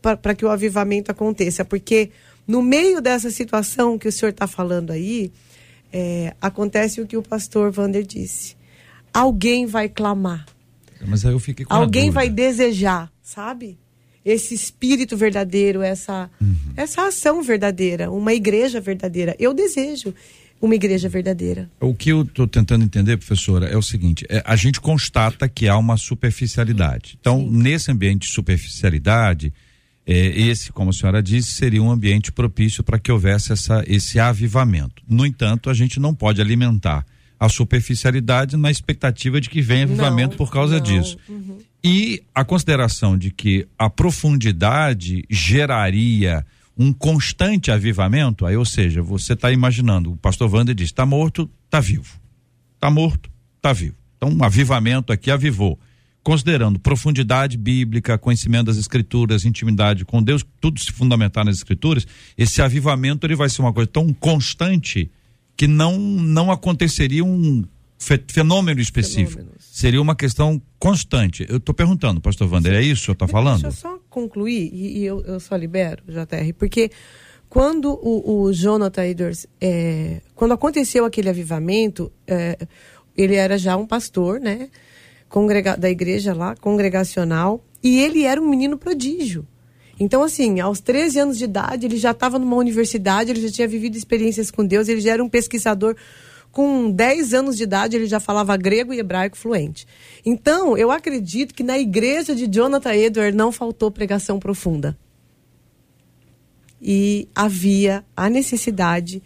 para 0.00 0.34
que 0.34 0.42
o 0.42 0.48
avivamento 0.48 1.10
aconteça. 1.10 1.62
Porque 1.62 2.12
no 2.48 2.62
meio 2.62 3.02
dessa 3.02 3.30
situação 3.30 3.98
que 3.98 4.08
o 4.08 4.12
senhor 4.12 4.30
está 4.30 4.46
falando 4.46 4.90
aí, 4.90 5.30
é, 5.92 6.34
acontece 6.40 6.98
o 7.02 7.06
que 7.06 7.18
o 7.18 7.22
pastor 7.22 7.70
Vander 7.70 8.06
disse. 8.06 8.56
Alguém 9.12 9.66
vai 9.66 9.86
clamar. 9.86 10.46
Mas 11.06 11.26
aí 11.26 11.32
eu 11.32 11.38
fiquei 11.38 11.66
com 11.66 11.74
Alguém 11.74 12.10
vai 12.10 12.30
desejar, 12.30 13.12
sabe? 13.22 13.78
Esse 14.24 14.54
espírito 14.54 15.14
verdadeiro, 15.14 15.82
essa, 15.82 16.30
uhum. 16.40 16.56
essa 16.74 17.06
ação 17.06 17.42
verdadeira, 17.42 18.10
uma 18.10 18.32
igreja 18.32 18.80
verdadeira. 18.80 19.36
Eu 19.38 19.52
desejo 19.52 20.14
uma 20.60 20.74
igreja 20.74 21.08
verdadeira. 21.08 21.70
O 21.80 21.94
que 21.94 22.10
eu 22.10 22.22
estou 22.22 22.46
tentando 22.46 22.84
entender, 22.84 23.16
professora, 23.16 23.66
é 23.66 23.76
o 23.76 23.82
seguinte: 23.82 24.26
é, 24.28 24.42
a 24.44 24.56
gente 24.56 24.80
constata 24.80 25.48
que 25.48 25.68
há 25.68 25.76
uma 25.76 25.96
superficialidade. 25.96 27.16
Então, 27.20 27.40
Sim. 27.40 27.50
nesse 27.50 27.90
ambiente 27.90 28.28
de 28.28 28.34
superficialidade, 28.34 29.52
é, 30.06 30.12
esse, 30.40 30.72
como 30.72 30.90
a 30.90 30.92
senhora 30.92 31.22
disse, 31.22 31.52
seria 31.52 31.82
um 31.82 31.90
ambiente 31.90 32.30
propício 32.30 32.82
para 32.82 32.98
que 32.98 33.10
houvesse 33.10 33.52
essa, 33.52 33.82
esse 33.86 34.18
avivamento. 34.18 35.02
No 35.08 35.24
entanto, 35.24 35.70
a 35.70 35.74
gente 35.74 35.98
não 35.98 36.14
pode 36.14 36.40
alimentar 36.40 37.06
a 37.38 37.48
superficialidade 37.48 38.56
na 38.56 38.70
expectativa 38.70 39.40
de 39.40 39.48
que 39.48 39.62
venha 39.62 39.84
avivamento 39.84 40.32
não, 40.32 40.36
por 40.36 40.50
causa 40.50 40.76
não. 40.76 40.82
disso. 40.82 41.16
Uhum. 41.26 41.58
E 41.82 42.22
a 42.34 42.44
consideração 42.44 43.16
de 43.16 43.30
que 43.30 43.66
a 43.78 43.88
profundidade 43.88 45.24
geraria 45.30 46.44
um 46.82 46.94
constante 46.94 47.70
avivamento, 47.70 48.46
aí, 48.46 48.56
ou 48.56 48.64
seja, 48.64 49.02
você 49.02 49.34
está 49.34 49.52
imaginando, 49.52 50.12
o 50.12 50.16
pastor 50.16 50.50
Wander 50.50 50.74
diz: 50.74 50.86
está 50.86 51.04
morto, 51.04 51.50
está 51.66 51.78
vivo. 51.78 52.18
Está 52.74 52.90
morto, 52.90 53.30
está 53.56 53.70
vivo. 53.74 53.96
Então, 54.16 54.30
um 54.30 54.42
avivamento 54.42 55.12
aqui 55.12 55.30
avivou. 55.30 55.78
Considerando 56.22 56.78
profundidade 56.78 57.58
bíblica, 57.58 58.16
conhecimento 58.16 58.66
das 58.66 58.78
escrituras, 58.78 59.44
intimidade 59.44 60.06
com 60.06 60.22
Deus, 60.22 60.44
tudo 60.58 60.80
se 60.80 60.90
fundamentar 60.90 61.44
nas 61.44 61.56
escrituras, 61.56 62.06
esse 62.36 62.62
avivamento 62.62 63.26
ele 63.26 63.36
vai 63.36 63.50
ser 63.50 63.60
uma 63.60 63.74
coisa 63.74 63.86
tão 63.86 64.10
constante 64.14 65.10
que 65.54 65.66
não 65.66 65.98
não 65.98 66.50
aconteceria 66.50 67.22
um 67.22 67.62
fenômeno 68.00 68.80
específico. 68.80 69.42
Fenômenos. 69.42 69.64
Seria 69.70 70.00
uma 70.00 70.16
questão 70.16 70.60
constante. 70.78 71.46
Eu 71.48 71.58
estou 71.58 71.74
perguntando, 71.74 72.20
pastor 72.20 72.50
Wander, 72.50 72.74
é 72.74 72.82
isso 72.82 73.04
que 73.04 73.10
eu 73.10 73.12
estou 73.12 73.28
falando? 73.28 73.62
Deixa 73.62 73.86
eu 73.86 73.92
só 73.92 73.98
concluir, 74.08 74.70
e, 74.72 74.98
e 74.98 75.04
eu, 75.04 75.20
eu, 75.22 75.38
só 75.38 75.54
libero, 75.54 76.02
JR, 76.08 76.52
porque 76.58 76.90
quando 77.48 77.92
o, 77.92 78.42
o 78.42 78.52
Jonathan 78.52 79.04
Edwards, 79.04 79.46
é, 79.60 80.20
quando 80.34 80.52
aconteceu 80.52 81.04
aquele 81.04 81.28
avivamento, 81.28 82.10
é, 82.26 82.58
ele 83.16 83.34
era 83.34 83.58
já 83.58 83.76
um 83.76 83.86
pastor, 83.86 84.40
né? 84.40 84.70
Congrega, 85.28 85.76
da 85.76 85.88
igreja 85.88 86.34
lá, 86.34 86.56
congregacional, 86.56 87.62
e 87.82 88.00
ele 88.00 88.24
era 88.24 88.40
um 88.40 88.48
menino 88.48 88.76
prodígio. 88.76 89.46
Então, 89.98 90.22
assim, 90.22 90.60
aos 90.60 90.80
13 90.80 91.18
anos 91.18 91.38
de 91.38 91.44
idade, 91.44 91.86
ele 91.86 91.98
já 91.98 92.12
estava 92.12 92.38
numa 92.38 92.56
universidade, 92.56 93.30
ele 93.30 93.42
já 93.42 93.50
tinha 93.50 93.68
vivido 93.68 93.96
experiências 93.96 94.50
com 94.50 94.64
Deus, 94.64 94.88
ele 94.88 95.00
já 95.00 95.12
era 95.12 95.22
um 95.22 95.28
pesquisador 95.28 95.94
com 96.52 96.90
10 96.90 97.34
anos 97.34 97.56
de 97.56 97.62
idade, 97.62 97.96
ele 97.96 98.06
já 98.06 98.18
falava 98.18 98.56
grego 98.56 98.92
e 98.92 98.98
hebraico 98.98 99.36
fluente. 99.36 99.86
Então, 100.24 100.76
eu 100.76 100.90
acredito 100.90 101.54
que 101.54 101.62
na 101.62 101.78
igreja 101.78 102.34
de 102.34 102.46
Jonathan 102.46 102.94
Edward 102.94 103.36
não 103.36 103.52
faltou 103.52 103.90
pregação 103.90 104.38
profunda. 104.38 104.98
E 106.82 107.28
havia 107.34 108.04
a 108.16 108.28
necessidade 108.28 109.22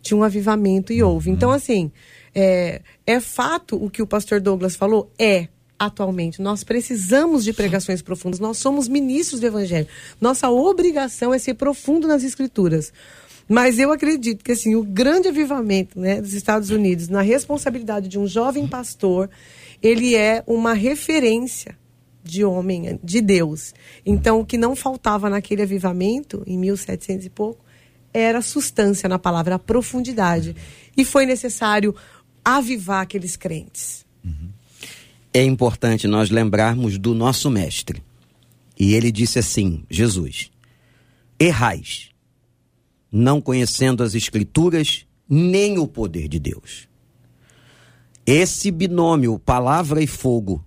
de 0.00 0.14
um 0.14 0.22
avivamento 0.22 0.92
e 0.92 1.02
houve. 1.02 1.30
Então, 1.30 1.50
assim, 1.50 1.90
é, 2.34 2.80
é 3.06 3.20
fato 3.20 3.76
o 3.76 3.90
que 3.90 4.00
o 4.00 4.06
pastor 4.06 4.40
Douglas 4.40 4.74
falou? 4.74 5.10
É 5.18 5.48
atualmente. 5.78 6.40
Nós 6.40 6.62
precisamos 6.62 7.44
de 7.44 7.52
pregações 7.52 8.00
profundas. 8.00 8.38
Nós 8.38 8.58
somos 8.58 8.88
ministros 8.88 9.40
do 9.40 9.46
Evangelho. 9.46 9.88
Nossa 10.20 10.48
obrigação 10.48 11.34
é 11.34 11.38
ser 11.38 11.54
profundo 11.54 12.06
nas 12.06 12.22
Escrituras. 12.22 12.92
Mas 13.52 13.78
eu 13.78 13.92
acredito 13.92 14.42
que 14.42 14.52
assim, 14.52 14.74
o 14.74 14.82
grande 14.82 15.28
avivamento 15.28 16.00
né, 16.00 16.22
dos 16.22 16.32
Estados 16.32 16.70
Unidos, 16.70 17.08
na 17.08 17.20
responsabilidade 17.20 18.08
de 18.08 18.18
um 18.18 18.26
jovem 18.26 18.66
pastor, 18.66 19.28
ele 19.82 20.16
é 20.16 20.42
uma 20.46 20.72
referência 20.72 21.76
de 22.24 22.46
homem, 22.46 22.98
de 23.04 23.20
Deus. 23.20 23.74
Então, 24.06 24.40
o 24.40 24.46
que 24.46 24.56
não 24.56 24.74
faltava 24.74 25.28
naquele 25.28 25.60
avivamento, 25.60 26.42
em 26.46 26.56
1700 26.56 27.26
e 27.26 27.28
pouco, 27.28 27.62
era 28.10 28.40
substância 28.40 29.06
na 29.06 29.18
palavra, 29.18 29.56
a 29.56 29.58
profundidade. 29.58 30.56
E 30.96 31.04
foi 31.04 31.26
necessário 31.26 31.94
avivar 32.42 33.02
aqueles 33.02 33.36
crentes. 33.36 34.06
É 35.34 35.44
importante 35.44 36.08
nós 36.08 36.30
lembrarmos 36.30 36.96
do 36.96 37.14
nosso 37.14 37.50
mestre. 37.50 38.02
E 38.80 38.94
ele 38.94 39.12
disse 39.12 39.38
assim: 39.38 39.84
Jesus, 39.90 40.50
errais 41.38 42.11
não 43.12 43.40
conhecendo 43.40 44.02
as 44.02 44.14
Escrituras 44.14 45.06
nem 45.28 45.78
o 45.78 45.86
poder 45.86 46.26
de 46.28 46.38
Deus. 46.38 46.88
Esse 48.24 48.70
binômio, 48.70 49.38
palavra 49.38 50.02
e 50.02 50.06
fogo, 50.06 50.64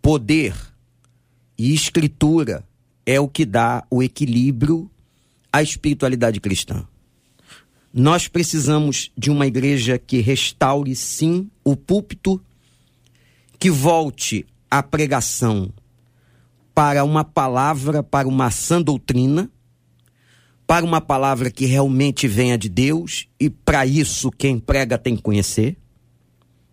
poder 0.00 0.54
e 1.58 1.74
escritura, 1.74 2.64
é 3.04 3.20
o 3.20 3.28
que 3.28 3.44
dá 3.44 3.84
o 3.90 4.02
equilíbrio 4.02 4.90
à 5.52 5.62
espiritualidade 5.62 6.40
cristã. 6.40 6.86
Nós 7.92 8.28
precisamos 8.28 9.10
de 9.18 9.30
uma 9.30 9.46
igreja 9.46 9.98
que 9.98 10.20
restaure, 10.20 10.94
sim, 10.94 11.50
o 11.64 11.76
púlpito, 11.76 12.40
que 13.58 13.68
volte 13.68 14.46
a 14.70 14.82
pregação 14.82 15.72
para 16.72 17.04
uma 17.04 17.24
palavra, 17.24 18.02
para 18.02 18.28
uma 18.28 18.50
sã 18.50 18.80
doutrina, 18.80 19.50
para 20.70 20.86
uma 20.86 21.00
palavra 21.00 21.50
que 21.50 21.66
realmente 21.66 22.28
venha 22.28 22.56
de 22.56 22.68
Deus 22.68 23.26
e 23.40 23.50
para 23.50 23.84
isso 23.84 24.30
quem 24.30 24.56
prega 24.56 24.96
tem 24.96 25.16
que 25.16 25.22
conhecer. 25.22 25.76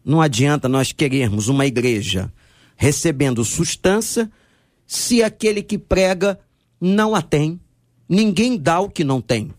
Não 0.05 0.21
adianta 0.21 0.69
nós 0.69 0.91
querermos 0.91 1.47
uma 1.47 1.65
igreja 1.65 2.31
recebendo 2.75 3.43
sustância 3.43 4.31
se 4.85 5.23
aquele 5.23 5.63
que 5.63 5.79
prega 5.79 6.39
não 6.79 7.15
a 7.15 7.23
tem. 7.23 7.59
Ninguém 8.07 8.55
dá 8.55 8.79
o 8.79 8.87
que 8.87 9.03
não 9.03 9.19
tem. 9.19 9.49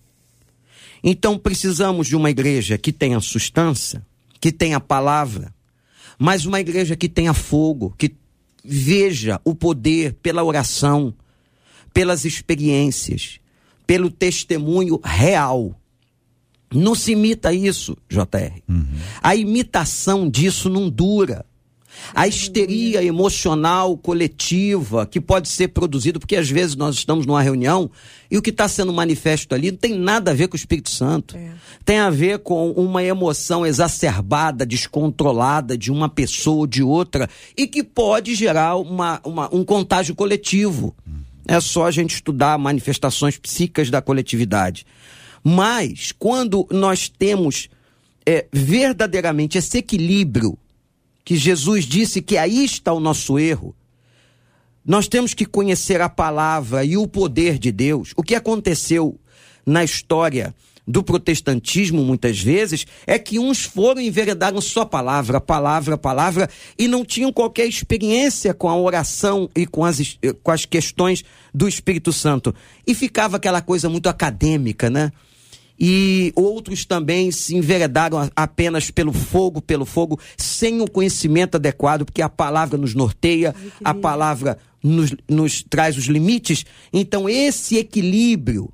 Então 1.03 1.37
precisamos 1.37 2.07
de 2.07 2.15
uma 2.15 2.31
igreja 2.31 2.79
que 2.79 2.93
tenha 2.93 3.19
sustância, 3.19 4.07
que 4.41 4.53
tenha 4.53 4.79
palavra, 4.79 5.53
mas 6.17 6.47
uma 6.47 6.61
igreja 6.61 6.95
que 6.95 7.09
tenha 7.09 7.35
fogo, 7.35 7.93
que 7.99 8.15
veja 8.65 9.41
o 9.45 9.53
poder 9.53 10.13
pela 10.23 10.45
oração, 10.45 11.13
pelas 11.93 12.25
experiências, 12.25 13.41
pelo 13.89 14.11
testemunho 14.11 15.01
real. 15.03 15.75
Não 16.71 16.95
se 16.95 17.13
imita 17.13 17.55
isso, 17.55 17.97
JR. 18.07 18.61
Uhum. 18.69 18.87
A 19.23 19.35
imitação 19.35 20.29
disso 20.29 20.69
não 20.69 20.91
dura. 20.91 21.47
A 22.15 22.29
histeria 22.29 23.03
emocional 23.03 23.97
coletiva 23.97 25.07
que 25.07 25.19
pode 25.23 25.49
ser 25.49 25.69
produzida, 25.69 26.19
porque 26.19 26.37
às 26.37 26.51
vezes 26.51 26.77
nós 26.77 26.97
estamos 26.97 27.25
numa 27.25 27.41
reunião 27.41 27.91
e 28.31 28.37
o 28.37 28.43
que 28.43 28.51
está 28.51 28.69
sendo 28.69 28.93
manifesto 28.93 29.55
ali 29.55 29.71
não 29.71 29.79
tem 29.79 29.99
nada 29.99 30.31
a 30.31 30.35
ver 30.35 30.49
com 30.49 30.55
o 30.55 30.57
Espírito 30.59 30.91
Santo. 30.91 31.35
É. 31.35 31.51
Tem 31.83 31.99
a 31.99 32.11
ver 32.11 32.41
com 32.41 32.71
uma 32.73 33.03
emoção 33.03 33.65
exacerbada, 33.65 34.67
descontrolada 34.67 35.79
de 35.79 35.91
uma 35.91 36.11
pessoa 36.11 36.59
ou 36.59 36.67
de 36.67 36.83
outra 36.83 37.29
e 37.57 37.67
que 37.67 37.83
pode 37.83 38.35
gerar 38.35 38.77
uma, 38.77 39.19
uma 39.25 39.53
um 39.53 39.65
contágio 39.65 40.15
coletivo. 40.15 40.95
Uhum. 41.07 41.18
É 41.49 41.59
só 41.61 41.87
a 41.87 41.91
gente 41.91 42.15
estudar 42.15 42.59
manifestações 42.59 43.39
psíquicas 43.39 43.89
da 43.89 44.03
coletividade. 44.03 44.85
Mas, 45.43 46.13
quando 46.13 46.69
nós 46.71 47.09
temos 47.09 47.71
é, 48.27 48.47
verdadeiramente 48.53 49.57
esse 49.57 49.79
equilíbrio, 49.79 50.59
que 51.25 51.37
Jesus 51.37 51.87
disse 51.87 52.21
que 52.21 52.37
aí 52.37 52.65
está 52.65 52.93
o 52.93 53.01
nosso 53.01 53.39
erro, 53.39 53.75
nós 54.85 55.09
temos 55.09 55.33
que 55.33 55.47
conhecer 55.47 56.01
a 56.03 56.09
palavra 56.09 56.85
e 56.85 56.97
o 56.97 57.07
poder 57.07 57.59
de 57.59 57.73
Deus. 57.73 58.13
O 58.17 58.23
que 58.23 58.35
aconteceu 58.35 59.19
na 59.65 59.83
história 59.83 60.55
do 60.89 61.03
protestantismo, 61.03 62.03
muitas 62.03 62.41
vezes, 62.41 62.87
é 63.07 63.19
que 63.19 63.39
uns 63.39 63.63
foram 63.63 64.01
e 64.01 64.09
enveredaram 64.09 64.59
só 64.59 64.87
palavra, 64.87 65.39
palavra, 65.39 65.99
palavra, 65.99 66.49
e 66.79 66.89
não 66.89 67.05
tinham 67.05 67.31
qualquer 67.31 67.67
experiência 67.67 68.55
com 68.55 68.71
a 68.71 68.77
oração 68.77 69.51
e 69.55 69.67
com 69.67 69.85
as, 69.85 70.19
com 70.43 70.51
as 70.51 70.65
questões 70.65 71.23
do 71.53 71.69
Espírito 71.69 72.11
Santo. 72.11 72.55
E 72.87 72.95
ficava 72.95 73.37
aquela 73.37 73.61
coisa 73.61 73.91
muito 73.91 74.09
acadêmica, 74.09 74.89
né? 74.89 75.13
E 75.79 76.33
outros 76.35 76.85
também 76.85 77.31
se 77.31 77.55
enveredaram 77.55 78.29
apenas 78.35 78.91
pelo 78.91 79.13
fogo, 79.13 79.61
pelo 79.61 79.85
fogo, 79.85 80.19
sem 80.37 80.81
o 80.81 80.91
conhecimento 80.91 81.57
adequado, 81.57 82.05
porque 82.05 82.23
a 82.23 82.29
palavra 82.29 82.77
nos 82.79 82.95
norteia, 82.95 83.55
a 83.85 83.95
palavra 83.95 84.59
nos, 84.83 85.15
nos 85.29 85.63
traz 85.63 85.97
os 85.97 86.07
limites. 86.07 86.65
Então, 86.93 87.29
esse 87.29 87.77
equilíbrio 87.77 88.73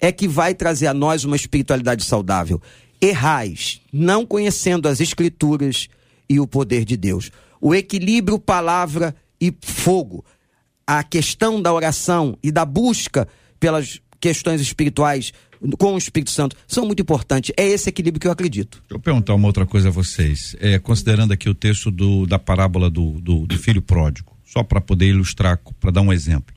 é 0.00 0.12
que 0.12 0.28
vai 0.28 0.54
trazer 0.54 0.86
a 0.86 0.94
nós 0.94 1.24
uma 1.24 1.36
espiritualidade 1.36 2.04
saudável. 2.04 2.60
Errais, 3.00 3.80
não 3.92 4.24
conhecendo 4.24 4.88
as 4.88 5.00
Escrituras 5.00 5.88
e 6.28 6.40
o 6.40 6.46
poder 6.46 6.84
de 6.84 6.96
Deus. 6.96 7.30
O 7.60 7.74
equilíbrio, 7.74 8.38
palavra 8.38 9.14
e 9.40 9.54
fogo. 9.60 10.24
A 10.86 11.02
questão 11.02 11.60
da 11.60 11.72
oração 11.72 12.38
e 12.42 12.50
da 12.52 12.64
busca 12.64 13.26
pelas 13.58 14.00
questões 14.20 14.60
espirituais 14.60 15.32
com 15.78 15.94
o 15.94 15.98
Espírito 15.98 16.30
Santo 16.30 16.56
são 16.66 16.84
muito 16.84 17.02
importantes. 17.02 17.52
É 17.56 17.66
esse 17.66 17.88
equilíbrio 17.88 18.20
que 18.20 18.26
eu 18.26 18.32
acredito. 18.32 18.78
Deixa 18.82 18.94
eu 18.94 19.00
perguntar 19.00 19.34
uma 19.34 19.46
outra 19.46 19.66
coisa 19.66 19.88
a 19.88 19.90
vocês. 19.90 20.54
É, 20.60 20.78
considerando 20.78 21.32
aqui 21.32 21.48
o 21.48 21.54
texto 21.54 21.90
do, 21.90 22.26
da 22.26 22.38
parábola 22.38 22.90
do, 22.90 23.20
do, 23.20 23.46
do 23.46 23.58
filho 23.58 23.82
pródigo, 23.82 24.36
só 24.44 24.62
para 24.62 24.80
poder 24.80 25.06
ilustrar, 25.06 25.58
para 25.80 25.90
dar 25.90 26.02
um 26.02 26.12
exemplo. 26.12 26.54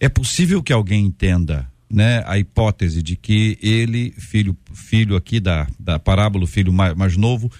É 0.00 0.08
possível 0.08 0.62
que 0.62 0.72
alguém 0.72 1.04
entenda 1.04 1.70
né, 1.90 2.22
a 2.26 2.38
hipótese 2.38 3.02
de 3.02 3.16
que 3.16 3.58
ele, 3.62 4.12
filho, 4.12 4.56
filho 4.72 5.16
aqui 5.16 5.40
da, 5.40 5.66
da 5.78 5.98
parábola, 5.98 6.46
filho 6.46 6.72
mais, 6.72 6.94
mais 6.94 7.16
novo, 7.16 7.50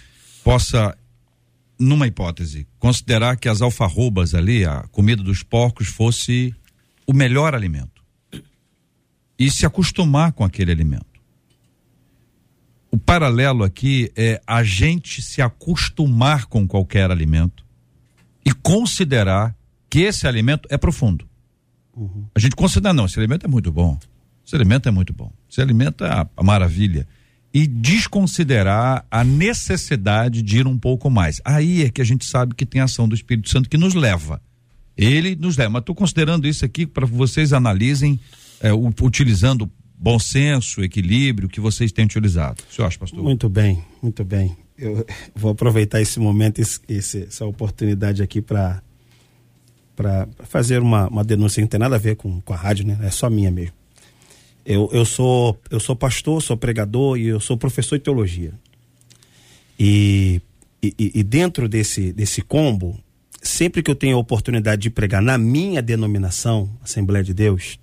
possa, 0.45 0.97
numa 1.79 2.07
hipótese, 2.07 2.67
considerar 2.79 3.37
que 3.37 3.49
as 3.49 3.63
alfarrobas 3.63 4.35
ali, 4.35 4.65
a 4.65 4.83
comida 4.93 5.23
dos 5.23 5.43
porcos, 5.43 5.89
fosse 5.89 6.55
o 7.07 7.13
melhor 7.13 7.55
alimento. 7.55 8.03
E 9.39 9.51
se 9.51 9.65
acostumar 9.65 10.33
com 10.33 10.45
aquele 10.45 10.73
alimento. 10.73 11.07
O 12.91 12.99
paralelo 12.99 13.65
aqui 13.65 14.11
é 14.17 14.41
a 14.47 14.63
gente 14.63 15.23
se 15.23 15.41
acostumar 15.41 16.47
com 16.47 16.67
qualquer 16.67 17.11
alimento 17.11 17.65
e 18.45 18.53
considerar 18.53 19.55
que 19.91 20.01
esse 20.01 20.27
alimento 20.27 20.67
é 20.71 20.77
profundo. 20.77 21.29
Uhum. 21.95 22.27
A 22.35 22.39
gente 22.39 22.57
considera, 22.57 22.95
não, 22.95 23.07
esse 23.07 23.19
alimento 23.19 23.45
é 23.45 23.49
muito 23.49 23.71
bom. 23.71 23.99
Esse 24.49 24.57
alimento 24.57 24.89
é 24.89 24.91
muito 24.91 25.13
bom. 25.13 25.31
Esse 25.51 25.61
alimento 25.61 26.07
é 26.07 26.27
a, 26.35 26.43
maravilha. 26.43 27.07
E 27.53 27.67
desconsiderar 27.67 29.05
a 29.11 29.23
necessidade 29.23 30.41
de 30.41 30.61
ir 30.61 30.67
um 30.67 30.79
pouco 30.79 31.11
mais. 31.11 31.39
Aí 31.45 31.83
é 31.83 31.91
que 31.91 32.01
a 32.01 32.05
gente 32.05 32.25
sabe 32.25 32.55
que 32.55 32.65
tem 32.65 32.81
a 32.81 32.85
ação 32.85 33.07
do 33.07 33.15
Espírito 33.15 33.51
Santo 33.51 33.69
que 33.69 33.77
nos 33.77 33.93
leva. 33.93 34.41
Ele 34.97 35.37
nos 35.37 35.59
leva. 35.59 35.69
Mas 35.69 35.81
estou 35.81 35.95
considerando 35.95 36.49
isso 36.49 36.65
aqui 36.65 36.87
para 36.87 37.05
vocês 37.05 37.53
analisem, 37.53 38.19
é, 38.63 38.73
o, 38.73 38.91
utilizando 39.03 39.71
bom 39.99 40.19
senso, 40.19 40.83
equilíbrio 40.83 41.47
que 41.47 41.61
vocês 41.61 41.93
têm 41.93 42.07
utilizado. 42.07 42.63
O 42.71 42.75
senhor 42.75 42.89
acha, 42.89 42.99
pastor? 42.99 43.23
Muito 43.23 43.51
bem, 43.51 43.85
muito 44.03 44.25
bem. 44.25 44.57
Eu 44.79 45.05
vou 45.37 45.51
aproveitar 45.51 46.01
esse 46.01 46.19
momento, 46.19 46.59
esse, 46.59 47.25
essa 47.25 47.45
oportunidade 47.45 48.23
aqui 48.23 48.41
para 48.41 48.83
para 49.95 50.29
fazer 50.45 50.81
uma, 50.81 51.09
uma 51.09 51.25
denúncia 51.25 51.57
que 51.57 51.63
não 51.63 51.69
tem 51.69 51.81
nada 51.81 51.97
a 51.97 51.99
ver 51.99 52.15
com, 52.15 52.41
com 52.41 52.55
a 52.55 52.57
rádio, 52.57 52.87
né? 52.87 52.97
É 53.03 53.11
só 53.11 53.29
minha 53.29 53.51
mesmo. 53.51 53.78
Eu, 54.69 54.91
eu, 54.93 55.07
sou, 55.07 55.59
eu 55.71 55.81
sou 55.81 55.97
pastor, 55.97 56.43
sou 56.43 56.55
pregador 56.55 57.17
e 57.17 57.29
eu 57.29 57.41
sou 57.41 57.57
professor 57.57 57.97
de 57.97 58.05
teologia. 58.05 58.53
E, 59.81 60.43
e, 60.83 60.93
e 60.99 61.23
dentro 61.23 61.67
desse, 61.67 62.13
desse 62.13 62.43
combo, 62.43 63.01
sempre 63.41 63.83
que 63.83 63.91
eu 63.91 63.95
tenho 63.95 64.19
a 64.19 64.21
oportunidade 64.21 64.83
de 64.83 64.91
pregar 64.91 65.23
na 65.23 65.39
minha 65.39 65.81
denominação, 65.81 66.69
Assembleia 66.85 67.25
de 67.25 67.33
Deus, 67.33 67.79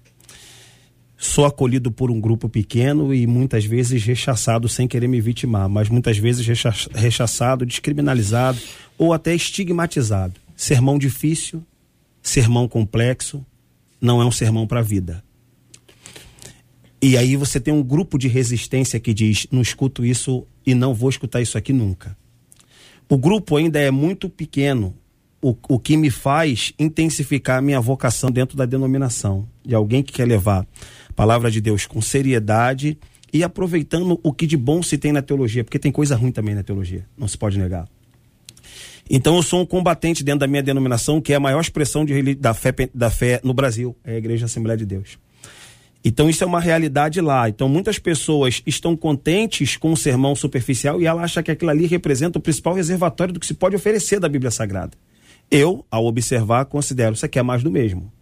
sou 1.17 1.45
acolhido 1.45 1.91
por 1.91 2.11
um 2.11 2.21
grupo 2.21 2.47
pequeno 2.47 3.15
e 3.15 3.25
muitas 3.25 3.65
vezes 3.65 4.03
rechaçado 4.03 4.69
sem 4.69 4.87
querer 4.87 5.07
me 5.07 5.19
vitimar, 5.19 5.67
mas 5.67 5.89
muitas 5.89 6.19
vezes 6.19 6.45
rechaçado, 6.93 7.65
descriminalizado 7.65 8.59
ou 8.95 9.11
até 9.11 9.33
estigmatizado. 9.33 10.35
Sermão 10.55 10.99
difícil, 10.99 11.63
sermão 12.21 12.67
complexo, 12.67 13.43
não 13.99 14.21
é 14.21 14.25
um 14.25 14.31
sermão 14.31 14.67
para 14.67 14.81
a 14.81 14.83
vida. 14.83 15.25
E 17.07 17.15
aí 17.17 17.35
você 17.35 17.59
tem 17.59 17.71
um 17.71 17.83
grupo 17.83 18.17
de 18.17 18.27
resistência 18.27 18.99
que 18.99 19.13
diz: 19.13 19.45
não 19.51 19.61
escuto 19.61 20.03
isso 20.03 20.43
e 20.65 20.73
não 20.73 20.91
vou 20.91 21.07
escutar 21.07 21.39
isso 21.39 21.55
aqui 21.55 21.71
nunca. 21.71 22.17
O 23.07 23.15
grupo 23.15 23.57
ainda 23.57 23.79
é 23.79 23.91
muito 23.91 24.27
pequeno, 24.27 24.91
o, 25.39 25.55
o 25.69 25.77
que 25.77 25.95
me 25.97 26.09
faz 26.09 26.73
intensificar 26.79 27.59
a 27.59 27.61
minha 27.61 27.79
vocação 27.79 28.31
dentro 28.31 28.57
da 28.57 28.65
denominação, 28.65 29.47
de 29.63 29.75
alguém 29.75 30.01
que 30.01 30.13
quer 30.13 30.25
levar 30.27 30.65
a 31.07 31.13
palavra 31.13 31.51
de 31.51 31.61
Deus 31.61 31.85
com 31.85 32.01
seriedade 32.01 32.97
e 33.31 33.43
aproveitando 33.43 34.19
o 34.23 34.33
que 34.33 34.47
de 34.47 34.57
bom 34.57 34.81
se 34.81 34.97
tem 34.97 35.11
na 35.11 35.21
teologia, 35.21 35.63
porque 35.63 35.77
tem 35.77 35.91
coisa 35.91 36.15
ruim 36.15 36.31
também 36.31 36.55
na 36.55 36.63
teologia, 36.63 37.05
não 37.15 37.27
se 37.27 37.37
pode 37.37 37.59
negar. 37.59 37.87
Então 39.07 39.35
eu 39.35 39.43
sou 39.43 39.61
um 39.61 39.65
combatente 39.67 40.23
dentro 40.23 40.39
da 40.39 40.47
minha 40.47 40.63
denominação, 40.63 41.21
que 41.21 41.33
é 41.33 41.35
a 41.35 41.39
maior 41.39 41.61
expressão 41.61 42.03
de, 42.03 42.33
da, 42.33 42.55
fé, 42.55 42.73
da 42.91 43.11
fé 43.11 43.39
no 43.43 43.53
Brasil, 43.53 43.95
é 44.03 44.15
a 44.15 44.17
Igreja 44.17 44.45
Assembleia 44.47 44.75
de 44.75 44.87
Deus. 44.87 45.19
Então 46.07 46.29
isso 46.29 46.43
é 46.43 46.47
uma 46.47 46.59
realidade 46.59 47.19
lá. 47.19 47.49
Então 47.49 47.67
muitas 47.67 47.97
pessoas 47.97 48.61
estão 48.63 48.95
contentes 48.95 49.75
com 49.75 49.91
o 49.91 49.97
sermão 49.97 50.35
superficial 50.35 51.01
e 51.01 51.07
ela 51.07 51.23
acha 51.23 51.41
que 51.41 51.49
aquilo 51.49 51.71
ali 51.71 51.87
representa 51.87 52.37
o 52.37 52.41
principal 52.41 52.75
reservatório 52.75 53.33
do 53.33 53.39
que 53.39 53.47
se 53.47 53.55
pode 53.55 53.75
oferecer 53.75 54.19
da 54.19 54.29
Bíblia 54.29 54.51
Sagrada. 54.51 54.95
Eu, 55.49 55.83
ao 55.89 56.05
observar, 56.05 56.65
considero 56.65 57.15
isso 57.15 57.25
aqui 57.25 57.39
é 57.39 57.43
mais 57.43 57.63
do 57.63 57.71
mesmo. 57.71 58.13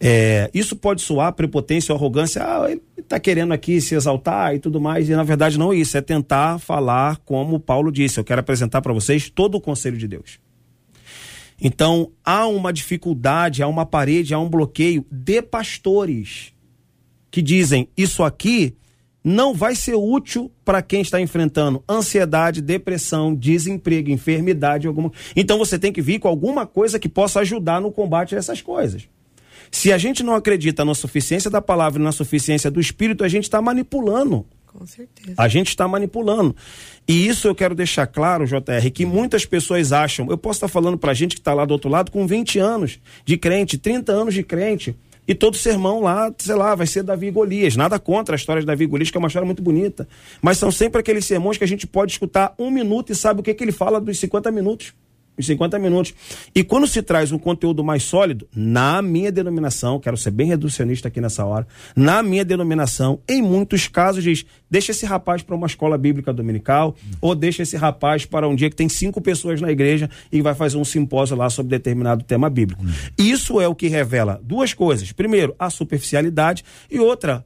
É, 0.00 0.50
isso 0.52 0.74
pode 0.74 1.00
soar 1.02 1.32
prepotência 1.32 1.92
ou 1.92 1.96
arrogância, 1.96 2.42
ah, 2.42 2.68
ele 2.68 2.82
está 2.98 3.20
querendo 3.20 3.52
aqui 3.52 3.80
se 3.80 3.94
exaltar 3.94 4.52
e 4.52 4.58
tudo 4.58 4.80
mais, 4.80 5.08
e 5.08 5.14
na 5.14 5.22
verdade 5.22 5.56
não 5.56 5.72
é 5.72 5.76
isso, 5.76 5.96
é 5.96 6.00
tentar 6.00 6.58
falar 6.58 7.18
como 7.18 7.60
Paulo 7.60 7.92
disse, 7.92 8.18
eu 8.18 8.24
quero 8.24 8.40
apresentar 8.40 8.82
para 8.82 8.92
vocês 8.92 9.30
todo 9.30 9.54
o 9.54 9.60
conselho 9.60 9.96
de 9.96 10.08
Deus. 10.08 10.40
Então, 11.60 12.10
há 12.24 12.48
uma 12.48 12.72
dificuldade, 12.72 13.62
há 13.62 13.68
uma 13.68 13.86
parede, 13.86 14.34
há 14.34 14.40
um 14.40 14.48
bloqueio 14.48 15.06
de 15.08 15.40
pastores 15.40 16.51
que 17.32 17.42
dizem 17.42 17.88
isso 17.96 18.22
aqui 18.22 18.76
não 19.24 19.54
vai 19.54 19.74
ser 19.74 19.94
útil 19.94 20.52
para 20.64 20.82
quem 20.82 21.00
está 21.00 21.20
enfrentando 21.20 21.82
ansiedade, 21.88 22.60
depressão, 22.60 23.34
desemprego, 23.34 24.10
enfermidade 24.10 24.86
alguma. 24.86 25.10
Então 25.34 25.58
você 25.58 25.78
tem 25.78 25.92
que 25.92 26.02
vir 26.02 26.18
com 26.18 26.28
alguma 26.28 26.66
coisa 26.66 26.98
que 26.98 27.08
possa 27.08 27.40
ajudar 27.40 27.80
no 27.80 27.90
combate 27.90 28.34
a 28.34 28.38
essas 28.38 28.60
coisas. 28.60 29.08
Se 29.70 29.90
a 29.92 29.96
gente 29.96 30.22
não 30.22 30.34
acredita 30.34 30.84
na 30.84 30.94
suficiência 30.94 31.50
da 31.50 31.62
palavra 31.62 32.00
e 32.00 32.04
na 32.04 32.12
suficiência 32.12 32.70
do 32.70 32.80
Espírito, 32.80 33.24
a 33.24 33.28
gente 33.28 33.44
está 33.44 33.62
manipulando. 33.62 34.44
Com 34.66 34.84
certeza. 34.86 35.34
A 35.36 35.48
gente 35.48 35.68
está 35.68 35.88
manipulando. 35.88 36.54
E 37.08 37.26
isso 37.26 37.48
eu 37.48 37.54
quero 37.54 37.74
deixar 37.74 38.06
claro, 38.06 38.46
JR, 38.46 38.90
que 38.92 39.06
muitas 39.06 39.46
pessoas 39.46 39.92
acham. 39.92 40.28
Eu 40.28 40.36
posso 40.36 40.58
estar 40.58 40.68
falando 40.68 40.98
para 40.98 41.12
a 41.12 41.14
gente 41.14 41.34
que 41.34 41.40
está 41.40 41.54
lá 41.54 41.64
do 41.64 41.72
outro 41.72 41.88
lado 41.88 42.10
com 42.10 42.26
20 42.26 42.58
anos 42.58 42.98
de 43.24 43.36
crente, 43.38 43.78
30 43.78 44.12
anos 44.12 44.34
de 44.34 44.42
crente. 44.42 44.96
E 45.26 45.34
todo 45.34 45.56
sermão 45.56 46.00
lá, 46.00 46.32
sei 46.36 46.54
lá, 46.54 46.74
vai 46.74 46.86
ser 46.86 47.02
Davi 47.02 47.28
e 47.28 47.30
Golias. 47.30 47.76
Nada 47.76 47.98
contra 47.98 48.34
a 48.34 48.36
história 48.36 48.60
de 48.60 48.66
Davi 48.66 48.84
e 48.84 48.86
Golias, 48.86 49.10
que 49.10 49.16
é 49.16 49.20
uma 49.20 49.28
história 49.28 49.46
muito 49.46 49.62
bonita. 49.62 50.08
Mas 50.40 50.58
são 50.58 50.70
sempre 50.70 51.00
aqueles 51.00 51.24
sermões 51.24 51.56
que 51.56 51.64
a 51.64 51.68
gente 51.68 51.86
pode 51.86 52.12
escutar 52.12 52.54
um 52.58 52.70
minuto 52.70 53.12
e 53.12 53.14
sabe 53.14 53.40
o 53.40 53.42
que, 53.42 53.54
que 53.54 53.62
ele 53.62 53.72
fala 53.72 54.00
dos 54.00 54.18
50 54.18 54.50
minutos 54.50 54.92
os 55.42 55.46
50 55.46 55.78
minutos. 55.78 56.14
E 56.54 56.64
quando 56.64 56.86
se 56.86 57.02
traz 57.02 57.32
um 57.32 57.38
conteúdo 57.38 57.84
mais 57.84 58.02
sólido, 58.02 58.48
na 58.54 59.02
minha 59.02 59.30
denominação, 59.30 60.00
quero 60.00 60.16
ser 60.16 60.30
bem 60.30 60.46
reducionista 60.46 61.08
aqui 61.08 61.20
nessa 61.20 61.44
hora, 61.44 61.66
na 61.94 62.22
minha 62.22 62.44
denominação, 62.44 63.20
em 63.28 63.42
muitos 63.42 63.88
casos 63.88 64.24
diz, 64.24 64.44
deixa 64.70 64.92
esse 64.92 65.04
rapaz 65.04 65.42
para 65.42 65.54
uma 65.54 65.66
escola 65.66 65.98
bíblica 65.98 66.32
dominical, 66.32 66.94
ou 67.20 67.34
deixa 67.34 67.62
esse 67.62 67.76
rapaz 67.76 68.24
para 68.24 68.48
um 68.48 68.54
dia 68.54 68.70
que 68.70 68.76
tem 68.76 68.88
cinco 68.88 69.20
pessoas 69.20 69.60
na 69.60 69.70
igreja 69.70 70.08
e 70.30 70.40
vai 70.40 70.54
fazer 70.54 70.76
um 70.76 70.84
simpósio 70.84 71.36
lá 71.36 71.50
sobre 71.50 71.70
determinado 71.70 72.24
tema 72.24 72.48
bíblico. 72.48 72.84
Isso 73.18 73.60
é 73.60 73.68
o 73.68 73.74
que 73.74 73.88
revela 73.88 74.40
duas 74.42 74.72
coisas. 74.72 75.12
Primeiro, 75.12 75.54
a 75.58 75.68
superficialidade 75.70 76.64
e 76.90 76.98
outra, 76.98 77.44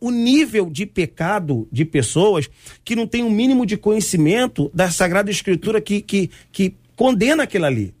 o 0.00 0.10
nível 0.10 0.70
de 0.70 0.86
pecado 0.86 1.66
de 1.72 1.84
pessoas 1.84 2.48
que 2.84 2.94
não 2.94 3.06
têm 3.06 3.22
o 3.22 3.26
um 3.26 3.30
mínimo 3.30 3.66
de 3.66 3.76
conhecimento 3.76 4.70
da 4.72 4.90
Sagrada 4.90 5.30
Escritura 5.30 5.80
que, 5.80 6.00
que, 6.00 6.30
que 6.52 6.76
condena 6.98 7.44
aquilo 7.44 7.64
ali. 7.64 7.94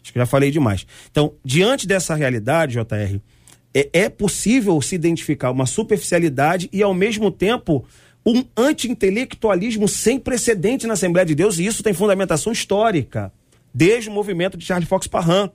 Acho 0.00 0.12
que 0.12 0.18
já 0.18 0.24
falei 0.24 0.52
demais. 0.52 0.86
Então, 1.10 1.34
diante 1.44 1.88
dessa 1.88 2.14
realidade, 2.14 2.74
JR, 2.74 3.20
é, 3.74 3.90
é 3.92 4.08
possível 4.08 4.80
se 4.80 4.94
identificar 4.94 5.50
uma 5.50 5.66
superficialidade 5.66 6.68
e, 6.72 6.82
ao 6.84 6.94
mesmo 6.94 7.32
tempo, 7.32 7.84
um 8.24 8.44
anti-intelectualismo 8.56 9.88
sem 9.88 10.20
precedente 10.20 10.86
na 10.86 10.92
Assembleia 10.92 11.26
de 11.26 11.34
Deus, 11.34 11.58
e 11.58 11.66
isso 11.66 11.82
tem 11.82 11.92
fundamentação 11.92 12.52
histórica, 12.52 13.32
desde 13.74 14.08
o 14.08 14.12
movimento 14.12 14.56
de 14.56 14.64
Charles 14.64 14.88
Fox 14.88 15.08
Parham. 15.08 15.50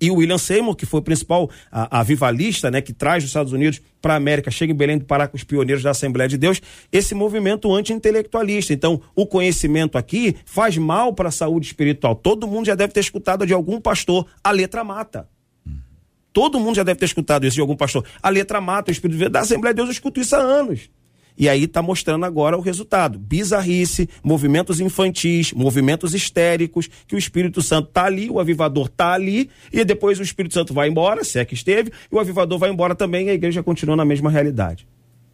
E 0.00 0.10
o 0.10 0.16
William 0.16 0.38
Seymour, 0.38 0.74
que 0.74 0.86
foi 0.86 1.00
o 1.00 1.02
principal 1.02 1.50
avivalista, 1.70 2.70
né, 2.70 2.80
que 2.80 2.92
traz 2.92 3.24
os 3.24 3.30
Estados 3.30 3.52
Unidos 3.52 3.80
para 4.00 4.14
a 4.14 4.16
América, 4.16 4.50
chega 4.50 4.72
em 4.72 4.76
Belém 4.76 4.98
do 4.98 5.04
Pará 5.04 5.28
com 5.28 5.36
os 5.36 5.44
pioneiros 5.44 5.82
da 5.82 5.90
Assembleia 5.90 6.28
de 6.28 6.38
Deus, 6.38 6.60
esse 6.90 7.14
movimento 7.14 7.72
anti-intelectualista. 7.74 8.72
Então, 8.72 9.00
o 9.14 9.26
conhecimento 9.26 9.98
aqui 9.98 10.36
faz 10.44 10.76
mal 10.78 11.12
para 11.12 11.28
a 11.28 11.32
saúde 11.32 11.66
espiritual. 11.66 12.14
Todo 12.14 12.46
mundo 12.46 12.66
já 12.66 12.74
deve 12.74 12.92
ter 12.92 13.00
escutado 13.00 13.46
de 13.46 13.52
algum 13.52 13.80
pastor, 13.80 14.26
a 14.42 14.50
letra 14.50 14.82
mata. 14.82 15.28
Todo 16.32 16.60
mundo 16.60 16.76
já 16.76 16.84
deve 16.84 17.00
ter 17.00 17.06
escutado 17.06 17.44
isso 17.44 17.56
de 17.56 17.60
algum 17.60 17.76
pastor. 17.76 18.04
A 18.22 18.28
letra 18.28 18.60
mata, 18.60 18.90
o 18.90 18.92
Espírito. 18.92 19.28
Da 19.28 19.40
Assembleia 19.40 19.74
de 19.74 19.78
Deus 19.78 19.88
eu 19.88 19.92
escuto 19.92 20.20
isso 20.20 20.36
há 20.36 20.38
anos. 20.38 20.88
E 21.40 21.48
aí 21.48 21.64
está 21.64 21.80
mostrando 21.80 22.26
agora 22.26 22.58
o 22.58 22.60
resultado. 22.60 23.18
Bizarrice, 23.18 24.06
movimentos 24.22 24.78
infantis, 24.78 25.54
movimentos 25.54 26.12
histéricos, 26.12 26.86
que 27.08 27.14
o 27.14 27.18
Espírito 27.18 27.62
Santo 27.62 27.88
está 27.88 28.04
ali, 28.04 28.28
o 28.28 28.38
avivador 28.38 28.88
está 28.88 29.14
ali, 29.14 29.48
e 29.72 29.82
depois 29.82 30.20
o 30.20 30.22
Espírito 30.22 30.52
Santo 30.52 30.74
vai 30.74 30.90
embora, 30.90 31.24
se 31.24 31.38
é 31.38 31.44
que 31.46 31.54
esteve, 31.54 31.90
e 32.12 32.14
o 32.14 32.20
avivador 32.20 32.58
vai 32.58 32.70
embora 32.70 32.94
também, 32.94 33.28
e 33.28 33.30
a 33.30 33.32
igreja 33.32 33.62
continua 33.62 33.96
na 33.96 34.04
mesma 34.04 34.30
realidade. 34.30 34.86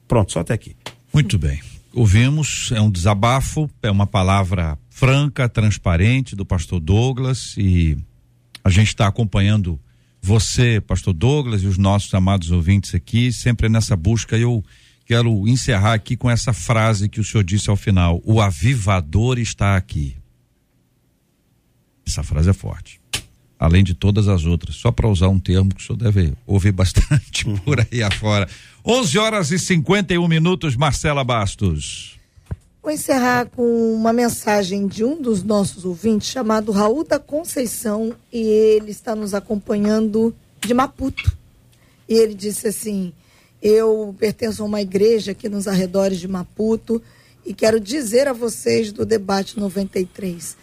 Pronto, 0.06 0.30
só 0.30 0.38
até 0.38 0.54
aqui. 0.54 0.76
Muito 1.12 1.36
bem. 1.40 1.60
Ouvimos, 1.92 2.70
é 2.72 2.80
um 2.80 2.90
desabafo, 2.90 3.68
é 3.82 3.90
uma 3.90 4.06
palavra 4.06 4.78
franca, 4.88 5.48
transparente 5.48 6.36
do 6.36 6.46
pastor 6.46 6.78
Douglas, 6.78 7.56
e 7.58 7.98
a 8.62 8.70
gente 8.70 8.88
está 8.88 9.08
acompanhando 9.08 9.76
você, 10.22 10.80
pastor 10.80 11.14
Douglas, 11.14 11.64
e 11.64 11.66
os 11.66 11.76
nossos 11.76 12.14
amados 12.14 12.52
ouvintes 12.52 12.94
aqui, 12.94 13.32
sempre 13.32 13.68
nessa 13.68 13.96
busca. 13.96 14.38
Eu 14.38 14.62
quero 15.06 15.46
encerrar 15.48 15.94
aqui 15.94 16.16
com 16.16 16.28
essa 16.28 16.52
frase 16.52 17.08
que 17.08 17.20
o 17.20 17.24
senhor 17.24 17.44
disse 17.44 17.70
ao 17.70 17.76
final: 17.76 18.20
o 18.24 18.40
avivador 18.40 19.38
está 19.38 19.76
aqui. 19.76 20.16
Essa 22.06 22.22
frase 22.22 22.50
é 22.50 22.52
forte. 22.52 23.00
Além 23.58 23.82
de 23.82 23.94
todas 23.94 24.28
as 24.28 24.44
outras, 24.44 24.76
só 24.76 24.92
para 24.92 25.08
usar 25.08 25.28
um 25.28 25.38
termo 25.38 25.74
que 25.74 25.82
o 25.82 25.86
senhor 25.86 25.96
deve 25.96 26.34
ouvir 26.46 26.72
bastante 26.72 27.44
por 27.64 27.80
aí 27.80 28.02
afora. 28.02 28.46
11 28.84 29.18
horas 29.18 29.50
e 29.50 29.58
51 29.58 30.28
minutos, 30.28 30.76
Marcela 30.76 31.24
Bastos. 31.24 32.18
Vou 32.82 32.92
encerrar 32.92 33.46
com 33.46 33.94
uma 33.94 34.12
mensagem 34.12 34.86
de 34.86 35.02
um 35.02 35.20
dos 35.20 35.42
nossos 35.42 35.84
ouvintes, 35.84 36.28
chamado 36.28 36.70
Raul 36.70 37.02
da 37.02 37.18
Conceição, 37.18 38.14
e 38.32 38.38
ele 38.38 38.90
está 38.90 39.16
nos 39.16 39.34
acompanhando 39.34 40.34
de 40.60 40.74
Maputo. 40.74 41.36
E 42.08 42.14
ele 42.14 42.34
disse 42.34 42.68
assim: 42.68 43.12
eu 43.60 44.14
pertenço 44.18 44.62
a 44.62 44.66
uma 44.66 44.80
igreja 44.80 45.32
aqui 45.32 45.48
nos 45.48 45.66
arredores 45.66 46.18
de 46.18 46.28
Maputo 46.28 47.02
e 47.44 47.54
quero 47.54 47.80
dizer 47.80 48.28
a 48.28 48.32
vocês 48.32 48.92
do 48.92 49.04
debate 49.04 49.58
93. 49.58 50.56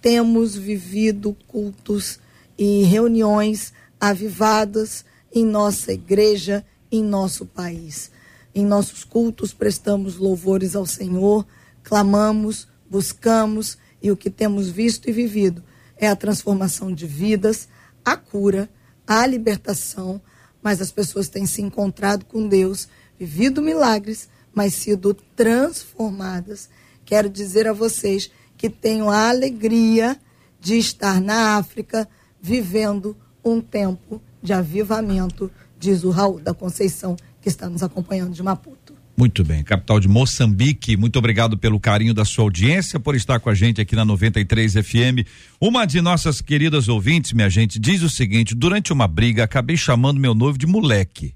Temos 0.00 0.56
vivido 0.56 1.36
cultos 1.46 2.18
e 2.58 2.82
reuniões 2.84 3.72
avivadas 4.00 5.04
em 5.32 5.44
nossa 5.44 5.92
igreja, 5.92 6.64
em 6.90 7.02
nosso 7.02 7.46
país. 7.46 8.10
Em 8.54 8.64
nossos 8.64 9.04
cultos 9.04 9.52
prestamos 9.52 10.16
louvores 10.16 10.74
ao 10.74 10.86
Senhor, 10.86 11.46
clamamos, 11.82 12.66
buscamos 12.88 13.78
e 14.02 14.10
o 14.10 14.16
que 14.16 14.30
temos 14.30 14.68
visto 14.68 15.08
e 15.08 15.12
vivido 15.12 15.62
é 15.96 16.08
a 16.08 16.16
transformação 16.16 16.92
de 16.92 17.06
vidas, 17.06 17.68
a 18.04 18.16
cura, 18.16 18.68
a 19.06 19.26
libertação, 19.26 20.20
mas 20.62 20.80
as 20.80 20.90
pessoas 20.90 21.28
têm 21.28 21.46
se 21.46 21.62
encontrado 21.62 22.24
com 22.24 22.46
Deus, 22.46 22.88
vivido 23.18 23.62
milagres, 23.62 24.28
mas 24.52 24.74
sido 24.74 25.14
transformadas. 25.36 26.68
Quero 27.04 27.28
dizer 27.28 27.66
a 27.66 27.72
vocês 27.72 28.30
que 28.56 28.68
tenho 28.68 29.08
a 29.08 29.28
alegria 29.28 30.18
de 30.60 30.76
estar 30.76 31.20
na 31.20 31.56
África 31.56 32.08
vivendo 32.40 33.16
um 33.44 33.60
tempo 33.60 34.20
de 34.42 34.52
avivamento, 34.52 35.50
diz 35.78 36.04
o 36.04 36.10
Raul 36.10 36.40
da 36.40 36.54
Conceição, 36.54 37.16
que 37.40 37.48
está 37.48 37.68
nos 37.68 37.82
acompanhando 37.82 38.32
de 38.32 38.42
Maputo. 38.42 38.69
Muito 39.20 39.44
bem, 39.44 39.62
capital 39.62 40.00
de 40.00 40.08
Moçambique, 40.08 40.96
muito 40.96 41.18
obrigado 41.18 41.58
pelo 41.58 41.78
carinho 41.78 42.14
da 42.14 42.24
sua 42.24 42.44
audiência, 42.44 42.98
por 42.98 43.14
estar 43.14 43.38
com 43.38 43.50
a 43.50 43.54
gente 43.54 43.78
aqui 43.78 43.94
na 43.94 44.02
93 44.02 44.72
FM. 44.72 45.28
Uma 45.60 45.84
de 45.84 46.00
nossas 46.00 46.40
queridas 46.40 46.88
ouvintes, 46.88 47.34
minha 47.34 47.50
gente, 47.50 47.78
diz 47.78 48.00
o 48.00 48.08
seguinte: 48.08 48.54
durante 48.54 48.94
uma 48.94 49.06
briga, 49.06 49.44
acabei 49.44 49.76
chamando 49.76 50.18
meu 50.18 50.34
noivo 50.34 50.56
de 50.56 50.66
moleque. 50.66 51.34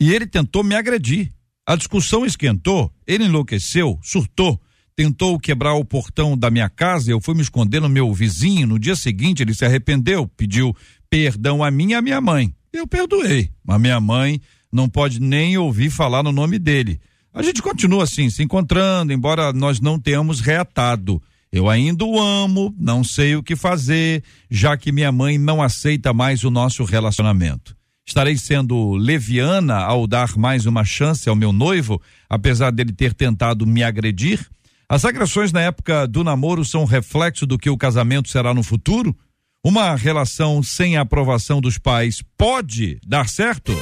E 0.00 0.12
ele 0.12 0.26
tentou 0.26 0.64
me 0.64 0.74
agredir. 0.74 1.30
A 1.64 1.76
discussão 1.76 2.26
esquentou, 2.26 2.92
ele 3.06 3.26
enlouqueceu, 3.26 3.96
surtou, 4.02 4.60
tentou 4.96 5.38
quebrar 5.38 5.74
o 5.74 5.84
portão 5.84 6.36
da 6.36 6.50
minha 6.50 6.68
casa, 6.68 7.12
eu 7.12 7.20
fui 7.20 7.36
me 7.36 7.42
esconder 7.42 7.80
no 7.80 7.88
meu 7.88 8.12
vizinho. 8.12 8.66
No 8.66 8.76
dia 8.76 8.96
seguinte, 8.96 9.40
ele 9.40 9.54
se 9.54 9.64
arrependeu, 9.64 10.26
pediu 10.36 10.76
perdão 11.08 11.62
a 11.62 11.70
mim 11.70 11.90
e 11.90 11.94
a 11.94 12.02
minha 12.02 12.20
mãe. 12.20 12.52
Eu 12.72 12.88
perdoei, 12.88 13.52
mas 13.64 13.80
minha 13.80 14.00
mãe 14.00 14.40
não 14.74 14.88
pode 14.88 15.20
nem 15.20 15.56
ouvir 15.56 15.88
falar 15.88 16.22
no 16.22 16.32
nome 16.32 16.58
dele. 16.58 17.00
A 17.32 17.42
gente 17.42 17.62
continua 17.62 18.02
assim, 18.04 18.28
se 18.28 18.42
encontrando, 18.42 19.12
embora 19.12 19.52
nós 19.52 19.80
não 19.80 19.98
tenhamos 19.98 20.40
reatado. 20.40 21.22
Eu 21.52 21.68
ainda 21.68 22.04
o 22.04 22.20
amo, 22.20 22.74
não 22.76 23.04
sei 23.04 23.36
o 23.36 23.42
que 23.42 23.54
fazer, 23.54 24.24
já 24.50 24.76
que 24.76 24.90
minha 24.90 25.12
mãe 25.12 25.38
não 25.38 25.62
aceita 25.62 26.12
mais 26.12 26.42
o 26.42 26.50
nosso 26.50 26.82
relacionamento. 26.82 27.76
Estarei 28.04 28.36
sendo 28.36 28.94
leviana 28.94 29.76
ao 29.76 30.06
dar 30.06 30.36
mais 30.36 30.66
uma 30.66 30.84
chance 30.84 31.28
ao 31.28 31.36
meu 31.36 31.52
noivo, 31.52 32.02
apesar 32.28 32.70
dele 32.72 32.92
ter 32.92 33.14
tentado 33.14 33.64
me 33.64 33.84
agredir? 33.84 34.44
As 34.88 35.04
agressões 35.04 35.52
na 35.52 35.60
época 35.60 36.06
do 36.06 36.24
namoro 36.24 36.64
são 36.64 36.84
reflexo 36.84 37.46
do 37.46 37.58
que 37.58 37.70
o 37.70 37.78
casamento 37.78 38.28
será 38.28 38.52
no 38.52 38.62
futuro? 38.62 39.16
Uma 39.64 39.94
relação 39.94 40.62
sem 40.62 40.96
a 40.96 41.02
aprovação 41.02 41.60
dos 41.60 41.78
pais 41.78 42.22
pode 42.36 42.98
dar 43.06 43.28
certo? 43.28 43.72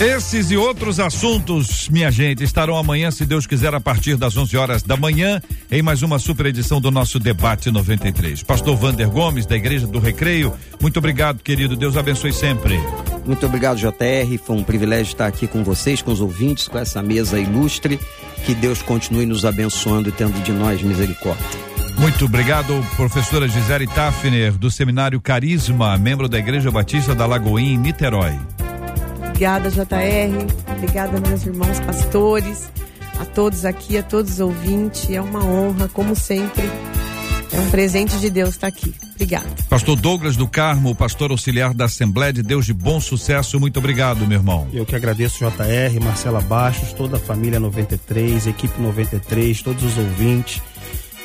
Esses 0.00 0.52
e 0.52 0.56
outros 0.56 1.00
assuntos, 1.00 1.88
minha 1.88 2.08
gente, 2.08 2.44
estarão 2.44 2.76
amanhã, 2.76 3.10
se 3.10 3.26
Deus 3.26 3.48
quiser, 3.48 3.74
a 3.74 3.80
partir 3.80 4.16
das 4.16 4.36
11 4.36 4.56
horas 4.56 4.80
da 4.80 4.96
manhã, 4.96 5.42
em 5.72 5.82
mais 5.82 6.02
uma 6.02 6.20
super 6.20 6.46
edição 6.46 6.80
do 6.80 6.88
nosso 6.88 7.18
Debate 7.18 7.68
93. 7.68 8.44
Pastor 8.44 8.76
Vander 8.76 9.10
Gomes, 9.10 9.44
da 9.44 9.56
Igreja 9.56 9.88
do 9.88 9.98
Recreio, 9.98 10.54
muito 10.80 10.98
obrigado, 10.98 11.42
querido. 11.42 11.74
Deus 11.74 11.96
abençoe 11.96 12.32
sempre. 12.32 12.78
Muito 13.26 13.44
obrigado, 13.44 13.78
JR. 13.78 14.38
Foi 14.40 14.54
um 14.54 14.62
privilégio 14.62 15.10
estar 15.10 15.26
aqui 15.26 15.48
com 15.48 15.64
vocês, 15.64 16.00
com 16.00 16.12
os 16.12 16.20
ouvintes, 16.20 16.68
com 16.68 16.78
essa 16.78 17.02
mesa 17.02 17.40
ilustre. 17.40 17.98
Que 18.46 18.54
Deus 18.54 18.80
continue 18.80 19.26
nos 19.26 19.44
abençoando 19.44 20.10
e 20.10 20.12
tendo 20.12 20.40
de 20.44 20.52
nós 20.52 20.80
misericórdia. 20.80 21.44
Muito 21.98 22.26
obrigado, 22.26 22.86
professora 22.94 23.48
Gisele 23.48 23.88
Tafner, 23.88 24.52
do 24.52 24.70
Seminário 24.70 25.20
Carisma, 25.20 25.98
membro 25.98 26.28
da 26.28 26.38
Igreja 26.38 26.70
Batista 26.70 27.16
da 27.16 27.26
Lagoinha, 27.26 27.74
em 27.74 27.76
Niterói. 27.76 28.38
Obrigada, 29.38 29.70
JR. 29.70 30.72
Obrigada, 30.76 31.20
meus 31.20 31.46
irmãos 31.46 31.78
pastores, 31.78 32.68
a 33.20 33.24
todos 33.24 33.64
aqui, 33.64 33.96
a 33.96 34.02
todos 34.02 34.32
os 34.32 34.40
ouvintes. 34.40 35.08
É 35.10 35.20
uma 35.20 35.44
honra, 35.44 35.86
como 35.86 36.16
sempre. 36.16 36.68
É 37.52 37.60
um 37.60 37.70
presente 37.70 38.18
de 38.18 38.30
Deus 38.30 38.50
estar 38.50 38.66
aqui. 38.66 38.92
Obrigada. 39.14 39.46
Pastor 39.68 39.94
Douglas 39.94 40.36
do 40.36 40.48
Carmo, 40.48 40.92
pastor 40.92 41.30
auxiliar 41.30 41.72
da 41.72 41.84
Assembleia 41.84 42.32
de 42.32 42.42
Deus 42.42 42.66
de 42.66 42.74
Bom 42.74 43.00
Sucesso, 43.00 43.60
muito 43.60 43.78
obrigado, 43.78 44.26
meu 44.26 44.38
irmão. 44.38 44.66
Eu 44.72 44.84
que 44.84 44.96
agradeço, 44.96 45.38
JR, 45.38 46.04
Marcela 46.04 46.40
Baixos, 46.40 46.92
toda 46.92 47.16
a 47.16 47.20
família 47.20 47.60
93, 47.60 48.48
equipe 48.48 48.80
93, 48.80 49.62
todos 49.62 49.84
os 49.84 49.96
ouvintes 49.98 50.60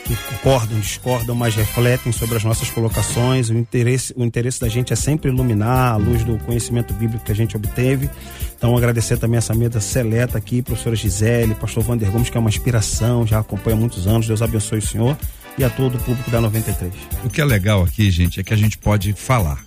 que 0.03 0.15
concordam, 0.15 0.79
discordam, 0.79 1.35
mas 1.35 1.55
refletem 1.55 2.11
sobre 2.11 2.35
as 2.35 2.43
nossas 2.43 2.69
colocações. 2.69 3.49
O 3.49 3.53
interesse, 3.53 4.13
o 4.15 4.23
interesse 4.23 4.59
da 4.59 4.67
gente 4.67 4.91
é 4.91 4.95
sempre 4.95 5.31
iluminar 5.31 5.93
a 5.93 5.95
luz 5.95 6.23
do 6.23 6.37
conhecimento 6.39 6.93
bíblico 6.93 7.23
que 7.23 7.31
a 7.31 7.35
gente 7.35 7.55
obteve. 7.55 8.09
Então, 8.57 8.75
agradecer 8.75 9.17
também 9.17 9.37
essa 9.37 9.53
mesa 9.53 9.79
seleta 9.79 10.37
aqui, 10.37 10.61
professora 10.61 10.95
Gisele, 10.95 11.55
pastor 11.55 11.83
Vander 11.83 12.11
Gomes, 12.11 12.29
que 12.29 12.37
é 12.37 12.39
uma 12.39 12.49
inspiração, 12.49 13.25
já 13.25 13.39
acompanha 13.39 13.75
há 13.75 13.79
muitos 13.79 14.07
anos. 14.07 14.27
Deus 14.27 14.41
abençoe 14.41 14.79
o 14.79 14.81
senhor 14.81 15.17
e 15.57 15.63
a 15.63 15.69
todo 15.69 15.95
o 15.95 15.99
público 15.99 16.29
da 16.29 16.41
93. 16.41 16.93
O 17.23 17.29
que 17.29 17.41
é 17.41 17.45
legal 17.45 17.83
aqui, 17.83 18.09
gente, 18.11 18.39
é 18.39 18.43
que 18.43 18.53
a 18.53 18.57
gente 18.57 18.77
pode 18.77 19.13
falar 19.13 19.63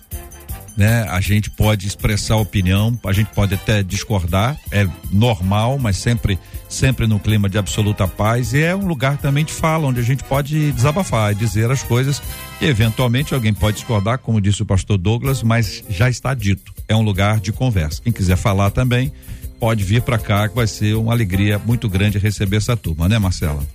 né? 0.77 1.07
A 1.09 1.19
gente 1.19 1.49
pode 1.49 1.87
expressar 1.87 2.35
opinião, 2.35 2.97
a 3.03 3.11
gente 3.11 3.31
pode 3.31 3.55
até 3.55 3.81
discordar, 3.81 4.55
é 4.71 4.87
normal, 5.11 5.79
mas 5.79 5.97
sempre 5.97 6.37
sempre 6.69 7.07
no 7.07 7.19
clima 7.19 7.49
de 7.49 7.57
absoluta 7.57 8.07
paz 8.07 8.53
e 8.53 8.61
é 8.61 8.75
um 8.75 8.85
lugar 8.85 9.17
também 9.17 9.45
de 9.45 9.53
fala 9.53 9.87
onde 9.87 9.99
a 9.99 10.03
gente 10.03 10.23
pode 10.23 10.71
desabafar 10.71 11.31
e 11.31 11.35
dizer 11.35 11.71
as 11.71 11.83
coisas 11.83 12.21
e 12.61 12.65
eventualmente 12.65 13.33
alguém 13.33 13.53
pode 13.53 13.77
discordar, 13.77 14.19
como 14.19 14.41
disse 14.41 14.61
o 14.61 14.65
pastor 14.65 14.97
Douglas, 14.97 15.43
mas 15.43 15.83
já 15.89 16.09
está 16.09 16.33
dito. 16.33 16.73
É 16.87 16.95
um 16.95 17.01
lugar 17.01 17.39
de 17.39 17.51
conversa. 17.51 18.01
Quem 18.01 18.11
quiser 18.11 18.35
falar 18.35 18.71
também 18.71 19.11
pode 19.59 19.83
vir 19.83 20.01
para 20.01 20.17
cá 20.17 20.47
que 20.47 20.55
vai 20.55 20.67
ser 20.67 20.95
uma 20.95 21.13
alegria 21.13 21.59
muito 21.59 21.89
grande 21.89 22.17
receber 22.17 22.57
essa 22.57 22.75
turma, 22.75 23.07
né, 23.07 23.17
Marcela? 23.17 23.65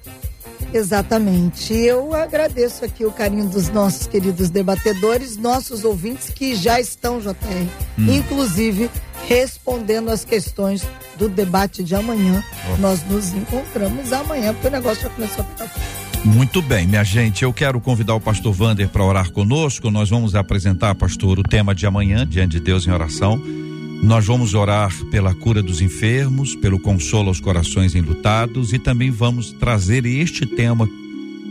Exatamente. 0.72 1.74
Eu 1.74 2.14
agradeço 2.14 2.84
aqui 2.84 3.04
o 3.04 3.12
carinho 3.12 3.48
dos 3.48 3.68
nossos 3.68 4.06
queridos 4.06 4.50
debatedores, 4.50 5.36
nossos 5.36 5.84
ouvintes 5.84 6.30
que 6.30 6.54
já 6.54 6.80
estão, 6.80 7.20
JR, 7.20 7.34
hum. 7.98 8.12
inclusive 8.12 8.90
respondendo 9.28 10.10
as 10.10 10.24
questões 10.24 10.86
do 11.18 11.28
debate 11.28 11.82
de 11.84 11.94
amanhã. 11.94 12.42
Oh. 12.72 12.76
Nós 12.78 13.04
nos 13.08 13.32
encontramos 13.32 14.12
amanhã, 14.12 14.52
porque 14.52 14.68
o 14.68 14.70
negócio 14.70 15.02
já 15.02 15.10
começou 15.10 15.44
a 15.44 15.46
ficar 15.46 16.02
muito 16.24 16.62
bem, 16.62 16.86
minha 16.86 17.02
gente. 17.02 17.42
Eu 17.42 17.52
quero 17.52 17.80
convidar 17.80 18.14
o 18.14 18.20
pastor 18.20 18.52
Vander 18.52 18.88
para 18.88 19.04
orar 19.04 19.32
conosco. 19.32 19.90
Nós 19.90 20.08
vamos 20.08 20.36
apresentar, 20.36 20.94
pastor, 20.94 21.40
o 21.40 21.42
tema 21.42 21.74
de 21.74 21.84
amanhã, 21.84 22.24
diante 22.24 22.52
de 22.52 22.60
Deus 22.60 22.86
em 22.86 22.92
oração. 22.92 23.42
Nós 24.02 24.26
vamos 24.26 24.52
orar 24.52 24.92
pela 25.12 25.32
cura 25.32 25.62
dos 25.62 25.80
enfermos, 25.80 26.56
pelo 26.56 26.76
consolo 26.80 27.28
aos 27.28 27.38
corações 27.38 27.94
enlutados 27.94 28.72
e 28.72 28.78
também 28.78 29.12
vamos 29.12 29.52
trazer 29.52 30.04
este 30.04 30.44
tema 30.44 30.88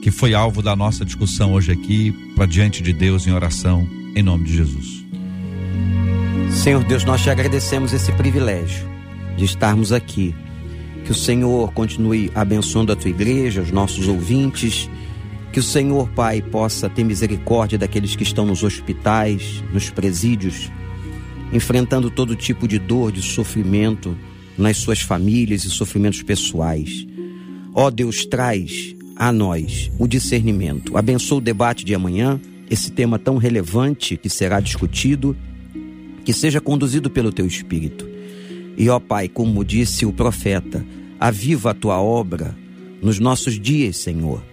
que 0.01 0.11
foi 0.11 0.33
alvo 0.33 0.61
da 0.61 0.75
nossa 0.75 1.05
discussão 1.05 1.53
hoje 1.53 1.71
aqui 1.71 2.11
para 2.35 2.45
diante 2.45 2.83
de 2.83 2.91
Deus 2.91 3.25
em 3.25 3.31
oração, 3.31 3.87
em 4.13 4.21
nome 4.21 4.43
de 4.43 4.57
Jesus. 4.57 5.05
Senhor 6.51 6.83
Deus, 6.83 7.05
nós 7.05 7.21
te 7.21 7.29
agradecemos 7.29 7.93
esse 7.93 8.11
privilégio 8.11 8.85
de 9.37 9.45
estarmos 9.45 9.93
aqui. 9.93 10.35
Que 11.05 11.11
o 11.11 11.15
Senhor 11.15 11.71
continue 11.71 12.29
abençoando 12.35 12.91
a 12.91 12.97
tua 12.97 13.09
igreja, 13.09 13.61
os 13.61 13.71
nossos 13.71 14.09
ouvintes. 14.09 14.89
Que 15.53 15.59
o 15.61 15.63
Senhor, 15.63 16.09
Pai, 16.09 16.41
possa 16.41 16.89
ter 16.89 17.05
misericórdia 17.05 17.77
daqueles 17.77 18.13
que 18.13 18.23
estão 18.23 18.45
nos 18.45 18.61
hospitais, 18.61 19.63
nos 19.71 19.89
presídios 19.89 20.69
enfrentando 21.51 22.09
todo 22.09 22.35
tipo 22.35 22.67
de 22.67 22.79
dor, 22.79 23.11
de 23.11 23.21
sofrimento 23.21 24.17
nas 24.57 24.77
suas 24.77 25.01
famílias 25.01 25.63
e 25.63 25.69
sofrimentos 25.69 26.21
pessoais. 26.21 27.05
Ó 27.73 27.89
Deus, 27.89 28.25
traz 28.25 28.95
a 29.15 29.31
nós 29.31 29.91
o 29.97 30.07
discernimento. 30.07 30.97
Abençoa 30.97 31.37
o 31.37 31.41
debate 31.41 31.85
de 31.85 31.93
amanhã, 31.93 32.39
esse 32.69 32.91
tema 32.91 33.19
tão 33.19 33.37
relevante 33.37 34.17
que 34.17 34.29
será 34.29 34.59
discutido, 34.59 35.35
que 36.23 36.33
seja 36.33 36.61
conduzido 36.61 37.09
pelo 37.09 37.31
teu 37.31 37.45
Espírito. 37.45 38.07
E 38.77 38.89
ó 38.89 38.99
Pai, 38.99 39.27
como 39.27 39.63
disse 39.63 40.05
o 40.05 40.13
profeta, 40.13 40.85
aviva 41.19 41.71
a 41.71 41.73
tua 41.73 42.01
obra 42.01 42.55
nos 43.01 43.19
nossos 43.19 43.59
dias, 43.59 43.97
Senhor, 43.97 44.43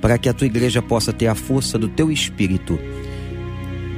para 0.00 0.18
que 0.18 0.28
a 0.28 0.32
tua 0.32 0.46
igreja 0.46 0.82
possa 0.82 1.12
ter 1.12 1.26
a 1.26 1.34
força 1.34 1.78
do 1.78 1.88
teu 1.88 2.10
Espírito 2.10 2.78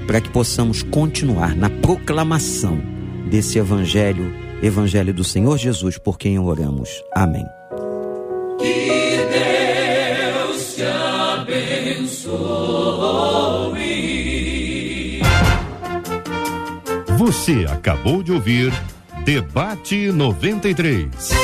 para 0.07 0.21
que 0.21 0.31
possamos 0.31 0.83
continuar 0.83 1.57
na 1.57 1.71
proclamação 1.71 2.81
desse 3.29 3.59
evangelho, 3.59 4.35
evangelho 4.63 5.13
do 5.13 5.25
Senhor 5.25 5.59
Jesus, 5.59 5.99
por 5.99 6.19
quem 6.19 6.39
oramos. 6.39 7.03
Amém. 7.15 7.47
Que 8.59 9.19
Deus 10.51 10.75
te 10.75 10.83
abençoe. 10.83 12.35
Você 17.19 17.67
acabou 17.69 18.23
de 18.23 18.33
ouvir 18.33 18.73
Debate 19.25 20.13
93. 20.13 21.44